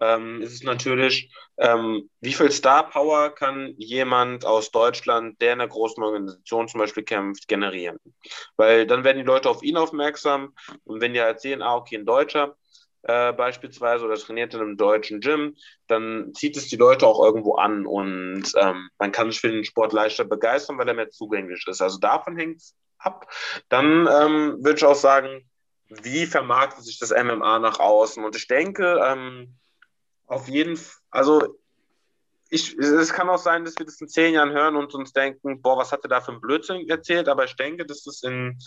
[0.00, 5.60] ähm, ist es natürlich, ähm, wie viel Star Power kann jemand aus Deutschland, der in
[5.60, 7.98] einer großen Organisation zum Beispiel kämpft, generieren?
[8.56, 10.54] Weil dann werden die Leute auf ihn aufmerksam
[10.84, 12.56] und wenn die halt sehen, ah, okay, ein Deutscher,
[13.04, 17.56] äh, beispielsweise oder trainiert in einem deutschen Gym, dann zieht es die Leute auch irgendwo
[17.56, 21.64] an und ähm, man kann sich für den Sport leichter begeistern, weil er mehr zugänglich
[21.66, 21.82] ist.
[21.82, 23.30] Also davon hängt es ab.
[23.68, 25.48] Dann ähm, würde ich auch sagen,
[25.88, 28.24] wie vermarktet sich das MMA nach außen?
[28.24, 29.54] Und ich denke, ähm,
[30.26, 31.58] auf jeden Fall, also
[32.50, 35.60] ich, es kann auch sein, dass wir das in zehn Jahren hören und uns denken,
[35.60, 37.28] boah, was hat er da für ein Blödsinn erzählt?
[37.28, 38.58] Aber ich denke, dass das in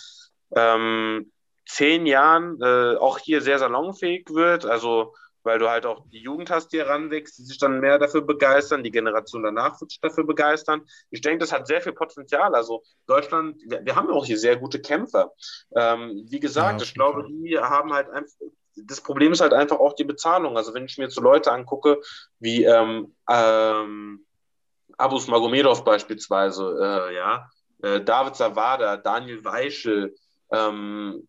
[0.56, 1.32] ähm,
[1.68, 4.66] zehn Jahren äh, auch hier sehr salonfähig wird.
[4.66, 5.14] Also
[5.48, 8.84] weil du halt auch die Jugend hast, die heranwächst, die sich dann mehr dafür begeistern,
[8.84, 10.82] die Generation danach wird sich dafür begeistern.
[11.10, 12.54] Ich denke, das hat sehr viel Potenzial.
[12.54, 15.32] Also Deutschland, wir, wir haben auch hier sehr gute Kämpfer.
[15.74, 18.36] Ähm, wie gesagt, ja, ich glaube, die haben halt einfach,
[18.76, 20.58] das Problem ist halt einfach auch die Bezahlung.
[20.58, 22.02] Also wenn ich mir jetzt so Leute angucke,
[22.40, 24.26] wie ähm, ähm,
[24.98, 27.50] Abus Magomedov beispielsweise, äh, ja,
[27.84, 30.14] äh, David Zawada, Daniel Weichel,
[30.52, 31.26] ähm,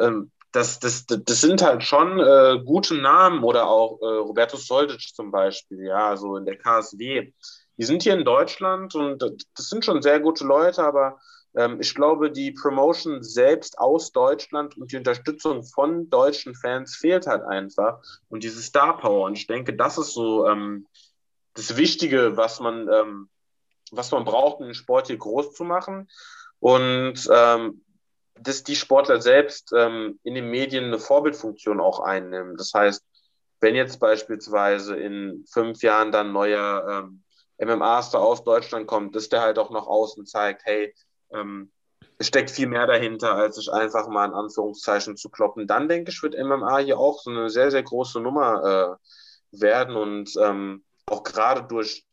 [0.00, 5.00] ähm, das, das, das sind halt schon äh, gute Namen oder auch äh, Roberto Soldic
[5.14, 7.32] zum Beispiel, ja, so in der KSW.
[7.76, 11.18] Die sind hier in Deutschland und das sind schon sehr gute Leute, aber
[11.56, 17.26] ähm, ich glaube, die Promotion selbst aus Deutschland und die Unterstützung von deutschen Fans fehlt
[17.26, 19.26] halt einfach und diese Star Power.
[19.26, 20.86] Und ich denke, das ist so ähm,
[21.54, 23.28] das Wichtige, was man, ähm,
[23.90, 26.08] was man braucht, um den Sport hier groß zu machen.
[26.60, 27.82] Und ähm,
[28.40, 32.56] dass die Sportler selbst ähm, in den Medien eine Vorbildfunktion auch einnehmen.
[32.56, 33.04] Das heißt,
[33.60, 37.22] wenn jetzt beispielsweise in fünf Jahren dann neuer ähm,
[37.58, 40.94] MMA-Star aus Deutschland kommt, dass der halt auch nach außen zeigt, hey,
[41.32, 41.72] ähm,
[42.18, 45.66] es steckt viel mehr dahinter, als sich einfach mal in Anführungszeichen zu kloppen.
[45.66, 48.98] Dann denke ich, wird MMA hier auch so eine sehr, sehr große Nummer
[49.52, 52.04] äh, werden und ähm, auch gerade durch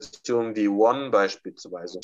[0.00, 2.00] Organisationen wie One beispielsweise,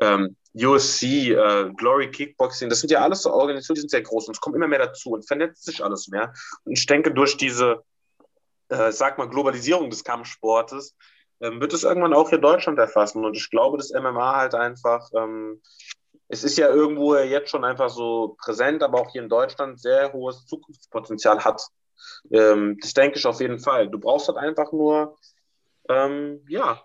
[0.00, 4.26] ähm, USC, äh, Glory Kickboxing, das sind ja alles so Organisationen, die sind sehr groß
[4.28, 6.32] und es kommt immer mehr dazu und vernetzt sich alles mehr.
[6.64, 7.84] Und ich denke, durch diese,
[8.68, 10.96] äh, sag mal, Globalisierung des Kampfsportes
[11.40, 13.24] ähm, wird es irgendwann auch hier Deutschland erfassen.
[13.24, 15.62] Und ich glaube, das MMA halt einfach, ähm,
[16.28, 20.12] es ist ja irgendwo jetzt schon einfach so präsent, aber auch hier in Deutschland sehr
[20.12, 21.62] hohes Zukunftspotenzial hat.
[22.32, 23.88] Ähm, das denke ich auf jeden Fall.
[23.88, 25.16] Du brauchst halt einfach nur,
[25.88, 26.82] ähm, ja,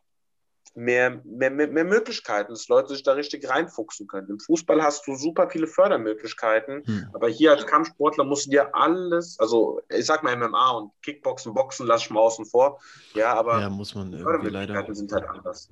[0.76, 4.30] mehr, mehr, mehr, mehr, Möglichkeiten, dass Leute sich da richtig reinfuchsen können.
[4.30, 7.10] Im Fußball hast du super viele Fördermöglichkeiten, hm.
[7.14, 11.54] aber hier als Kampfsportler musst du dir alles, also ich sag mal MMA und Kickboxen,
[11.54, 12.80] Boxen lasse ich mal außen vor,
[13.14, 14.96] ja, aber ja, muss man Fördermöglichkeiten leider.
[14.96, 15.70] sind halt anders.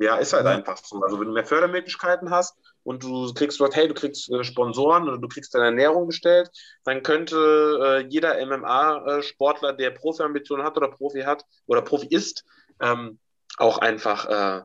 [0.00, 0.52] Ja, ist halt ja.
[0.52, 1.02] einfach so.
[1.02, 5.08] Also wenn du mehr Fördermöglichkeiten hast und du kriegst dort, hey, du kriegst äh, Sponsoren
[5.08, 6.50] oder du kriegst deine Ernährung gestellt,
[6.84, 7.36] dann könnte
[7.82, 12.44] äh, jeder MMA-Sportler, der Profi-Ambitionen hat oder Profi hat oder Profi ist,
[12.80, 13.18] ähm,
[13.56, 14.62] auch einfach äh,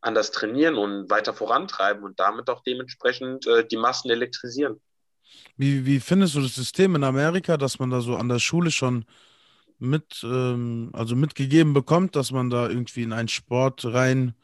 [0.00, 4.80] anders trainieren und weiter vorantreiben und damit auch dementsprechend äh, die Massen elektrisieren.
[5.56, 8.70] Wie, wie findest du das System in Amerika, dass man da so an der Schule
[8.70, 9.04] schon
[9.78, 14.34] mit, ähm, also mitgegeben bekommt, dass man da irgendwie in einen Sport rein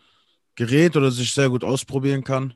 [0.55, 2.55] gerät oder sich sehr gut ausprobieren kann?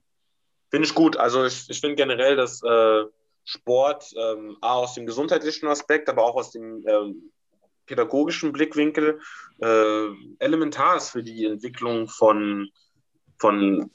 [0.70, 1.16] Finde ich gut.
[1.16, 3.04] Also ich, ich finde generell, dass äh,
[3.44, 7.30] Sport ähm, A, aus dem gesundheitlichen Aspekt, aber auch aus dem ähm,
[7.86, 9.20] pädagogischen Blickwinkel
[9.60, 10.06] äh,
[10.38, 12.68] elementar ist für die Entwicklung von,
[13.38, 13.90] von,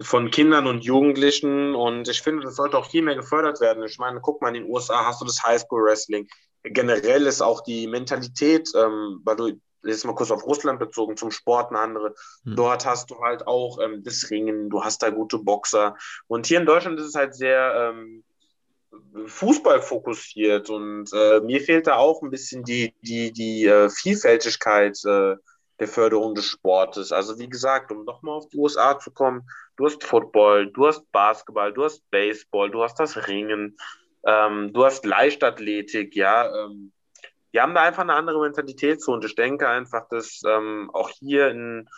[0.00, 1.74] von Kindern und Jugendlichen.
[1.74, 3.82] Und ich finde, das sollte auch viel mehr gefördert werden.
[3.84, 6.28] Ich meine, guck mal, in den USA hast du das Highschool Wrestling.
[6.62, 9.52] Generell ist auch die Mentalität, ähm, weil du
[9.82, 12.14] jetzt mal kurz auf Russland bezogen, zum Sport eine andere.
[12.44, 12.56] Hm.
[12.56, 15.96] Dort hast du halt auch ähm, das Ringen, du hast da gute Boxer.
[16.26, 18.24] Und hier in Deutschland ist es halt sehr ähm,
[19.26, 24.98] Fußball fokussiert und äh, mir fehlt da auch ein bisschen die, die, die äh, Vielfältigkeit
[25.04, 25.36] äh,
[25.78, 27.12] der Förderung des Sportes.
[27.12, 31.10] Also wie gesagt, um nochmal auf die USA zu kommen, du hast Football, du hast
[31.12, 33.76] Basketball, du hast Baseball, du hast das Ringen,
[34.26, 36.52] ähm, du hast Leichtathletik, ja.
[36.54, 36.92] Ähm,
[37.52, 41.10] die haben da einfach eine andere Mentalität zu und ich denke einfach, dass ähm, auch
[41.10, 41.88] hier ein,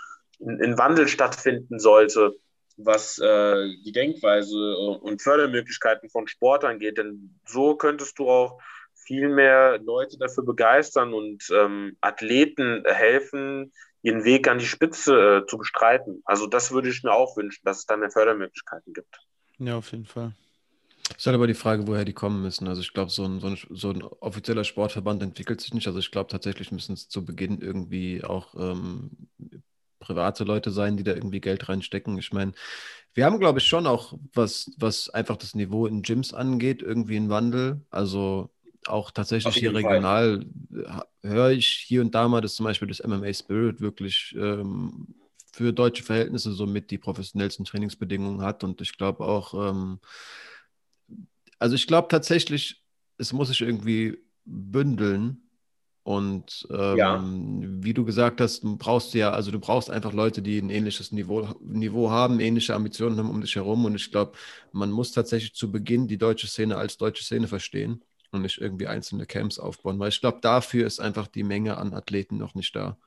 [0.40, 2.34] ein Wandel stattfinden sollte
[2.84, 6.98] was äh, die Denkweise und Fördermöglichkeiten von Sport angeht.
[6.98, 8.60] Denn so könntest du auch
[8.94, 13.72] viel mehr Leute dafür begeistern und ähm, Athleten helfen,
[14.02, 16.22] ihren Weg an die Spitze äh, zu bestreiten.
[16.24, 19.18] Also das würde ich mir auch wünschen, dass es da mehr Fördermöglichkeiten gibt.
[19.58, 20.32] Ja, auf jeden Fall.
[21.16, 22.68] Ist halt aber die Frage, woher die kommen müssen.
[22.68, 25.86] Also ich glaube, so ein, so, ein, so ein offizieller Sportverband entwickelt sich nicht.
[25.86, 29.10] Also ich glaube tatsächlich müssen es zu Beginn irgendwie auch ähm,
[30.02, 32.18] private Leute sein, die da irgendwie Geld reinstecken.
[32.18, 32.52] Ich meine,
[33.14, 37.16] wir haben, glaube ich, schon auch, was, was einfach das Niveau in Gyms angeht, irgendwie
[37.16, 37.80] einen Wandel.
[37.90, 38.50] Also
[38.86, 40.44] auch tatsächlich hier regional
[41.22, 45.14] höre ich hier und da mal, dass zum Beispiel das MMA Spirit wirklich ähm,
[45.52, 48.64] für deutsche Verhältnisse somit die professionellsten Trainingsbedingungen hat.
[48.64, 50.00] Und ich glaube auch, ähm,
[51.58, 52.82] also ich glaube tatsächlich,
[53.18, 55.42] es muss sich irgendwie bündeln
[56.04, 57.22] und ähm, ja.
[57.24, 61.12] wie du gesagt hast, du brauchst ja, also du brauchst einfach Leute, die ein ähnliches
[61.12, 63.84] Niveau, Niveau haben, ähnliche Ambitionen haben um dich herum.
[63.84, 64.32] Und ich glaube,
[64.72, 68.02] man muss tatsächlich zu Beginn die deutsche Szene als deutsche Szene verstehen
[68.32, 71.94] und nicht irgendwie einzelne Camps aufbauen, weil ich glaube, dafür ist einfach die Menge an
[71.94, 72.98] Athleten noch nicht da.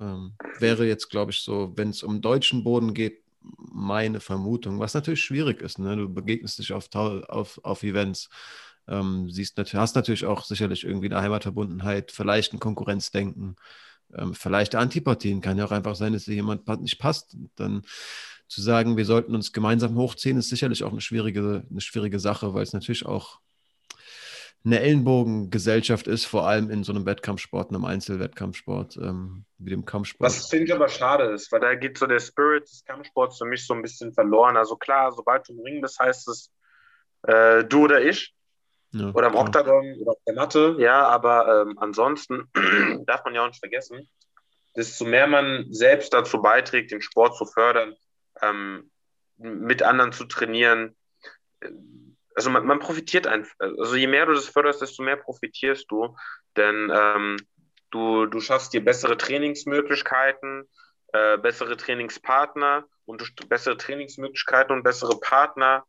[0.00, 4.94] Ähm, wäre jetzt, glaube ich, so, wenn es um deutschen Boden geht, meine Vermutung, was
[4.94, 5.78] natürlich schwierig ist.
[5.78, 5.94] Ne?
[5.96, 8.30] Du begegnest dich auf, auf, auf Events
[8.88, 13.56] ähm, siehst, hast natürlich auch sicherlich irgendwie eine Heimatverbundenheit, vielleicht ein Konkurrenzdenken,
[14.14, 15.40] ähm, vielleicht Antipathien.
[15.40, 17.36] Kann ja auch einfach sein, dass dir jemand nicht passt.
[17.56, 17.82] Dann
[18.48, 22.54] zu sagen, wir sollten uns gemeinsam hochziehen, ist sicherlich auch eine schwierige, eine schwierige Sache,
[22.54, 23.40] weil es natürlich auch
[24.64, 30.26] eine Ellenbogengesellschaft ist, vor allem in so einem Wettkampfsport, einem Einzelwettkampfsport, ähm, wie dem Kampfsport.
[30.26, 33.44] Was finde ich aber schade ist, weil da geht so der Spirit des Kampfsports für
[33.44, 34.56] mich so ein bisschen verloren.
[34.56, 36.50] Also klar, sobald du im Ring bist, heißt es
[37.24, 38.33] äh, du oder ich.
[38.94, 42.48] Ja, oder im Oktagon oder auf der Matte, ja, aber ähm, ansonsten
[43.06, 44.08] darf man ja auch nicht vergessen,
[44.76, 47.96] desto mehr man selbst dazu beiträgt, den Sport zu fördern,
[48.40, 48.90] ähm,
[49.36, 50.94] mit anderen zu trainieren,
[51.58, 51.70] äh,
[52.36, 56.16] also man, man, profitiert einfach, also je mehr du das förderst, desto mehr profitierst du,
[56.56, 57.36] denn ähm,
[57.90, 60.68] du, du schaffst dir bessere Trainingsmöglichkeiten,
[61.12, 65.84] äh, bessere Trainingspartner und durch bessere Trainingsmöglichkeiten und bessere Partner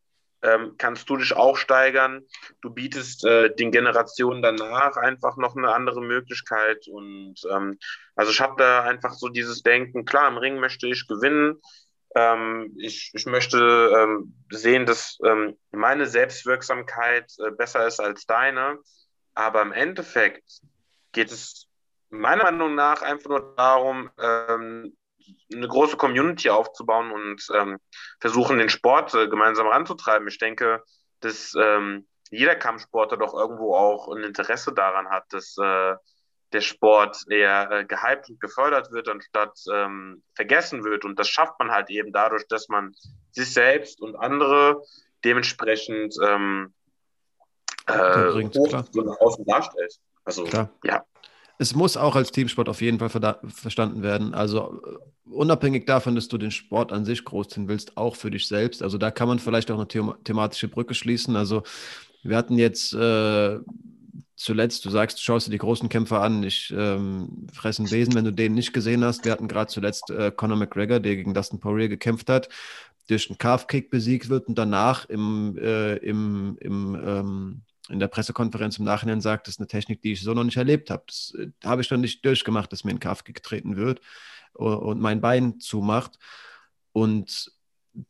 [0.45, 2.21] ähm, kannst du dich auch steigern.
[2.61, 6.87] Du bietest äh, den Generationen danach einfach noch eine andere Möglichkeit.
[6.87, 7.77] Und ähm,
[8.15, 11.61] also ich habe da einfach so dieses Denken, klar, im Ring möchte ich gewinnen.
[12.15, 13.57] Ähm, ich, ich möchte
[13.97, 18.77] ähm, sehen, dass ähm, meine Selbstwirksamkeit äh, besser ist als deine.
[19.33, 20.61] Aber im Endeffekt
[21.11, 21.67] geht es
[22.09, 24.95] meiner Meinung nach einfach nur darum, ähm,
[25.53, 27.77] eine große Community aufzubauen und ähm,
[28.19, 30.27] versuchen, den Sport äh, gemeinsam ranzutreiben.
[30.27, 30.83] Ich denke,
[31.19, 35.95] dass ähm, jeder Kampfsportler doch irgendwo auch ein Interesse daran hat, dass, äh,
[36.55, 41.05] der Sport eher äh, gehypt und gefördert wird, anstatt ähm, vergessen wird.
[41.05, 42.95] Und das schafft man halt eben dadurch, dass man
[43.31, 44.81] sich selbst und andere
[45.23, 46.73] dementsprechend ähm,
[47.87, 48.85] äh, bringt, hoch klar.
[48.93, 49.95] nach außen darstellt.
[50.23, 50.69] Also, klar.
[50.83, 51.03] ja.
[51.57, 53.09] Es muss auch als Teamsport auf jeden Fall
[53.47, 54.33] verstanden werden.
[54.33, 58.47] Also äh, unabhängig davon, dass du den Sport an sich großziehen willst, auch für dich
[58.47, 58.83] selbst.
[58.83, 61.35] Also da kann man vielleicht auch eine the thematische Brücke schließen.
[61.35, 61.63] Also
[62.23, 63.59] wir hatten jetzt äh,
[64.35, 68.25] zuletzt, du sagst, du schaust dir die großen Kämpfer an, ich ähm, fresse Besen, wenn
[68.25, 69.25] du den nicht gesehen hast.
[69.25, 72.49] Wir hatten gerade zuletzt äh, Conor McGregor, der gegen Dustin Poirier gekämpft hat,
[73.07, 78.79] durch einen Calf-Kick besiegt wird und danach im, äh, im, im ähm, in der Pressekonferenz
[78.79, 81.03] im Nachhinein sagt, das ist eine Technik, die ich so noch nicht erlebt habe.
[81.07, 84.01] Das äh, habe ich noch nicht durchgemacht, dass mir ein Calf-Kick getreten wird
[84.53, 86.17] und mein Bein zumacht.
[86.93, 87.51] Und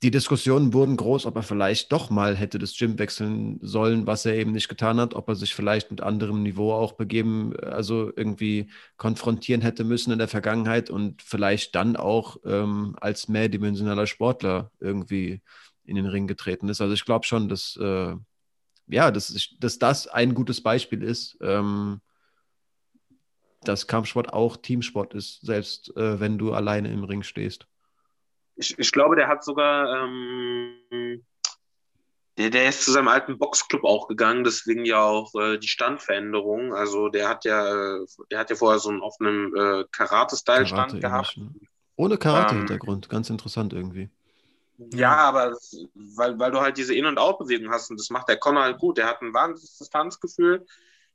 [0.02, 4.26] die Diskussionen wurden groß, ob er vielleicht doch mal hätte das Gym wechseln sollen, was
[4.26, 8.11] er eben nicht getan hat, ob er sich vielleicht mit anderem Niveau auch begeben, also
[8.15, 14.72] irgendwie konfrontieren hätte müssen in der Vergangenheit und vielleicht dann auch ähm, als mehrdimensionaler Sportler
[14.80, 15.41] irgendwie
[15.84, 16.81] in den Ring getreten ist.
[16.81, 18.15] Also ich glaube schon, dass, äh,
[18.88, 22.02] ja, dass, dass das ein gutes Beispiel ist, ähm,
[23.62, 27.68] dass Kampfsport auch Teamsport ist, selbst äh, wenn du alleine im Ring stehst
[28.56, 31.24] ich, ich glaube, der hat sogar, ähm,
[32.38, 36.74] der, der ist zu seinem alten Boxclub auch gegangen, deswegen ja auch äh, die Standveränderung.
[36.74, 37.99] Also der hat ja,
[38.32, 41.38] der hat ja vorher so einen offenen äh, Karate-Style-Stand gehabt.
[41.38, 41.53] Ne?
[41.95, 44.10] Ohne Karate-Hintergrund, ähm, ganz interessant irgendwie.
[44.77, 48.27] Ja, aber das, weil, weil du halt diese In- und Out-Bewegung hast und das macht
[48.27, 48.97] der Connor halt gut.
[48.97, 50.65] Der hat ein wahnsinniges Distanzgefühl,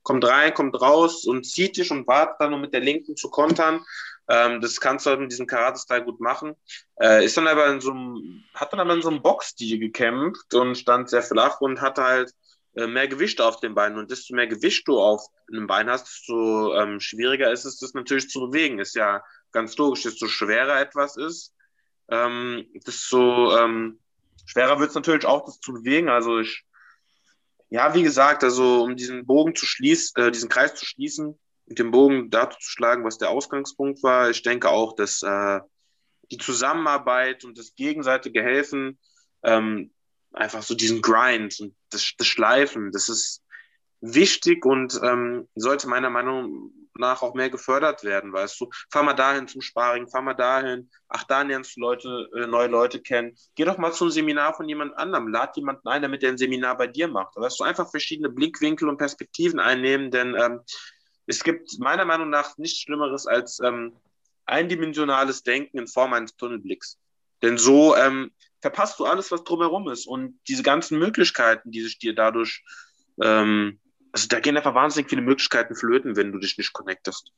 [0.02, 3.28] kommt rein, kommt raus und zieht dich und wartet dann, um mit der Linken zu
[3.30, 3.84] kontern.
[4.28, 6.54] Ähm, das kannst du halt mit diesem Karate-Style gut machen.
[7.00, 10.54] Äh, ist dann aber in so einem, hat dann aber in so einem Box-Stil gekämpft
[10.54, 12.32] und stand sehr flach und hatte halt
[12.76, 13.98] äh, mehr Gewicht auf den Beinen.
[13.98, 17.92] Und desto mehr Gewicht du auf einem Bein hast, desto ähm, schwieriger ist es, das
[17.92, 18.78] natürlich zu bewegen.
[18.78, 19.22] Ist ja
[19.52, 21.52] ganz logisch, desto schwerer etwas ist,
[22.10, 23.98] ähm, desto ähm,
[24.46, 26.08] schwerer wird es natürlich auch, das zu bewegen.
[26.08, 26.64] Also ich,
[27.68, 31.78] ja, wie gesagt, also um diesen Bogen zu schließen, äh, diesen Kreis zu schließen, mit
[31.78, 34.30] dem Bogen dazu zu schlagen, was der Ausgangspunkt war.
[34.30, 35.60] Ich denke auch, dass äh,
[36.30, 38.98] die Zusammenarbeit und das gegenseitige Helfen,
[39.42, 39.92] ähm,
[40.32, 43.42] einfach so diesen Grind und das, das Schleifen, das ist
[44.00, 48.68] wichtig und ähm, sollte meiner Meinung nach auch mehr gefördert werden, weißt du.
[48.90, 52.68] Fahr mal dahin zum Sparring, fahr mal dahin, ach, da lernst du Leute, äh, neue
[52.68, 53.34] Leute kennen.
[53.54, 56.76] Geh doch mal zum Seminar von jemand anderem, lad jemanden ein, damit der ein Seminar
[56.76, 57.36] bei dir macht.
[57.36, 60.60] Weißt du, einfach verschiedene Blickwinkel und Perspektiven einnehmen, denn ähm,
[61.26, 63.92] es gibt meiner Meinung nach nichts Schlimmeres als ähm,
[64.46, 66.98] eindimensionales Denken in Form eines Tunnelblicks.
[67.42, 70.06] Denn so ähm, verpasst du alles, was drumherum ist.
[70.06, 72.62] Und diese ganzen Möglichkeiten, die sich dir dadurch,
[73.22, 73.78] ähm,
[74.12, 77.32] also da gehen einfach wahnsinnig viele Möglichkeiten flöten, wenn du dich nicht connectest.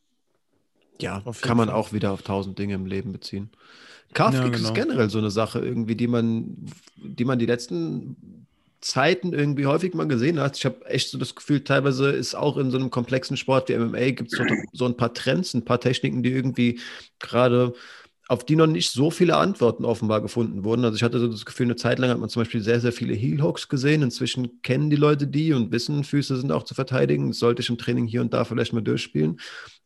[1.01, 1.77] Ja, kann man Fall.
[1.77, 3.51] auch wieder auf tausend Dinge im Leben beziehen.
[4.15, 4.69] Kafka ja, genau.
[4.69, 8.47] ist generell so eine Sache, irgendwie, die man, die man die letzten
[8.81, 10.59] Zeiten irgendwie häufig mal gesehen hast.
[10.59, 13.77] Ich habe echt so das Gefühl, teilweise ist auch in so einem komplexen Sport wie
[13.77, 16.81] MMA gibt es so, so, ein paar Trends, ein paar Techniken, die irgendwie
[17.20, 17.74] gerade
[18.33, 20.87] auf die noch nicht so viele Antworten offenbar gefunden wurden.
[20.87, 22.93] Also ich hatte so das Gefühl, eine Zeit lang hat man zum Beispiel sehr, sehr
[22.93, 24.01] viele Heel Hooks gesehen.
[24.01, 27.29] Inzwischen kennen die Leute die und wissen, Füße sind auch zu verteidigen.
[27.29, 29.39] Das sollte ich im Training hier und da vielleicht mal durchspielen.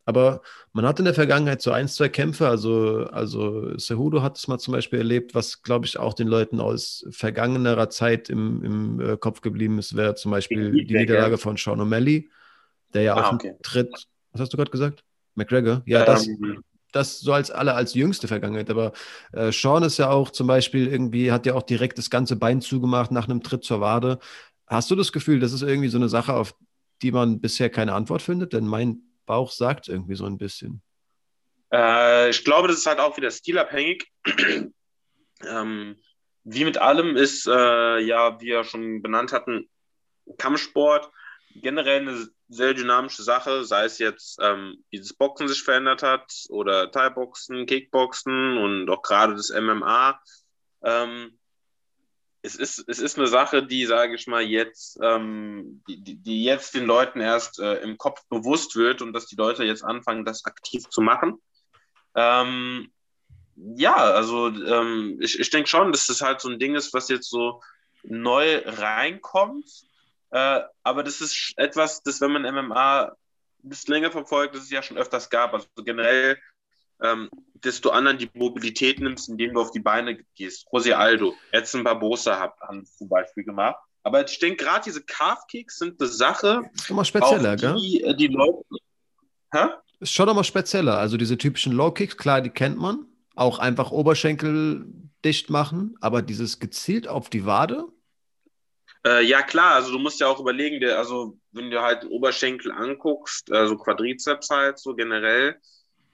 [0.04, 0.42] Aber
[0.72, 4.60] man hat in der Vergangenheit so ein, zwei Kämpfe, also, also Cejudo hat es mal
[4.60, 9.16] zum Beispiel erlebt, was, glaube ich, auch den Leuten aus vergangenerer Zeit im, im äh,
[9.16, 12.28] Kopf geblieben ist, wäre zum Beispiel die, die Niederlage von Sean O'Malley,
[12.94, 13.54] der ja ah, auch okay.
[13.64, 15.02] Tritt, was hast du gerade gesagt?
[15.34, 15.82] McGregor?
[15.84, 16.28] Ja, ähm, das,
[16.96, 18.70] das so als alle als jüngste Vergangenheit.
[18.70, 18.92] Aber
[19.32, 22.60] äh, Sean ist ja auch zum Beispiel irgendwie, hat ja auch direkt das ganze Bein
[22.60, 24.18] zugemacht nach einem Tritt zur Wade.
[24.66, 26.54] Hast du das Gefühl, das ist irgendwie so eine Sache, auf
[27.02, 28.52] die man bisher keine Antwort findet?
[28.52, 30.82] Denn mein Bauch sagt irgendwie so ein bisschen.
[31.72, 34.10] Äh, ich glaube, das ist halt auch wieder stilabhängig.
[35.46, 35.96] ähm,
[36.44, 39.68] wie mit allem ist, äh, ja, wie wir schon benannt hatten,
[40.38, 41.10] Kampfsport
[41.54, 46.32] generell eine sehr dynamische Sache, sei es jetzt, ähm, wie das Boxen sich verändert hat
[46.48, 50.20] oder Thai-Boxen, Kickboxen und auch gerade das MMA.
[50.82, 51.38] Ähm,
[52.42, 56.74] es ist, es ist eine Sache, die, sage ich mal, jetzt, ähm, die, die jetzt
[56.74, 60.44] den Leuten erst äh, im Kopf bewusst wird und dass die Leute jetzt anfangen, das
[60.44, 61.42] aktiv zu machen.
[62.14, 62.92] Ähm,
[63.56, 67.08] ja, also ähm, ich, ich denke schon, dass das halt so ein Ding ist, was
[67.08, 67.62] jetzt so
[68.04, 69.66] neu reinkommt.
[70.30, 73.10] Äh, aber das ist etwas, das, wenn man MMA ein
[73.62, 75.54] bisschen länger verfolgt, das es ja schon öfters gab.
[75.54, 76.38] Also generell
[77.02, 80.66] ähm, desto anderen die Mobilität nimmst, indem du auf die Beine gehst.
[80.72, 83.76] Jose Aldo, Edson Barbosa hat, haben zum Beispiel gemacht.
[84.02, 88.10] Aber ich denke, gerade diese Calf-Kicks sind eine Sache, ist immer spezieller, die, gell?
[88.10, 88.62] Äh, die Leute.
[89.52, 89.66] Hä?
[89.98, 90.98] Ist schon nochmal spezieller.
[90.98, 93.06] Also diese typischen Low Kicks, klar, die kennt man.
[93.34, 94.86] Auch einfach Oberschenkel
[95.24, 97.86] dicht machen, aber dieses gezielt auf die Wade.
[99.06, 102.72] Äh, ja, klar, also du musst ja auch überlegen, der, also wenn du halt Oberschenkel
[102.72, 105.60] anguckst, also Quadrizeps halt so generell,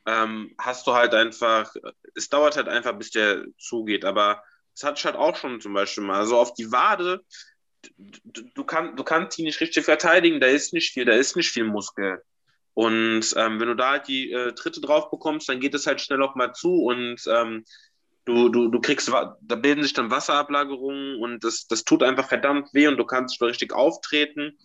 [0.06, 1.74] ähm, hast du halt einfach,
[2.14, 4.42] es dauert halt einfach, bis der zugeht, aber
[4.74, 6.18] das hatte ich halt auch schon zum Beispiel mal.
[6.18, 7.24] Also auf die Wade,
[7.98, 11.36] du, du, kann, du kannst die nicht richtig verteidigen, da ist nicht viel, da ist
[11.36, 12.22] nicht viel Muskel.
[12.74, 16.00] Und ähm, wenn du da halt die äh, Tritte drauf bekommst, dann geht es halt
[16.00, 17.64] schnell auch mal zu und ähm,
[18.24, 22.72] du, du, du kriegst, da bilden sich dann Wasserablagerungen und das, das tut einfach verdammt
[22.72, 24.58] weh und du kannst nicht richtig auftreten.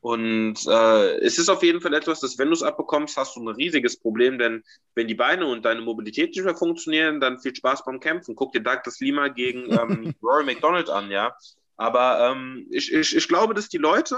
[0.00, 3.40] Und äh, es ist auf jeden Fall etwas, dass wenn du es abbekommst, hast du
[3.40, 4.64] ein riesiges Problem, denn
[4.96, 8.34] wenn die Beine und deine Mobilität nicht mehr funktionieren, dann viel Spaß beim Kämpfen.
[8.34, 11.36] Guck dir Douglas Lima gegen ähm, Rory McDonald an, ja.
[11.76, 14.16] Aber ähm, ich, ich, ich glaube, dass die Leute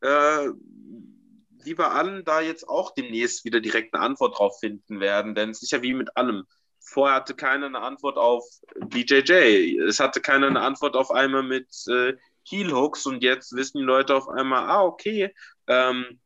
[0.00, 0.48] äh,
[1.62, 5.62] lieber an da jetzt auch demnächst wieder direkt eine Antwort drauf finden werden, denn es
[5.62, 6.44] ist ja wie mit allem.
[6.88, 8.44] Vorher hatte keiner eine Antwort auf
[8.86, 9.78] BJJ.
[9.88, 12.14] Es hatte keiner eine Antwort auf einmal mit äh,
[12.48, 15.34] Heel Hooks und jetzt wissen die Leute auf einmal, ah, okay,
[15.66, 16.20] ähm,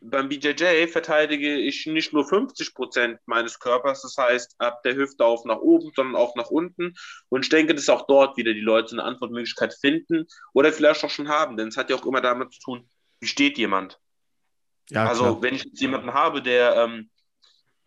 [0.00, 5.24] beim BJJ verteidige ich nicht nur 50 Prozent meines Körpers, das heißt ab der Hüfte
[5.24, 6.94] auf nach oben, sondern auch nach unten.
[7.28, 11.10] Und ich denke, dass auch dort wieder die Leute eine Antwortmöglichkeit finden oder vielleicht auch
[11.10, 12.88] schon haben, denn es hat ja auch immer damit zu tun,
[13.20, 13.98] wie steht jemand.
[14.90, 15.42] Ja, also klar.
[15.42, 17.09] wenn ich jetzt jemanden habe, der ähm,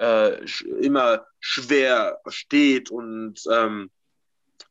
[0.04, 0.46] äh,
[0.82, 3.90] immer schwer steht und ähm,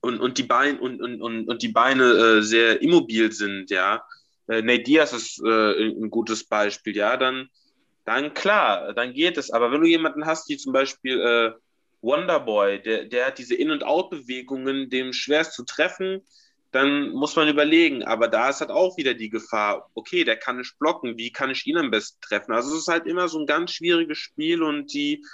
[0.00, 4.04] und, und die Beine und, und, und die Beine äh, sehr immobil sind, ja.
[4.48, 7.48] Äh, Nate Diaz ist äh, ein gutes Beispiel, ja, dann,
[8.04, 9.52] dann klar, dann geht es.
[9.52, 11.52] Aber wenn du jemanden hast, wie zum Beispiel äh,
[12.00, 16.20] Wonderboy, der, der hat diese In- und Out-Bewegungen, dem schwer zu treffen,
[16.72, 18.02] dann muss man überlegen.
[18.02, 21.50] Aber da ist halt auch wieder die Gefahr, okay, der kann nicht blocken, wie kann
[21.50, 22.52] ich ihn am besten treffen?
[22.52, 25.24] Also es ist halt immer so ein ganz schwieriges Spiel und die,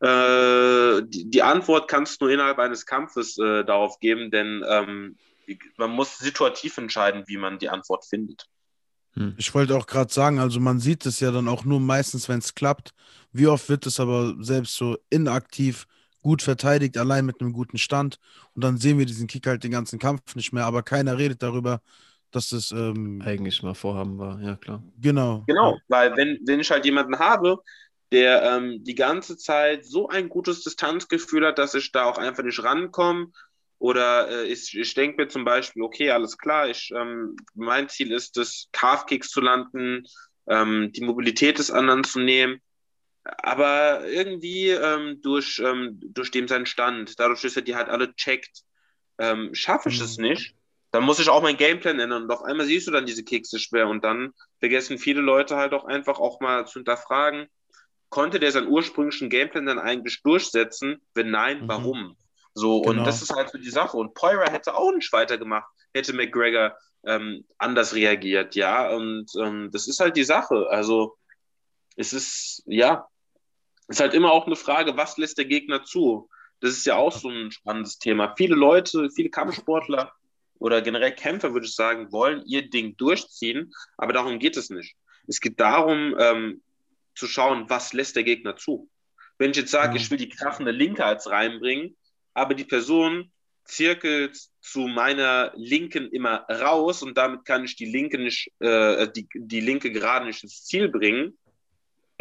[0.00, 5.16] äh, die, die, Antwort kannst du nur innerhalb eines Kampfes äh, darauf geben, denn ähm,
[5.76, 8.46] man muss situativ entscheiden, wie man die Antwort findet.
[9.14, 9.34] Hm.
[9.38, 12.38] Ich wollte auch gerade sagen, also man sieht es ja dann auch nur meistens, wenn
[12.38, 12.92] es klappt.
[13.32, 15.86] Wie oft wird es aber selbst so inaktiv
[16.22, 18.18] gut verteidigt, allein mit einem guten Stand.
[18.54, 21.42] Und dann sehen wir diesen Kick halt den ganzen Kampf nicht mehr, aber keiner redet
[21.42, 21.80] darüber,
[22.30, 24.82] dass das ähm, eigentlich mal Vorhaben war, ja klar.
[24.98, 25.44] Genau.
[25.46, 27.58] Genau, weil wenn, wenn ich halt jemanden habe,
[28.12, 32.42] der ähm, die ganze Zeit so ein gutes Distanzgefühl hat, dass ich da auch einfach
[32.42, 33.28] nicht rankomme.
[33.78, 38.12] Oder äh, ich, ich denke mir zum Beispiel, okay, alles klar, ich, ähm, mein Ziel
[38.12, 40.04] ist es, Calf-Kicks zu landen,
[40.46, 42.60] ähm, die Mobilität des anderen zu nehmen.
[43.24, 48.14] Aber irgendwie ähm, durch, ähm, durch dem seinen Stand, dadurch, dass er die halt alle
[48.14, 48.62] checkt,
[49.18, 50.04] ähm, schaffe ich mhm.
[50.04, 50.54] es nicht.
[50.90, 53.58] Dann muss ich auch mein Gameplan ändern und auf einmal siehst du dann diese Kekse
[53.58, 57.46] schwer und dann vergessen viele Leute halt auch einfach auch mal zu hinterfragen,
[58.10, 61.00] konnte der seinen ursprünglichen Gameplan dann eigentlich durchsetzen?
[61.14, 61.68] Wenn nein, mhm.
[61.68, 62.16] warum?
[62.54, 63.00] So, genau.
[63.00, 63.96] und das ist halt so die Sache.
[63.96, 68.90] Und Poira hätte auch nicht weitergemacht, hätte McGregor ähm, anders reagiert, ja.
[68.90, 70.66] Und ähm, das ist halt die Sache.
[70.68, 71.16] Also,
[71.96, 73.06] es ist, ja,
[73.88, 76.28] ist halt immer auch eine Frage, was lässt der Gegner zu?
[76.60, 78.34] Das ist ja auch so ein spannendes Thema.
[78.36, 80.12] Viele Leute, viele Kampfsportler
[80.58, 84.94] oder generell Kämpfer, würde ich sagen, wollen ihr Ding durchziehen, aber darum geht es nicht.
[85.26, 86.62] Es geht darum, ähm,
[87.14, 88.88] zu schauen, was lässt der Gegner zu.
[89.38, 91.96] Wenn ich jetzt sage, ich will die krachende Linke als reinbringen,
[92.32, 93.32] aber die Person
[93.64, 99.28] zirkelt zu meiner Linken immer raus und damit kann ich die Linke nicht, äh, die,
[99.34, 101.38] die Linke gerade nicht ins Ziel bringen.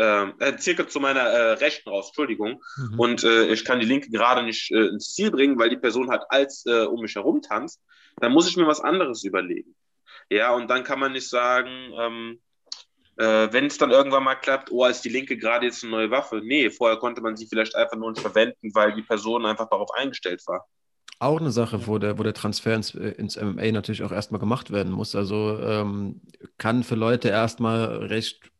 [0.04, 2.64] Ähm, äh, zirkelt zu meiner äh, Rechten raus, Entschuldigung.
[2.76, 3.00] Mhm.
[3.00, 6.10] Und äh, ich kann die Linke gerade nicht äh, ins Ziel bringen, weil die Person
[6.10, 7.80] halt als äh, um mich herum tanzt.
[8.18, 9.76] Dann muss ich mir was anderes überlegen.
[10.32, 11.70] Ja, und dann kann man nicht sagen,
[12.00, 12.42] ähm,
[13.18, 16.10] äh, wenn es dann irgendwann mal klappt, oh, ist die Linke gerade jetzt eine neue
[16.10, 16.42] Waffe.
[16.44, 19.92] Nee, vorher konnte man sie vielleicht einfach nur nicht verwenden, weil die Person einfach darauf
[19.94, 20.66] eingestellt war.
[21.20, 24.72] Auch eine Sache, wo der, wo der Transfer ins, ins MMA natürlich auch erstmal gemacht
[24.72, 25.14] werden muss.
[25.14, 26.22] Also ähm,
[26.58, 28.51] kann für Leute erstmal recht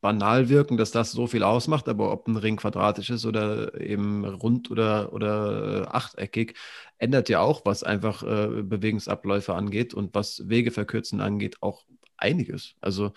[0.00, 4.24] banal wirken, dass das so viel ausmacht, aber ob ein Ring quadratisch ist oder eben
[4.24, 6.54] rund oder, oder äh, achteckig,
[6.98, 11.84] ändert ja auch, was einfach äh, Bewegungsabläufe angeht und was Wegeverkürzen angeht, auch
[12.16, 12.74] einiges.
[12.80, 13.12] Also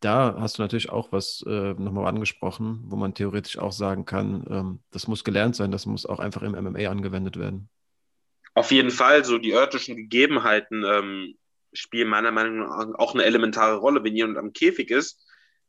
[0.00, 4.44] da hast du natürlich auch was äh, nochmal angesprochen, wo man theoretisch auch sagen kann,
[4.48, 7.68] ähm, das muss gelernt sein, das muss auch einfach im MMA angewendet werden.
[8.54, 11.34] Auf jeden Fall, so die örtlichen Gegebenheiten ähm,
[11.72, 15.24] spielen meiner Meinung nach auch eine elementare Rolle, wenn jemand am Käfig ist.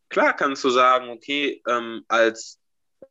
[0.09, 2.59] Klar kannst du sagen, okay, ähm, als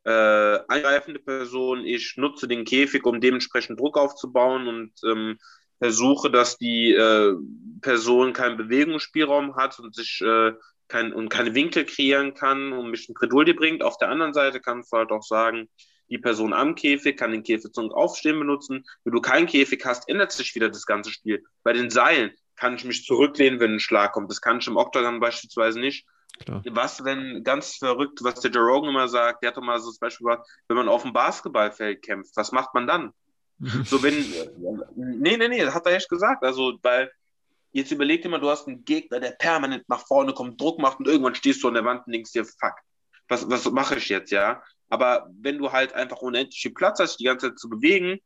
[0.05, 5.37] äh, eingreifende Person, ich nutze den Käfig, um dementsprechend Druck aufzubauen und ähm,
[5.79, 7.33] versuche, dass die äh,
[7.81, 10.53] Person keinen Bewegungsspielraum hat und sich äh,
[10.87, 13.83] kein, und keine Winkel kreieren kann und mich in Bredouille bringt.
[13.83, 15.69] Auf der anderen Seite kannst du halt auch sagen,
[16.09, 18.83] die Person am Käfig kann den Käfig zum Aufstehen benutzen.
[19.03, 21.43] Wenn du keinen Käfig hast, ändert sich wieder das ganze Spiel.
[21.63, 24.29] Bei den Seilen kann ich mich zurücklehnen, wenn ein Schlag kommt.
[24.29, 26.05] Das kann ich im Oktagon beispielsweise nicht.
[26.37, 26.63] Klar.
[26.69, 29.99] Was, wenn ganz verrückt, was der Jeroen immer sagt, der hat doch mal so das
[29.99, 33.13] Beispiel gemacht, wenn man auf dem Basketballfeld kämpft, was macht man dann?
[33.83, 34.15] so, wenn,
[34.95, 36.43] nee, nee, nee, das hat er echt gesagt.
[36.43, 37.11] Also, weil,
[37.71, 40.99] jetzt überleg dir mal, du hast einen Gegner, der permanent nach vorne kommt, Druck macht
[40.99, 42.75] und irgendwann stehst du an der Wand und denkst dir, fuck,
[43.27, 44.63] was, was mache ich jetzt, ja?
[44.89, 48.19] Aber wenn du halt einfach unendlich viel Platz hast, die ganze Zeit zu bewegen,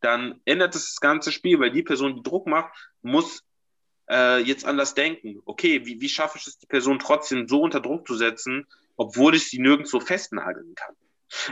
[0.00, 2.72] dann ändert es das ganze Spiel, weil die Person, die Druck macht,
[3.02, 3.42] muss
[4.10, 5.40] äh, jetzt anders denken.
[5.44, 8.66] Okay, wie, wie schaffe ich es, die Person trotzdem so unter Druck zu setzen,
[8.96, 10.94] obwohl ich sie nirgendwo festnageln kann?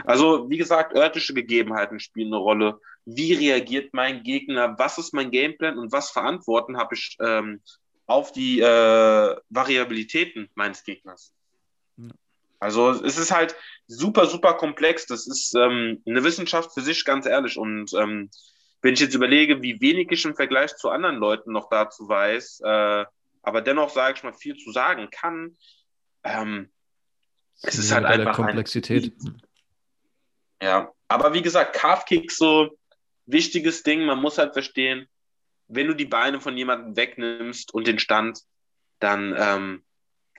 [0.05, 2.79] Also, wie gesagt, örtliche Gegebenheiten spielen eine Rolle.
[3.05, 4.75] Wie reagiert mein Gegner?
[4.77, 7.61] Was ist mein Gameplan und was Verantworten habe ich ähm,
[8.07, 11.33] auf die äh, Variabilitäten meines Gegners?
[12.59, 13.55] Also, es ist halt
[13.87, 15.05] super, super komplex.
[15.07, 17.57] Das ist ähm, eine Wissenschaft für sich, ganz ehrlich.
[17.57, 18.29] Und ähm,
[18.85, 22.61] wenn ich jetzt überlege, wie wenig ich im Vergleich zu anderen Leuten noch dazu weiß,
[22.63, 23.05] äh,
[23.41, 25.57] aber dennoch, sage ich mal, viel zu sagen kann,
[26.23, 26.71] ähm,
[27.63, 28.35] es ist halt einfach.
[28.35, 29.11] Komplexität.
[29.23, 29.41] Ein,
[30.61, 32.77] ja, aber wie gesagt, Calf-Kick so
[33.25, 34.05] wichtiges Ding.
[34.05, 35.07] Man muss halt verstehen,
[35.67, 38.41] wenn du die Beine von jemandem wegnimmst und den Stand,
[38.99, 39.83] dann ähm,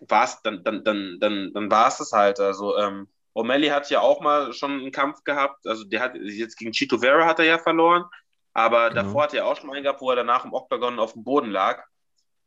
[0.02, 2.38] war's, dann, dann, dann, dann, dann war es das halt.
[2.38, 5.66] Also ähm, O'Malley hat ja auch mal schon einen Kampf gehabt.
[5.66, 8.04] Also der hat jetzt gegen Chito Vera hat er ja verloren.
[8.56, 9.02] Aber genau.
[9.02, 11.50] davor hat er auch schon einen gehabt, wo er danach im Oktagon auf dem Boden
[11.50, 11.84] lag.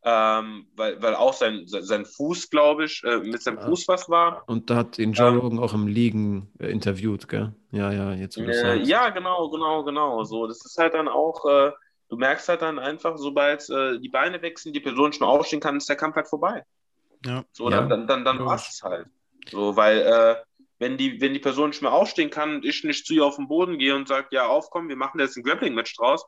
[0.01, 4.41] Ähm, weil, weil auch sein, sein Fuß, glaube ich, äh, mit seinem Fuß was war.
[4.47, 7.53] Und da hat ihn Joe Rogan ähm, auch im Liegen äh, interviewt, gell?
[7.71, 10.23] Ja, ja, jetzt äh, Ja, genau, genau, genau.
[10.23, 11.71] So, das ist halt dann auch, äh,
[12.07, 15.77] du merkst halt dann einfach, sobald äh, die Beine wechseln, die Person schon aufstehen kann,
[15.77, 16.63] ist der Kampf halt vorbei.
[17.23, 17.43] Ja.
[17.51, 17.97] So, dann, ja.
[17.97, 19.05] dann, dann, dann war es halt.
[19.51, 20.35] So, weil äh,
[20.79, 23.35] wenn die, wenn die Person nicht mehr aufstehen kann und ich nicht zu ihr auf
[23.35, 26.25] den Boden gehe und sage, ja, aufkommen, wir machen jetzt ein Grappling-Match draus,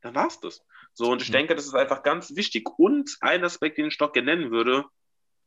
[0.00, 0.62] dann war es das.
[0.94, 1.34] So, und ich mhm.
[1.34, 2.68] denke, das ist einfach ganz wichtig.
[2.78, 4.84] Und ein Aspekt, den ich doch gerne nennen würde,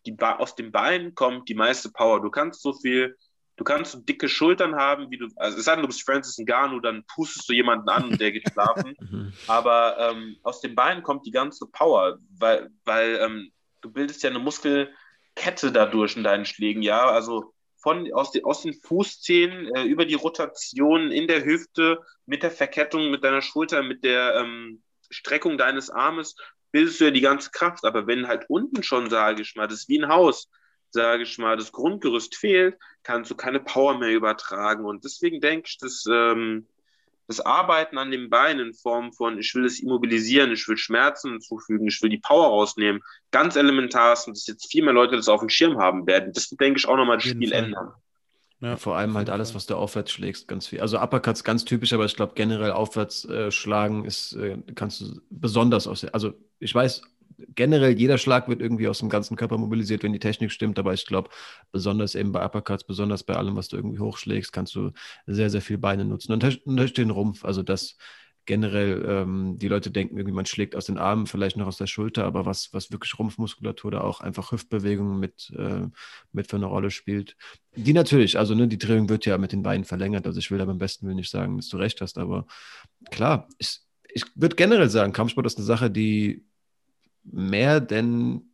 [0.06, 2.22] die aus den Beinen kommt die meiste Power.
[2.22, 3.18] Du kannst so viel,
[3.56, 6.38] du kannst so dicke Schultern haben, wie du, also es sei denn, du bist Francis
[6.38, 8.95] Ngannou, dann pustest du jemanden an und der geht schlafen.
[9.03, 9.34] Mhm.
[9.48, 13.52] Aber ähm, aus den Beinen kommt die ganze Power, weil, weil ähm,
[13.82, 17.06] du bildest ja eine Muskelkette dadurch in deinen Schlägen, ja.
[17.06, 17.53] Also
[17.84, 22.51] von, aus, die, aus den Fußzehen äh, über die Rotation in der Hüfte mit der
[22.51, 26.35] Verkettung mit deiner Schulter, mit der ähm, Streckung deines Armes
[26.72, 27.84] bildest du ja die ganze Kraft.
[27.84, 30.49] Aber wenn halt unten schon, sage ich mal, das ist wie ein Haus,
[30.91, 34.85] sage ich mal, das Grundgerüst fehlt, kannst du keine Power mehr übertragen.
[34.85, 36.68] Und deswegen denke ich, dass ähm,
[37.28, 41.40] das Arbeiten an den Beinen in Form von, ich will es immobilisieren, ich will Schmerzen
[41.40, 43.02] zufügen, ich will die Power rausnehmen,
[43.32, 46.34] ganz elementar ist und dass jetzt viel mehr Leute das auf dem Schirm haben werden.
[46.34, 47.64] Das denke ich auch nochmal das Spiel Fall.
[47.64, 47.91] ändern.
[48.64, 50.80] Ja, vor allem halt alles, was du aufwärts schlägst, ganz viel.
[50.80, 55.20] Also Uppercuts ganz typisch, aber ich glaube generell aufwärts äh, schlagen ist, äh, kannst du
[55.30, 56.06] besonders aus.
[56.06, 57.02] Also ich weiß,
[57.55, 60.80] generell jeder Schlag wird irgendwie aus dem ganzen Körper mobilisiert, wenn die Technik stimmt.
[60.80, 61.30] Aber ich glaube,
[61.72, 64.91] besonders eben bei Uppercuts, besonders bei allem, was du irgendwie hochschlägst, kannst du
[65.26, 66.34] sehr, sehr viel Beine nutzen.
[66.34, 67.97] Und durch den Rumpf, also das
[68.45, 71.88] generell, ähm, die Leute denken irgendwie, man schlägt aus den Armen, vielleicht noch aus der
[71.88, 75.88] Schulter, aber was, was wirklich Rumpfmuskulatur da auch einfach Hüftbewegungen mit, äh,
[76.31, 77.38] mit für eine Rolle spielt.
[77.76, 80.27] Die natürlich, also ne, die Drehung wird ja mit den Beinen verlängert.
[80.27, 82.45] Also ich will da beim besten Willen nicht sagen, dass du recht hast, aber
[83.11, 83.80] klar, ich,
[84.14, 86.45] ich würde generell sagen, Kampfsport ist eine Sache, die
[87.24, 88.50] mehr denn,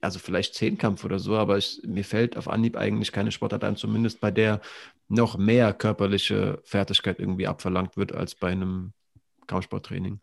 [0.00, 3.76] also vielleicht Zehnkampf oder so, aber ich, mir fällt auf Anhieb eigentlich keine Sportart ein,
[3.76, 4.60] zumindest bei der
[5.08, 8.92] noch mehr körperliche Fertigkeit irgendwie abverlangt wird als bei einem
[9.46, 10.20] Kampfsporttraining.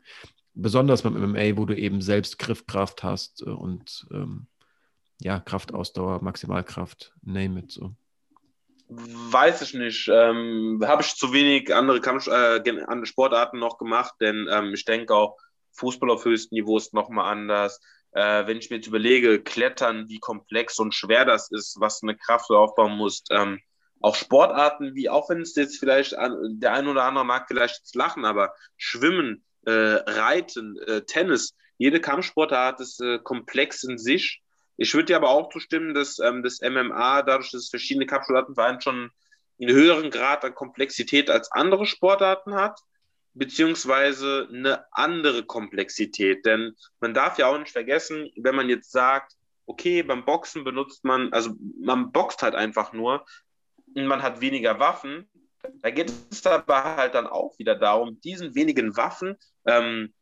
[0.53, 4.47] Besonders beim MMA, wo du eben selbst Griffkraft hast und ähm,
[5.21, 7.95] ja, Kraftausdauer, Maximalkraft, name it so.
[8.87, 10.07] Weiß ich nicht.
[10.13, 14.85] Ähm, Habe ich zu wenig andere, Kampf, äh, andere Sportarten noch gemacht, denn ähm, ich
[14.85, 15.37] denke auch,
[15.75, 17.79] Fußball auf höchstem Niveau ist nochmal anders.
[18.11, 22.15] Äh, wenn ich mir jetzt überlege, Klettern, wie komplex und schwer das ist, was eine
[22.15, 23.59] Kraft aufbauen musst, ähm,
[24.01, 27.79] auch Sportarten wie, auch wenn es jetzt vielleicht an, der ein oder andere mag vielleicht
[27.79, 34.41] jetzt lachen, aber Schwimmen, äh, Reiten, äh, Tennis, jede Kampfsportart ist äh, komplex in sich.
[34.77, 38.55] Ich würde dir aber auch zustimmen, dass ähm, das MMA, dadurch, dass es verschiedene Kampfsportarten
[38.55, 39.11] waren, schon
[39.59, 42.79] einen höheren Grad an Komplexität als andere Sportarten hat
[43.35, 46.45] beziehungsweise eine andere Komplexität.
[46.45, 49.33] Denn man darf ja auch nicht vergessen, wenn man jetzt sagt,
[49.67, 53.25] okay, beim Boxen benutzt man, also man boxt halt einfach nur
[53.93, 55.29] und man hat weniger Waffen.
[55.81, 59.35] Da geht es aber halt dann auch wieder darum, diesen wenigen Waffen
[59.65, 60.13] ähm,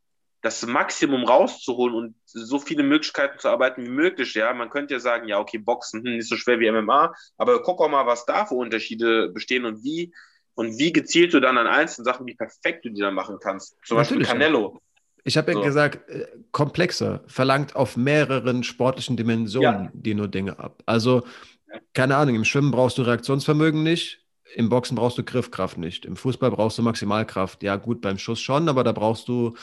[0.41, 4.33] das Maximum rauszuholen und so viele Möglichkeiten zu arbeiten wie möglich.
[4.33, 7.61] Ja, man könnte ja sagen, ja, okay, Boxen hm, nicht so schwer wie MMA, aber
[7.63, 10.13] guck auch mal, was da für Unterschiede bestehen und wie
[10.55, 13.77] und wie gezielt du dann an einzelnen Sachen, wie perfekt du die dann machen kannst.
[13.85, 14.81] Zum Natürlich, Beispiel Canelo.
[15.23, 15.63] Ich habe ja so.
[15.63, 19.91] gesagt, äh, komplexer, verlangt auf mehreren sportlichen Dimensionen ja.
[19.93, 20.83] die nur Dinge ab.
[20.85, 21.23] Also,
[21.93, 24.19] keine Ahnung, im Schwimmen brauchst du Reaktionsvermögen nicht,
[24.55, 27.63] im Boxen brauchst du Griffkraft nicht, im Fußball brauchst du Maximalkraft.
[27.63, 29.55] Ja, gut, beim Schuss schon, aber da brauchst du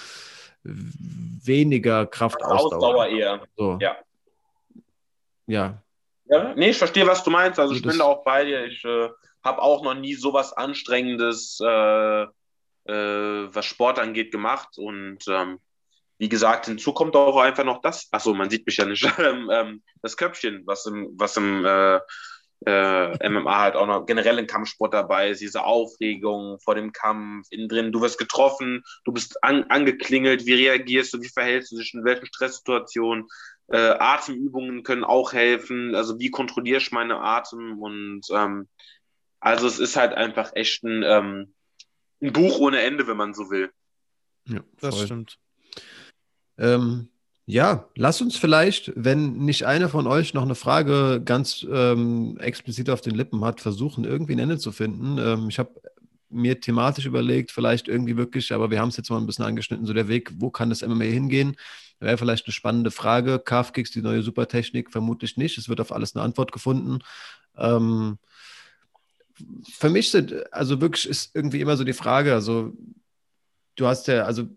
[0.64, 2.74] weniger Kraftausdauer.
[2.74, 3.40] Ausdauer eher.
[3.56, 3.78] So.
[3.80, 3.96] Ja.
[5.46, 5.82] Ja.
[6.26, 6.54] ja.
[6.54, 7.58] Nee, ich verstehe, was du meinst.
[7.60, 8.64] Also, ich bin da auch bei dir.
[8.64, 9.08] Ich äh,
[9.42, 12.28] habe auch noch nie sowas Anstrengendes, äh, äh,
[12.86, 14.76] was Sport angeht, gemacht.
[14.76, 15.58] Und ähm,
[16.18, 18.08] wie gesagt, hinzu kommt auch einfach noch das.
[18.12, 19.04] Achso, man sieht mich ja nicht.
[19.18, 22.00] Ähm, ähm, das Köpfchen, was im, was im äh,
[22.66, 27.46] äh, MMA halt auch noch generell im Kampfsport dabei ist, diese Aufregung vor dem Kampf,
[27.50, 31.78] innen drin, du wirst getroffen, du bist an, angeklingelt, wie reagierst du, wie verhältst du
[31.78, 33.26] dich in welchen Stresssituationen,
[33.68, 38.68] äh, Atemübungen können auch helfen, also wie kontrolliere ich meine Atem und ähm,
[39.40, 41.54] also es ist halt einfach echt ein, ähm,
[42.22, 43.70] ein Buch ohne Ende, wenn man so will.
[44.46, 45.38] Ja, das stimmt.
[46.58, 47.08] Ähm,
[47.46, 52.90] ja, lass uns vielleicht, wenn nicht einer von euch noch eine Frage ganz ähm, explizit
[52.90, 55.18] auf den Lippen hat, versuchen, irgendwie ein Ende zu finden.
[55.18, 55.80] Ähm, ich habe
[56.28, 59.86] mir thematisch überlegt, vielleicht irgendwie wirklich, aber wir haben es jetzt mal ein bisschen angeschnitten,
[59.86, 61.56] so der Weg, wo kann das MMA hingehen?
[61.98, 63.40] Wäre vielleicht eine spannende Frage.
[63.40, 65.58] Calf-Kicks, die neue Supertechnik, vermutlich nicht.
[65.58, 67.00] Es wird auf alles eine Antwort gefunden.
[67.56, 68.18] Ähm,
[69.70, 72.72] für mich sind, also wirklich ist irgendwie immer so die Frage, also
[73.76, 74.48] du hast ja, also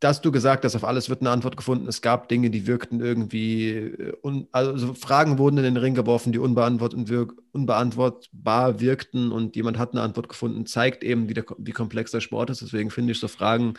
[0.00, 1.88] dass du gesagt hast, auf alles wird eine Antwort gefunden.
[1.88, 6.38] Es gab Dinge, die wirkten irgendwie, äh, also Fragen wurden in den Ring geworfen, die
[6.38, 12.12] wirk, unbeantwortbar wirkten und jemand hat eine Antwort gefunden, zeigt eben, wie, der, wie komplex
[12.12, 12.62] der Sport ist.
[12.62, 13.74] Deswegen finde ich so Fragen,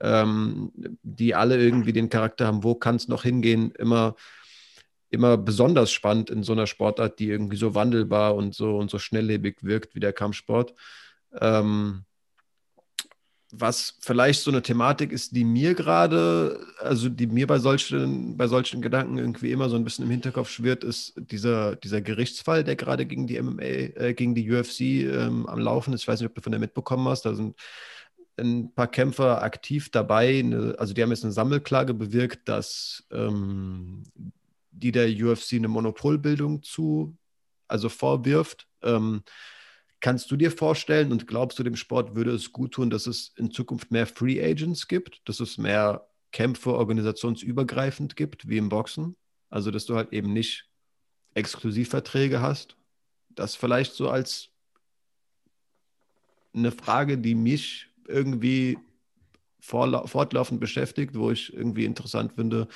[0.00, 0.72] ähm,
[1.02, 4.16] die alle irgendwie den Charakter haben, wo kann es noch hingehen, immer,
[5.10, 8.98] immer besonders spannend in so einer Sportart, die irgendwie so wandelbar und so und so
[8.98, 10.74] schnelllebig wirkt wie der Kampfsport.
[11.40, 12.04] Ähm,
[13.52, 18.46] was vielleicht so eine Thematik ist, die mir gerade, also die mir bei solchen, bei
[18.46, 22.76] solchen Gedanken irgendwie immer so ein bisschen im Hinterkopf schwirrt, ist dieser, dieser Gerichtsfall, der
[22.76, 26.02] gerade gegen die MMA, äh, gegen die UFC ähm, am Laufen ist.
[26.02, 27.22] Ich weiß nicht, ob du von der mitbekommen hast.
[27.22, 27.56] Da sind
[28.36, 30.44] ein paar Kämpfer aktiv dabei.
[30.78, 34.04] Also die haben jetzt eine Sammelklage bewirkt, dass ähm,
[34.70, 37.16] die der UFC eine Monopolbildung zu,
[37.68, 38.66] also vorwirft.
[38.82, 39.22] Ähm,
[40.00, 43.34] Kannst du dir vorstellen und glaubst du, dem Sport würde es gut tun, dass es
[43.36, 49.14] in Zukunft mehr Free Agents gibt, dass es mehr Kämpfe organisationsübergreifend gibt, wie im Boxen?
[49.50, 50.70] Also, dass du halt eben nicht
[51.34, 52.76] Exklusivverträge hast?
[53.28, 54.48] Das vielleicht so als
[56.54, 58.78] eine Frage, die mich irgendwie
[59.60, 62.68] fortlaufend beschäftigt, wo ich irgendwie interessant finde,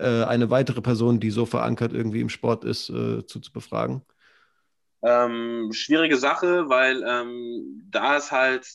[0.00, 4.02] äh, eine weitere Person, die so verankert irgendwie im Sport ist, äh, zu, zu befragen.
[5.02, 8.66] Ähm, schwierige Sache, weil ähm, da ist halt,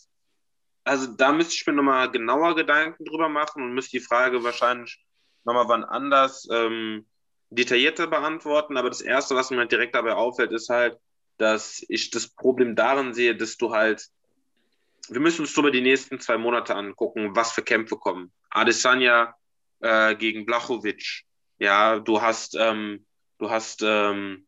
[0.84, 5.03] also da müsste ich mir nochmal genauer Gedanken drüber machen und müsste die Frage wahrscheinlich
[5.43, 7.06] nochmal wann anders ähm,
[7.49, 8.77] detaillierter beantworten.
[8.77, 10.97] Aber das Erste, was mir halt direkt dabei auffällt, ist halt,
[11.38, 14.07] dass ich das Problem darin sehe, dass du halt,
[15.10, 18.31] wir müssen uns über die nächsten zwei Monate angucken, was für Kämpfe kommen.
[18.49, 19.35] Adesanya
[19.86, 21.22] äh, gegen Blachowicz.
[21.60, 23.06] Ja, du hast, ähm,
[23.38, 24.45] du hast ähm,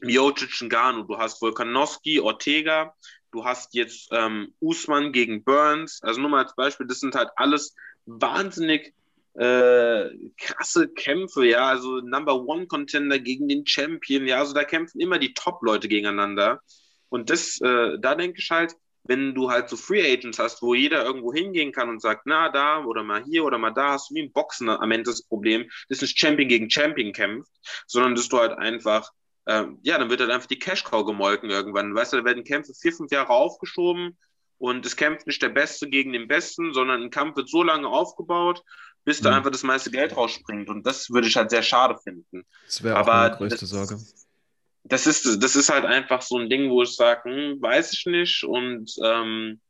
[0.00, 2.94] Miocic Ngannou, du hast Volkanovski, Ortega,
[3.30, 7.30] du hast jetzt ähm, Usman gegen Burns, also nur mal als Beispiel, das sind halt
[7.36, 7.76] alles
[8.06, 8.94] wahnsinnig
[9.34, 15.00] äh, krasse Kämpfe, ja, also Number One Contender gegen den Champion, ja, also da kämpfen
[15.00, 16.62] immer die Top-Leute gegeneinander.
[17.10, 18.74] Und das, äh, da denke ich halt,
[19.04, 22.48] wenn du halt so Free Agents hast, wo jeder irgendwo hingehen kann und sagt, na,
[22.48, 25.22] da oder mal hier oder mal da, hast du wie im Boxen am Ende das
[25.22, 27.52] Problem, dass nicht Champion gegen Champion kämpft,
[27.86, 29.10] sondern dass du halt einfach
[29.46, 31.94] ähm, ja, dann wird halt einfach die Cash-Cow gemolken irgendwann.
[31.94, 34.16] Weißt du, da werden Kämpfe vier, fünf Jahre aufgeschoben
[34.58, 37.88] und es kämpft nicht der Beste gegen den Besten, sondern ein Kampf wird so lange
[37.88, 38.62] aufgebaut,
[39.04, 39.24] bis mhm.
[39.24, 40.68] da einfach das meiste Geld rausspringt.
[40.68, 42.44] Und das würde ich halt sehr schade finden.
[42.64, 43.98] Das wäre auch meine größte Sorge.
[44.84, 48.06] Das ist, das ist halt einfach so ein Ding, wo ich sage, hm, weiß ich
[48.06, 48.44] nicht.
[48.44, 49.60] Und ähm,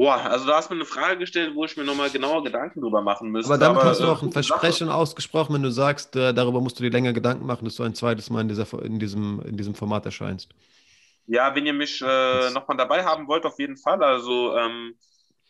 [0.00, 2.80] Boah, also da hast du mir eine Frage gestellt, wo ich mir nochmal genauer Gedanken
[2.80, 3.52] drüber machen müsste.
[3.52, 4.96] Aber damit aber, hast du auch ein Versprechen Sache.
[4.96, 7.94] ausgesprochen, wenn du sagst, äh, darüber musst du dir länger Gedanken machen, dass du ein
[7.94, 10.54] zweites Mal in, dieser, in, diesem, in diesem Format erscheinst.
[11.26, 14.02] Ja, wenn ihr mich äh, nochmal dabei haben wollt, auf jeden Fall.
[14.02, 14.94] Also, ähm,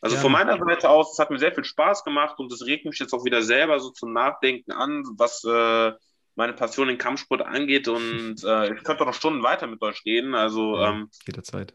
[0.00, 0.22] also ja.
[0.22, 2.98] von meiner Seite aus, es hat mir sehr viel Spaß gemacht und es regt mich
[2.98, 5.92] jetzt auch wieder selber so zum Nachdenken an, was äh,
[6.40, 7.86] meine Passion in Kampfsport angeht.
[7.86, 10.34] Und äh, ich könnte noch Stunden weiter mit euch reden.
[10.34, 11.74] Also, ja, ähm, jederzeit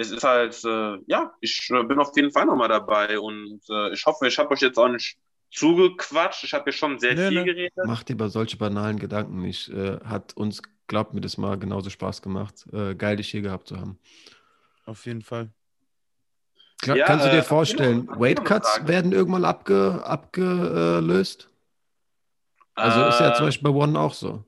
[0.00, 3.92] es ist halt, äh, ja, ich äh, bin auf jeden Fall nochmal dabei und äh,
[3.92, 5.18] ich hoffe, ich habe euch jetzt auch nicht
[5.50, 6.44] zugequatscht.
[6.44, 7.44] Ich habe hier schon sehr nee, viel nee.
[7.44, 7.84] geredet.
[7.84, 9.68] Macht über solche banalen Gedanken nicht.
[9.70, 12.64] Äh, hat uns, glaubt mir, das mal genauso Spaß gemacht.
[12.72, 13.98] Äh, geil, dich hier gehabt zu haben.
[14.86, 15.50] Auf jeden Fall.
[16.84, 21.50] Ja, Kannst du dir äh, vorstellen, Weight Cuts werden irgendwann abge, abgelöst?
[22.78, 24.44] Also ist ja zum Beispiel bei One auch so.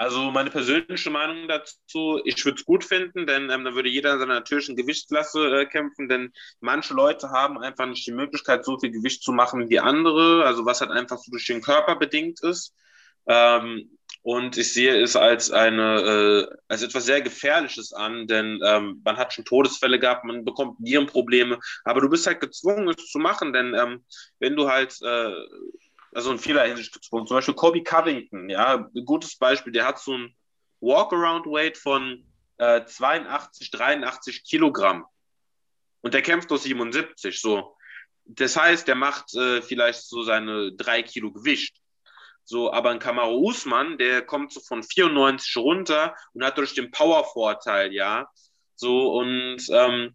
[0.00, 4.14] Also meine persönliche Meinung dazu, ich würde es gut finden, denn ähm, dann würde jeder
[4.14, 8.78] in seiner natürlichen Gewichtsklasse äh, kämpfen, denn manche Leute haben einfach nicht die Möglichkeit, so
[8.78, 12.42] viel Gewicht zu machen wie andere, also was halt einfach so durch den Körper bedingt
[12.42, 12.74] ist.
[13.26, 13.90] Ähm,
[14.22, 19.18] und ich sehe es als eine, äh, als etwas sehr Gefährliches an, denn ähm, man
[19.18, 23.52] hat schon Todesfälle gehabt, man bekommt Nierenprobleme, aber du bist halt gezwungen, es zu machen,
[23.52, 24.04] denn ähm,
[24.38, 25.32] wenn du halt äh,
[26.12, 27.26] also in vieler Hinsicht gezwungen.
[27.26, 30.34] Zum Beispiel Kobe Covington, ja, ein gutes Beispiel, der hat so ein
[30.80, 32.24] Walk-Around-Weight von
[32.58, 35.06] äh, 82, 83 Kilogramm.
[36.02, 37.76] Und der kämpft nur 77, so.
[38.24, 41.76] Das heißt, der macht äh, vielleicht so seine drei Kilo Gewicht.
[42.44, 46.90] So, aber ein Kamaro Usman, der kommt so von 94 runter und hat durch den
[46.90, 48.28] Power-Vorteil, ja.
[48.74, 50.14] So, und ähm,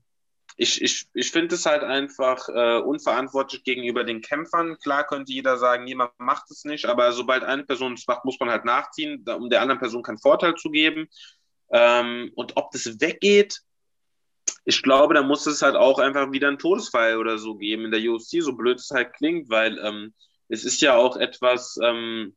[0.58, 4.78] ich, ich, ich finde es halt einfach äh, unverantwortlich gegenüber den Kämpfern.
[4.80, 8.40] Klar könnte jeder sagen, jemand macht es nicht, aber sobald eine Person es macht, muss
[8.40, 11.10] man halt nachziehen, um der anderen Person keinen Vorteil zu geben.
[11.72, 13.62] Ähm, und ob das weggeht,
[14.64, 17.92] ich glaube, da muss es halt auch einfach wieder einen Todesfall oder so geben in
[17.92, 20.14] der UFC, so blöd es halt klingt, weil ähm,
[20.48, 22.36] es ist ja auch etwas, ähm,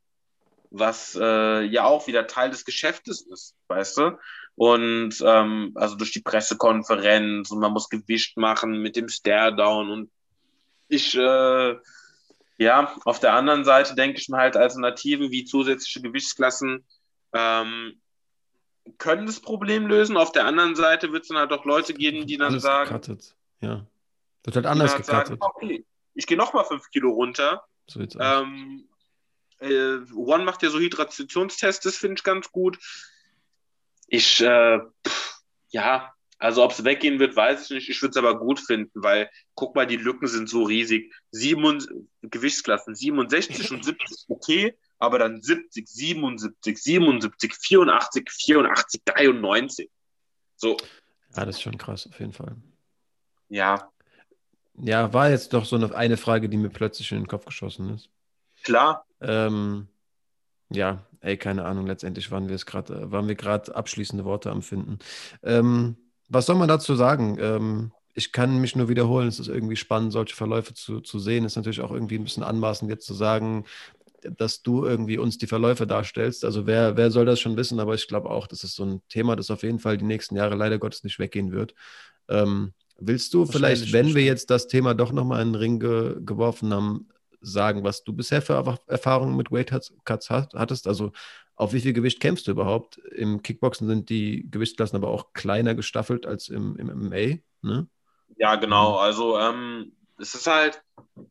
[0.71, 4.19] was äh, ja auch wieder Teil des Geschäftes ist, weißt du?
[4.55, 10.11] Und ähm, also durch die Pressekonferenz und man muss Gewicht machen mit dem Stare-Down und
[10.89, 11.77] ich, äh,
[12.57, 16.85] ja, auf der anderen Seite denke ich mir halt Alternativen wie zusätzliche Gewichtsklassen
[17.33, 18.01] ähm,
[18.97, 20.17] können das Problem lösen.
[20.17, 22.89] Auf der anderen Seite wird es dann halt auch Leute geben, die dann alles sagen,
[22.89, 23.37] gecuttet.
[23.61, 23.87] ja,
[24.45, 25.27] wird halt anders halt gecuttet.
[25.29, 25.85] Sagen, okay,
[26.15, 27.65] ich gehe nochmal fünf Kilo runter.
[27.87, 28.88] So ähm,
[29.61, 32.79] äh, One macht ja so Hydratationstests, das finde ich ganz gut.
[34.07, 37.89] Ich, äh, pff, ja, also ob es weggehen wird, weiß ich nicht.
[37.89, 41.13] Ich würde es aber gut finden, weil guck mal, die Lücken sind so riesig.
[41.33, 41.85] Sieben,
[42.23, 49.91] Gewichtsklassen 67 und 70, okay, aber dann 70, 77, 77, 84, 84, 93.
[50.57, 50.77] So.
[51.37, 52.57] Ja, das ist schon krass, auf jeden Fall.
[53.49, 53.91] Ja.
[54.81, 57.95] Ja, war jetzt doch so eine, eine Frage, die mir plötzlich in den Kopf geschossen
[57.95, 58.11] ist.
[58.65, 59.05] Klar.
[59.21, 59.89] Ähm,
[60.71, 64.51] ja, ey, keine Ahnung, letztendlich waren wir es gerade, äh, waren wir gerade abschließende Worte
[64.51, 64.99] am Finden.
[65.43, 65.97] Ähm,
[66.29, 67.39] was soll man dazu sagen?
[67.41, 71.45] Ähm, ich kann mich nur wiederholen, es ist irgendwie spannend, solche Verläufe zu, zu sehen.
[71.45, 73.65] Es ist natürlich auch irgendwie ein bisschen anmaßend, jetzt zu sagen,
[74.23, 76.45] dass du irgendwie uns die Verläufe darstellst.
[76.45, 79.03] Also wer, wer soll das schon wissen, aber ich glaube auch, das ist so ein
[79.09, 81.75] Thema, das auf jeden Fall die nächsten Jahre leider Gottes nicht weggehen wird.
[82.29, 86.17] Ähm, willst du vielleicht, wenn wir jetzt das Thema doch nochmal in den Ring ge
[86.21, 87.09] geworfen haben,
[87.41, 89.71] sagen, was du bisher für Erfahrungen mit Weight
[90.05, 90.87] Cuts hattest.
[90.87, 91.13] Also
[91.55, 92.99] auf wie viel Gewicht kämpfst du überhaupt?
[92.99, 97.89] Im Kickboxen sind die Gewichtsklassen aber auch kleiner gestaffelt als im, im MMA, ne?
[98.37, 98.97] Ja, genau.
[98.97, 100.83] Also ähm, es ist halt,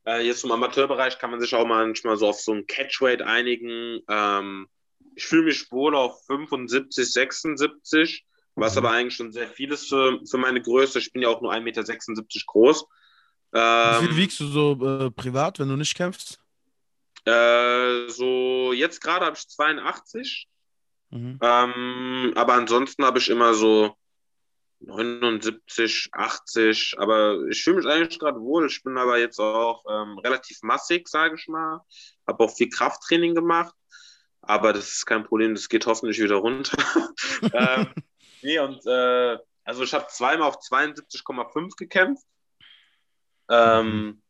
[0.06, 4.02] äh, jetzt im Amateurbereich kann man sich auch manchmal so auf so ein Catchweight einigen.
[4.10, 4.68] Ähm,
[5.16, 8.26] ich fühle mich wohl auf 75, 76,
[8.56, 8.78] was mhm.
[8.80, 11.00] aber eigentlich schon sehr viel ist für, für meine Größe.
[11.00, 12.86] Ich bin ja auch nur 1,76 Meter groß.
[13.58, 16.40] Ähm, Wie viel wiegst du so äh, privat, wenn du nicht kämpfst?
[17.26, 20.48] Äh, so, jetzt gerade habe ich 82.
[21.10, 21.40] Mhm.
[21.42, 23.96] Ähm, aber ansonsten habe ich immer so
[24.82, 26.96] 79, 80.
[27.00, 28.68] Aber ich fühle mich eigentlich gerade wohl.
[28.68, 31.82] Ich bin aber jetzt auch ähm, relativ massig, sage ich mal.
[32.28, 33.74] Habe auch viel Krafttraining gemacht.
[34.42, 36.78] Aber das ist kein Problem, das geht hoffentlich wieder runter.
[37.54, 37.88] ähm,
[38.44, 42.24] nee, und äh, also ich habe zweimal auf 72,5 gekämpft.
[43.50, 44.22] Ähm,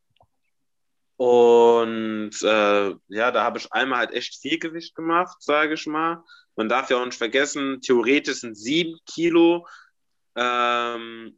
[1.16, 6.22] und äh, ja, da habe ich einmal halt echt viel Gewicht gemacht, sage ich mal.
[6.54, 9.66] Man darf ja auch nicht vergessen, theoretisch sind sieben Kilo,
[10.36, 11.36] ähm,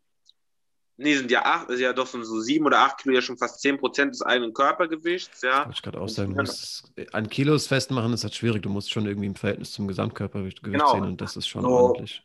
[0.99, 3.61] nee, sind ja acht, ja doch sind so sieben oder acht Kilo ja schon fast
[3.61, 5.65] zehn Prozent des eigenen Körpergewichts, ja.
[5.65, 8.63] Das ich gerade auch sagen, du musst an Kilos festmachen, ist halt schwierig.
[8.63, 10.93] Du musst schon irgendwie im Verhältnis zum Gesamtkörpergewicht genau.
[10.93, 12.23] sehen und das ist schon so, ordentlich.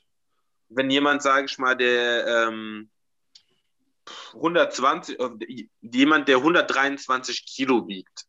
[0.68, 2.90] Wenn jemand, sage ich mal, der ähm,
[4.34, 8.26] 120, äh, jemand, der 123 Kilo wiegt.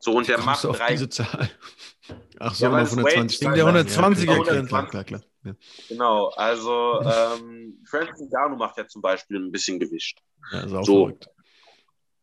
[0.00, 0.92] So, und der macht drei.
[0.92, 1.50] Diese Zahl.
[2.38, 3.40] Ach so, ja, 120.
[3.40, 5.22] Wegen der 120er ja, klar, klar, klar, klar.
[5.44, 5.54] Ja.
[5.88, 10.20] Genau, also ähm, Francis Ngannou macht ja zum Beispiel ein bisschen Gewicht.
[10.52, 11.06] Ja, ist auch so.
[11.06, 11.28] verrückt.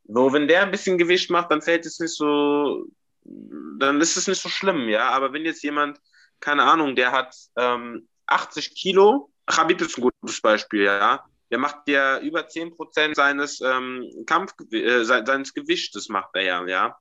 [0.08, 2.86] So, wenn der ein bisschen Gewicht macht, dann fällt es nicht so,
[3.24, 5.10] dann ist es nicht so schlimm, ja.
[5.10, 6.00] Aber wenn jetzt jemand,
[6.40, 11.24] keine Ahnung, der hat ähm, 80 Kilo Habib ist ein gutes Beispiel, ja.
[11.52, 16.98] Der macht ja über 10% seines ähm, Kampf, äh, seines Gewichtes macht er ja, ja.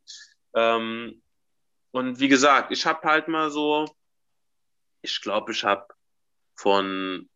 [0.55, 1.23] Ähm,
[1.91, 3.87] und wie gesagt, ich habe halt mal so,
[5.03, 5.87] ich glaube, ich habe
[6.57, 7.29] von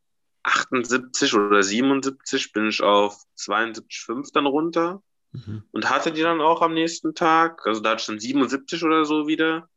[0.43, 5.03] 78 oder 77 bin ich auf 72,5 dann runter
[5.33, 5.63] mhm.
[5.73, 7.67] und hatte die dann auch am nächsten Tag.
[7.67, 9.69] Also da hatte ich dann 77 oder so wieder.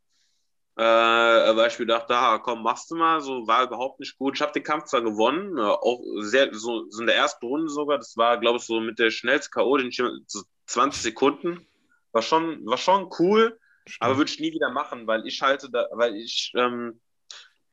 [0.77, 3.21] Äh, weil ich mir dachte, ah, komm, machst du mal.
[3.21, 4.35] So war überhaupt nicht gut.
[4.35, 7.69] Ich habe den Kampf zwar gewonnen, äh, auch sehr, so, so in der ersten Runde
[7.69, 7.97] sogar.
[7.97, 11.67] Das war, glaube ich, so mit der schnellste K.O., den ich so 20 Sekunden.
[12.13, 14.01] War schon, war schon cool, Stimmt.
[14.01, 16.99] aber würde ich nie wieder machen, weil ich halte da, weil ich ähm,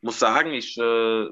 [0.00, 1.28] muss sagen, ich äh,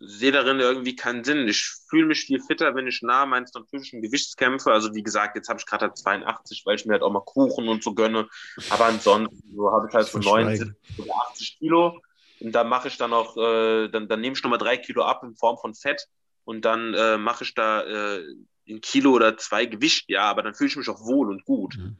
[0.00, 1.48] sehe darin irgendwie keinen Sinn.
[1.48, 4.70] Ich fühle mich viel fitter, wenn ich nah meines natürlichen Gewichts kämpfe.
[4.70, 7.24] Also wie gesagt, jetzt habe ich gerade halt 82, weil ich mir halt auch mal
[7.24, 8.28] Kuchen und so gönne.
[8.70, 12.00] Aber ansonsten so habe ich halt so 79 oder 80 Kilo.
[12.40, 15.22] Und da mache ich dann auch, äh, dann, dann nehme ich nochmal drei Kilo ab
[15.22, 16.08] in Form von Fett.
[16.44, 18.24] Und dann äh, mache ich da äh,
[18.68, 21.76] ein Kilo oder zwei Gewicht, ja, aber dann fühle ich mich auch wohl und gut.
[21.76, 21.96] Mhm.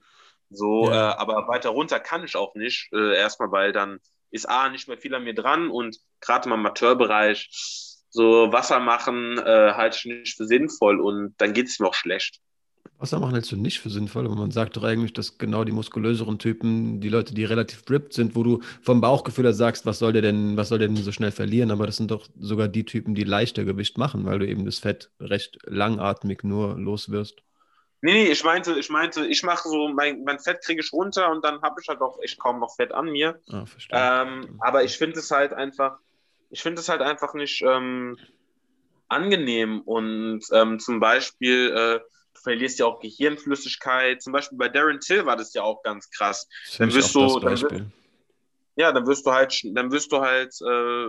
[0.51, 1.13] So, ja.
[1.13, 2.93] Äh, aber weiter runter kann ich auch nicht.
[2.93, 4.01] Äh, erstmal, weil dann
[4.33, 7.49] ist A, nicht mehr viel an mir dran und gerade im Amateurbereich
[8.11, 11.95] so Wasser machen äh, halte ich nicht für sinnvoll und dann geht es mir auch
[11.95, 12.41] schlecht.
[12.99, 15.73] Wasser machen hältst du nicht für sinnvoll, aber man sagt doch eigentlich, dass genau die
[15.73, 19.99] muskulöseren Typen, die Leute, die relativ ripped sind, wo du vom Bauchgefühl her sagst, was
[19.99, 22.69] soll der denn, was soll der denn so schnell verlieren, aber das sind doch sogar
[22.69, 27.11] die Typen, die leichter Gewicht machen, weil du eben das Fett recht langatmig nur los
[27.11, 27.43] wirst.
[28.05, 31.31] Nee, nee, ich meinte, ich meinte, ich mache so, mein, mein Fett kriege ich runter
[31.31, 33.41] und dann habe ich halt auch echt kaum noch Fett an mir.
[33.49, 33.97] Ah, verstehe.
[33.97, 35.99] Ähm, aber ich finde es halt einfach,
[36.51, 38.19] ich finde es halt einfach nicht ähm,
[39.07, 42.01] angenehm und ähm, zum Beispiel, äh,
[42.35, 44.21] du verlierst ja auch Gehirnflüssigkeit.
[44.21, 46.49] Zum Beispiel bei Darren Till war das ja auch ganz krass.
[46.79, 47.85] Dann wirst du, dann wirst,
[48.75, 51.09] ja, dann wirst du halt, dann wirst du halt äh,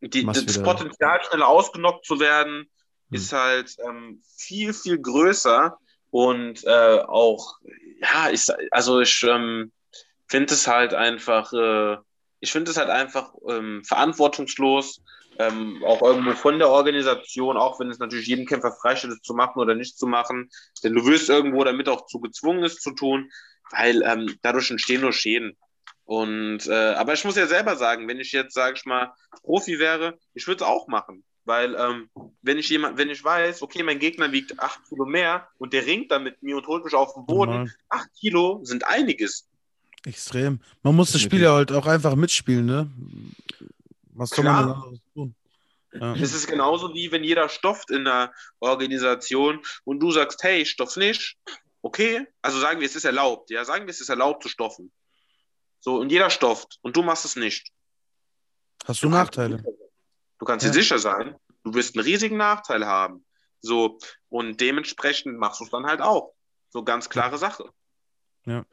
[0.00, 2.70] die, das Potenzial schneller ausgenockt zu werden
[3.10, 3.16] hm.
[3.16, 5.78] ist halt ähm, viel, viel größer
[6.10, 7.58] und äh, auch,
[8.00, 9.72] ja, ich, also ich ähm,
[10.26, 11.96] finde es halt einfach, äh,
[12.40, 15.02] ich finde es halt einfach ähm, verantwortungslos,
[15.38, 19.34] ähm, auch irgendwo von der Organisation, auch wenn es natürlich jedem Kämpfer freisteht, es zu
[19.34, 20.50] machen oder nicht zu machen,
[20.82, 23.30] denn du wirst irgendwo damit auch zu gezwungen, es zu tun,
[23.70, 25.56] weil ähm, dadurch entstehen nur Schäden.
[26.04, 29.12] Und äh, aber ich muss ja selber sagen, wenn ich jetzt, sage ich mal,
[29.42, 31.22] Profi wäre, ich würde es auch machen.
[31.48, 32.10] Weil ähm,
[32.42, 35.86] wenn ich jemand, wenn ich weiß, okay, mein Gegner wiegt 8 Kilo mehr und der
[35.86, 39.48] ringt dann mit mir und holt mich auf den Boden, 8 Kilo sind einiges.
[40.04, 40.60] Extrem.
[40.82, 42.90] Man muss das Spiel ja halt auch einfach mitspielen, ne?
[44.12, 44.66] Was soll Klar.
[44.66, 45.34] man denn tun?
[45.94, 46.14] Ja.
[46.16, 48.30] Es ist genauso wie wenn jeder stofft in der
[48.60, 51.38] Organisation und du sagst, hey, ich stoff nicht.
[51.80, 53.48] Okay, also sagen wir, es ist erlaubt.
[53.48, 54.92] Ja, sagen wir, es ist erlaubt zu stoffen.
[55.80, 57.72] So, und jeder stofft und du machst es nicht.
[58.84, 59.64] Hast du, du Nachteile?
[60.38, 60.70] Du kannst ja.
[60.70, 63.24] dir sicher sein, du wirst einen riesigen Nachteil haben.
[63.60, 63.98] So,
[64.28, 66.34] und dementsprechend machst du es dann halt auch.
[66.70, 67.64] So ganz klare Sache.
[68.44, 68.64] Ja.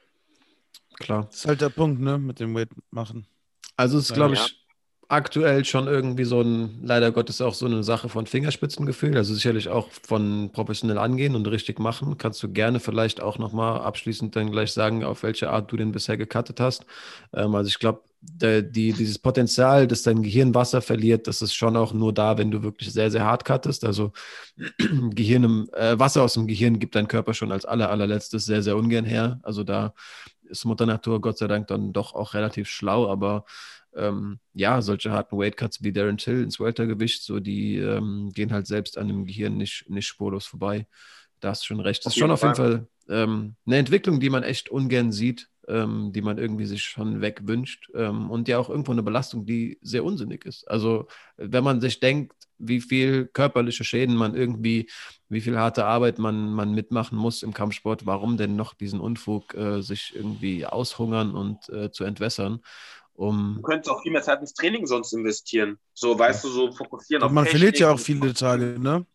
[0.99, 1.25] Klar.
[1.25, 3.27] Das ist halt der Punkt, ne, mit dem Weight machen.
[3.75, 4.64] Also es ist, glaube ich,
[5.07, 9.69] aktuell schon irgendwie so ein, leider Gottes auch so eine Sache von Fingerspitzengefühl, also sicherlich
[9.69, 12.18] auch von professionell angehen und richtig machen.
[12.18, 15.91] Kannst du gerne vielleicht auch nochmal abschließend dann gleich sagen, auf welche Art du den
[15.91, 16.86] bisher gecuttet hast.
[17.34, 21.77] Ähm, also ich glaube, die, dieses Potenzial, dass dein Gehirn Wasser verliert, das ist schon
[21.77, 23.86] auch nur da, wenn du wirklich sehr, sehr hart cuttest.
[23.86, 24.11] Also
[25.11, 28.64] Gehirn im, äh, Wasser aus dem Gehirn gibt dein Körper schon als aller, allerletztes sehr,
[28.64, 29.40] sehr ungern her.
[29.44, 29.94] Also da
[30.49, 33.45] ist Mutter Natur Gott sei Dank dann doch auch relativ schlau, aber
[33.95, 38.67] ähm, ja, solche harten Weightcuts wie Darren Till ins Weltergewicht, so die ähm, gehen halt
[38.67, 40.88] selbst an dem Gehirn nicht, nicht spurlos vorbei.
[41.39, 42.05] Da hast du schon recht.
[42.05, 46.11] Das ist schon auf jeden Fall ähm, eine Entwicklung, die man echt ungern sieht, ähm,
[46.13, 50.03] die man irgendwie sich schon wegwünscht ähm, und ja auch irgendwo eine Belastung, die sehr
[50.03, 50.67] unsinnig ist.
[50.69, 51.07] Also
[51.38, 54.89] wenn man sich denkt, wie viel körperliche Schäden man irgendwie,
[55.27, 59.53] wie viel harte Arbeit man, man mitmachen muss im Kampfsport, warum denn noch diesen Unfug
[59.55, 62.61] äh, sich irgendwie aushungern und äh, zu entwässern?
[63.15, 65.79] Um du könntest auch viel mehr Zeit ins Training sonst investieren.
[65.93, 69.05] So, weißt du, so fokussieren auf Man Technik verliert ja auch viele Tage, ne?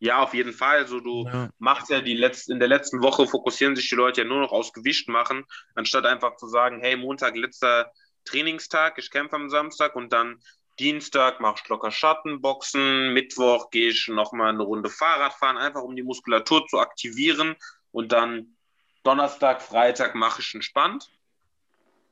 [0.00, 0.78] Ja, auf jeden Fall.
[0.78, 1.48] Also du ja.
[1.58, 4.52] machst ja die letzten, in der letzten Woche fokussieren sich die Leute ja nur noch
[4.52, 5.44] aufs Gewicht machen,
[5.74, 7.90] anstatt einfach zu sagen, hey, Montag letzter
[8.24, 10.40] Trainingstag, ich kämpfe am Samstag und dann
[10.78, 15.94] Dienstag mache ich locker Schattenboxen, Mittwoch gehe ich nochmal eine Runde Fahrrad fahren, einfach um
[15.94, 17.56] die Muskulatur zu aktivieren
[17.92, 18.56] und dann
[19.04, 21.10] Donnerstag, Freitag mache ich entspannt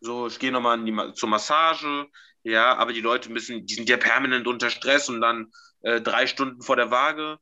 [0.01, 2.09] so, ich gehe nochmal die, zur Massage,
[2.43, 5.53] ja, aber die Leute müssen, die sind ja permanent unter Stress und dann
[5.83, 7.39] äh, drei Stunden vor der Waage.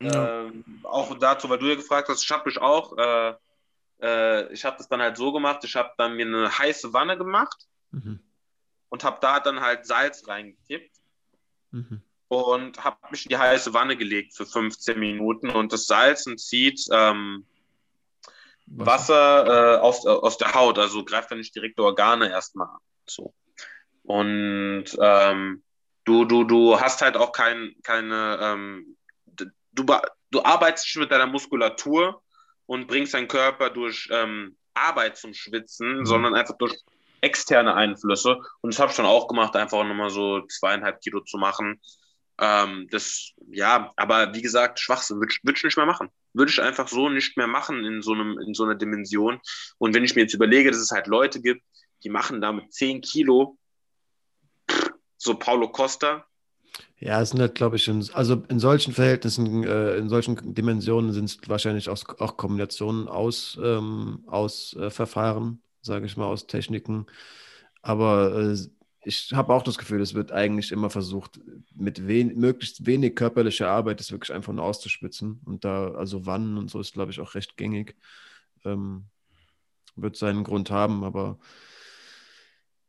[0.00, 0.46] Ja.
[0.46, 0.52] Äh,
[0.84, 3.34] auch dazu, weil du ja gefragt hast, ich habe mich auch, äh,
[4.00, 7.18] äh ich habe das dann halt so gemacht, ich habe dann mir eine heiße Wanne
[7.18, 8.20] gemacht mhm.
[8.88, 10.96] und habe da dann halt Salz reingekippt.
[11.72, 12.02] mhm.
[12.28, 16.86] und habe mich in die heiße Wanne gelegt für 15 Minuten und das Salzen zieht
[16.92, 17.44] ähm,
[18.76, 22.78] Wasser äh, aus, aus der Haut, also greift dann nicht direkte Organe erstmal an.
[23.06, 23.34] So.
[24.02, 25.62] Und ähm,
[26.04, 28.96] du, du, du hast halt auch kein, keine, ähm,
[29.26, 29.84] du,
[30.30, 32.22] du arbeitest mit deiner Muskulatur
[32.66, 36.06] und bringst deinen Körper durch ähm, Arbeit zum Schwitzen, mhm.
[36.06, 36.74] sondern einfach durch
[37.20, 38.38] externe Einflüsse.
[38.60, 41.80] Und das habe ich dann auch gemacht, einfach nochmal so zweieinhalb Kilo zu machen.
[42.42, 46.08] Ähm, das, ja, aber wie gesagt, Schwachsinn würde würd ich nicht mehr machen.
[46.32, 49.38] Würde ich einfach so nicht mehr machen in so, einem, in so einer Dimension.
[49.78, 51.62] Und wenn ich mir jetzt überlege, dass es halt Leute gibt,
[52.02, 53.56] die machen damit 10 Kilo,
[55.16, 56.26] so Paulo Costa.
[56.98, 61.12] Ja, es sind halt, glaube ich, in, also in solchen Verhältnissen, äh, in solchen Dimensionen
[61.12, 66.48] sind es wahrscheinlich auch, auch Kombinationen aus, ähm, aus äh, Verfahren, sage ich mal, aus
[66.48, 67.06] Techniken.
[67.82, 68.56] Aber äh,
[69.04, 71.40] ich habe auch das Gefühl, es wird eigentlich immer versucht,
[71.74, 75.40] mit wen, möglichst wenig körperlicher Arbeit das wirklich einfach nur auszuspitzen.
[75.44, 77.96] Und da, also wann und so ist, glaube ich, auch recht gängig.
[78.64, 79.06] Ähm,
[79.96, 81.38] wird seinen Grund haben, aber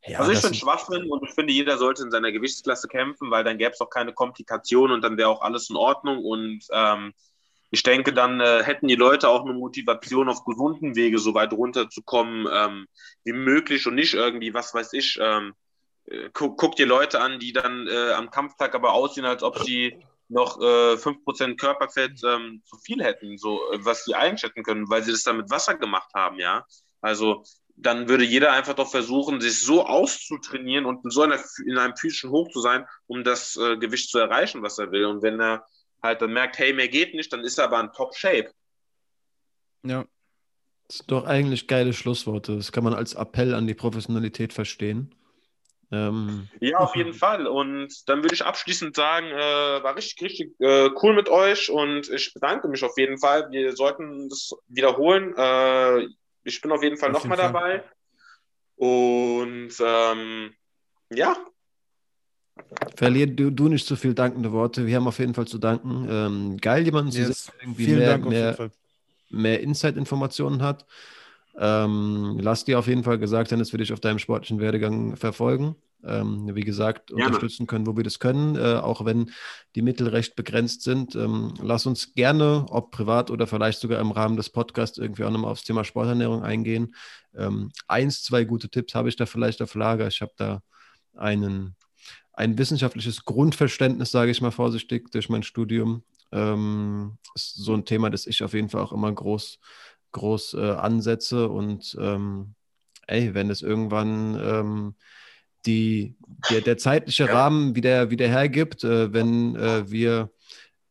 [0.06, 3.46] ja, also ich finde Schwachsinn und ich finde, jeder sollte in seiner Gewichtsklasse kämpfen, weil
[3.46, 6.24] dann gäbe es auch keine Komplikationen und dann wäre auch alles in Ordnung.
[6.26, 7.14] Und ähm,
[7.72, 11.54] ich denke, dann äh, hätten die Leute auch eine Motivation, auf gesunden Wege so weit
[11.54, 12.86] runterzukommen ähm,
[13.24, 15.54] wie möglich und nicht irgendwie, was weiß ich, ähm, äh,
[16.34, 19.98] guck, guck, dir Leute an, die dann äh, am Kampftag aber aussehen, als ob sie
[20.30, 25.12] noch äh, 5% Körperfett ähm, zu viel hätten, so was sie einschätzen können, weil sie
[25.12, 26.66] das dann mit Wasser gemacht haben, ja.
[27.02, 27.44] Also
[27.76, 31.96] dann würde jeder einfach doch versuchen, sich so auszutrainieren und in so einer, in einem
[31.98, 35.06] physischen Hoch zu sein, um das äh, Gewicht zu erreichen, was er will.
[35.06, 35.66] Und wenn er
[36.02, 38.52] halt dann merkt, hey, mehr geht nicht, dann ist er aber in Top-Shape.
[39.84, 40.06] Ja.
[40.88, 42.58] Das sind doch eigentlich geile Schlussworte.
[42.58, 45.16] Das kann man als Appell an die Professionalität verstehen.
[45.94, 47.46] Ähm, ja, auf jeden Fall.
[47.46, 52.10] Und dann würde ich abschließend sagen, äh, war richtig, richtig äh, cool mit euch und
[52.10, 53.52] ich bedanke mich auf jeden Fall.
[53.52, 55.36] Wir sollten das wiederholen.
[55.38, 56.08] Äh,
[56.46, 57.84] ich bin auf jeden Fall nochmal dabei.
[58.76, 60.56] Und ähm,
[61.14, 61.38] ja.
[62.96, 64.88] Verlier du, du nicht zu viel dankende Worte.
[64.88, 66.08] Wir haben auf jeden Fall zu danken.
[66.10, 67.46] Ähm, geil, jemanden zu yes.
[67.46, 68.72] sehen, irgendwie Vielen mehr, Dank mehr,
[69.30, 70.88] mehr Insight-Informationen hat.
[71.58, 75.16] Ähm, lass dir auf jeden Fall gesagt sein, dass wir dich auf deinem sportlichen Werdegang
[75.16, 75.76] verfolgen.
[76.06, 77.26] Ähm, wie gesagt, Gerne.
[77.28, 79.32] unterstützen können, wo wir das können, äh, auch wenn
[79.76, 81.16] die Mittel recht begrenzt sind.
[81.16, 85.32] Ähm, lass uns gerne, ob privat oder vielleicht sogar im Rahmen des Podcasts, irgendwie auch
[85.32, 86.96] nochmal aufs Thema Sporternährung eingehen.
[87.36, 90.08] Ähm, eins, zwei gute Tipps habe ich da vielleicht auf Lager.
[90.08, 90.62] Ich habe da
[91.16, 91.76] einen,
[92.34, 96.04] ein wissenschaftliches Grundverständnis, sage ich mal vorsichtig, durch mein Studium.
[96.34, 99.60] Ähm, ist so ein Thema, das ich auf jeden Fall auch immer groß,
[100.14, 102.56] groß äh, ansetze und ähm,
[103.08, 104.96] ey, wenn es irgendwann ähm,
[105.66, 106.16] die,
[106.50, 110.32] der, der zeitliche Rahmen wieder, wieder hergibt, äh, wenn äh, wir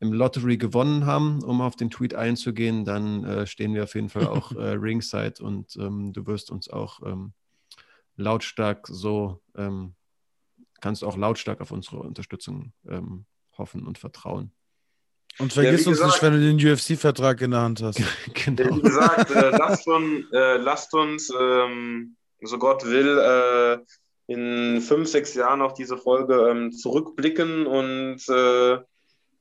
[0.01, 4.09] im Lottery gewonnen haben, um auf den Tweet einzugehen, dann äh, stehen wir auf jeden
[4.09, 7.33] Fall auch äh, ringside und ähm, du wirst uns auch ähm,
[8.17, 9.95] lautstark so, ähm,
[10.81, 13.27] kannst auch lautstark auf unsere Unterstützung ähm,
[13.57, 14.53] hoffen und vertrauen.
[15.39, 18.01] Und vergiss ja, uns gesagt, nicht, wenn du den UFC-Vertrag in der Hand hast.
[18.35, 18.77] genau.
[18.77, 23.83] Wie gesagt, äh, lasst, uns, äh, lasst uns ähm, so Gott will,
[24.27, 28.79] in fünf, sechs Jahren auf diese Folge ähm, zurückblicken und, äh,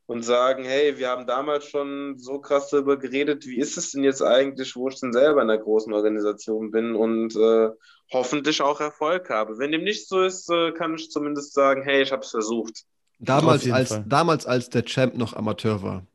[0.08, 4.04] und sagen, hey, wir haben damals schon so krass darüber geredet, wie ist es denn
[4.04, 7.70] jetzt eigentlich, wo ich denn selber in einer großen Organisation bin und äh,
[8.12, 9.58] hoffentlich auch Erfolg habe.
[9.58, 12.84] Wenn dem nicht so ist, äh, kann ich zumindest sagen, hey, ich habe es versucht.
[13.22, 16.06] Damals als, damals, als der Champ noch Amateur war.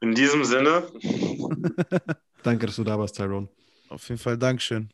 [0.00, 0.84] In diesem Sinne.
[2.42, 3.48] Danke, dass du da warst, Tyrone.
[3.88, 4.90] Auf jeden Fall, Dankeschön.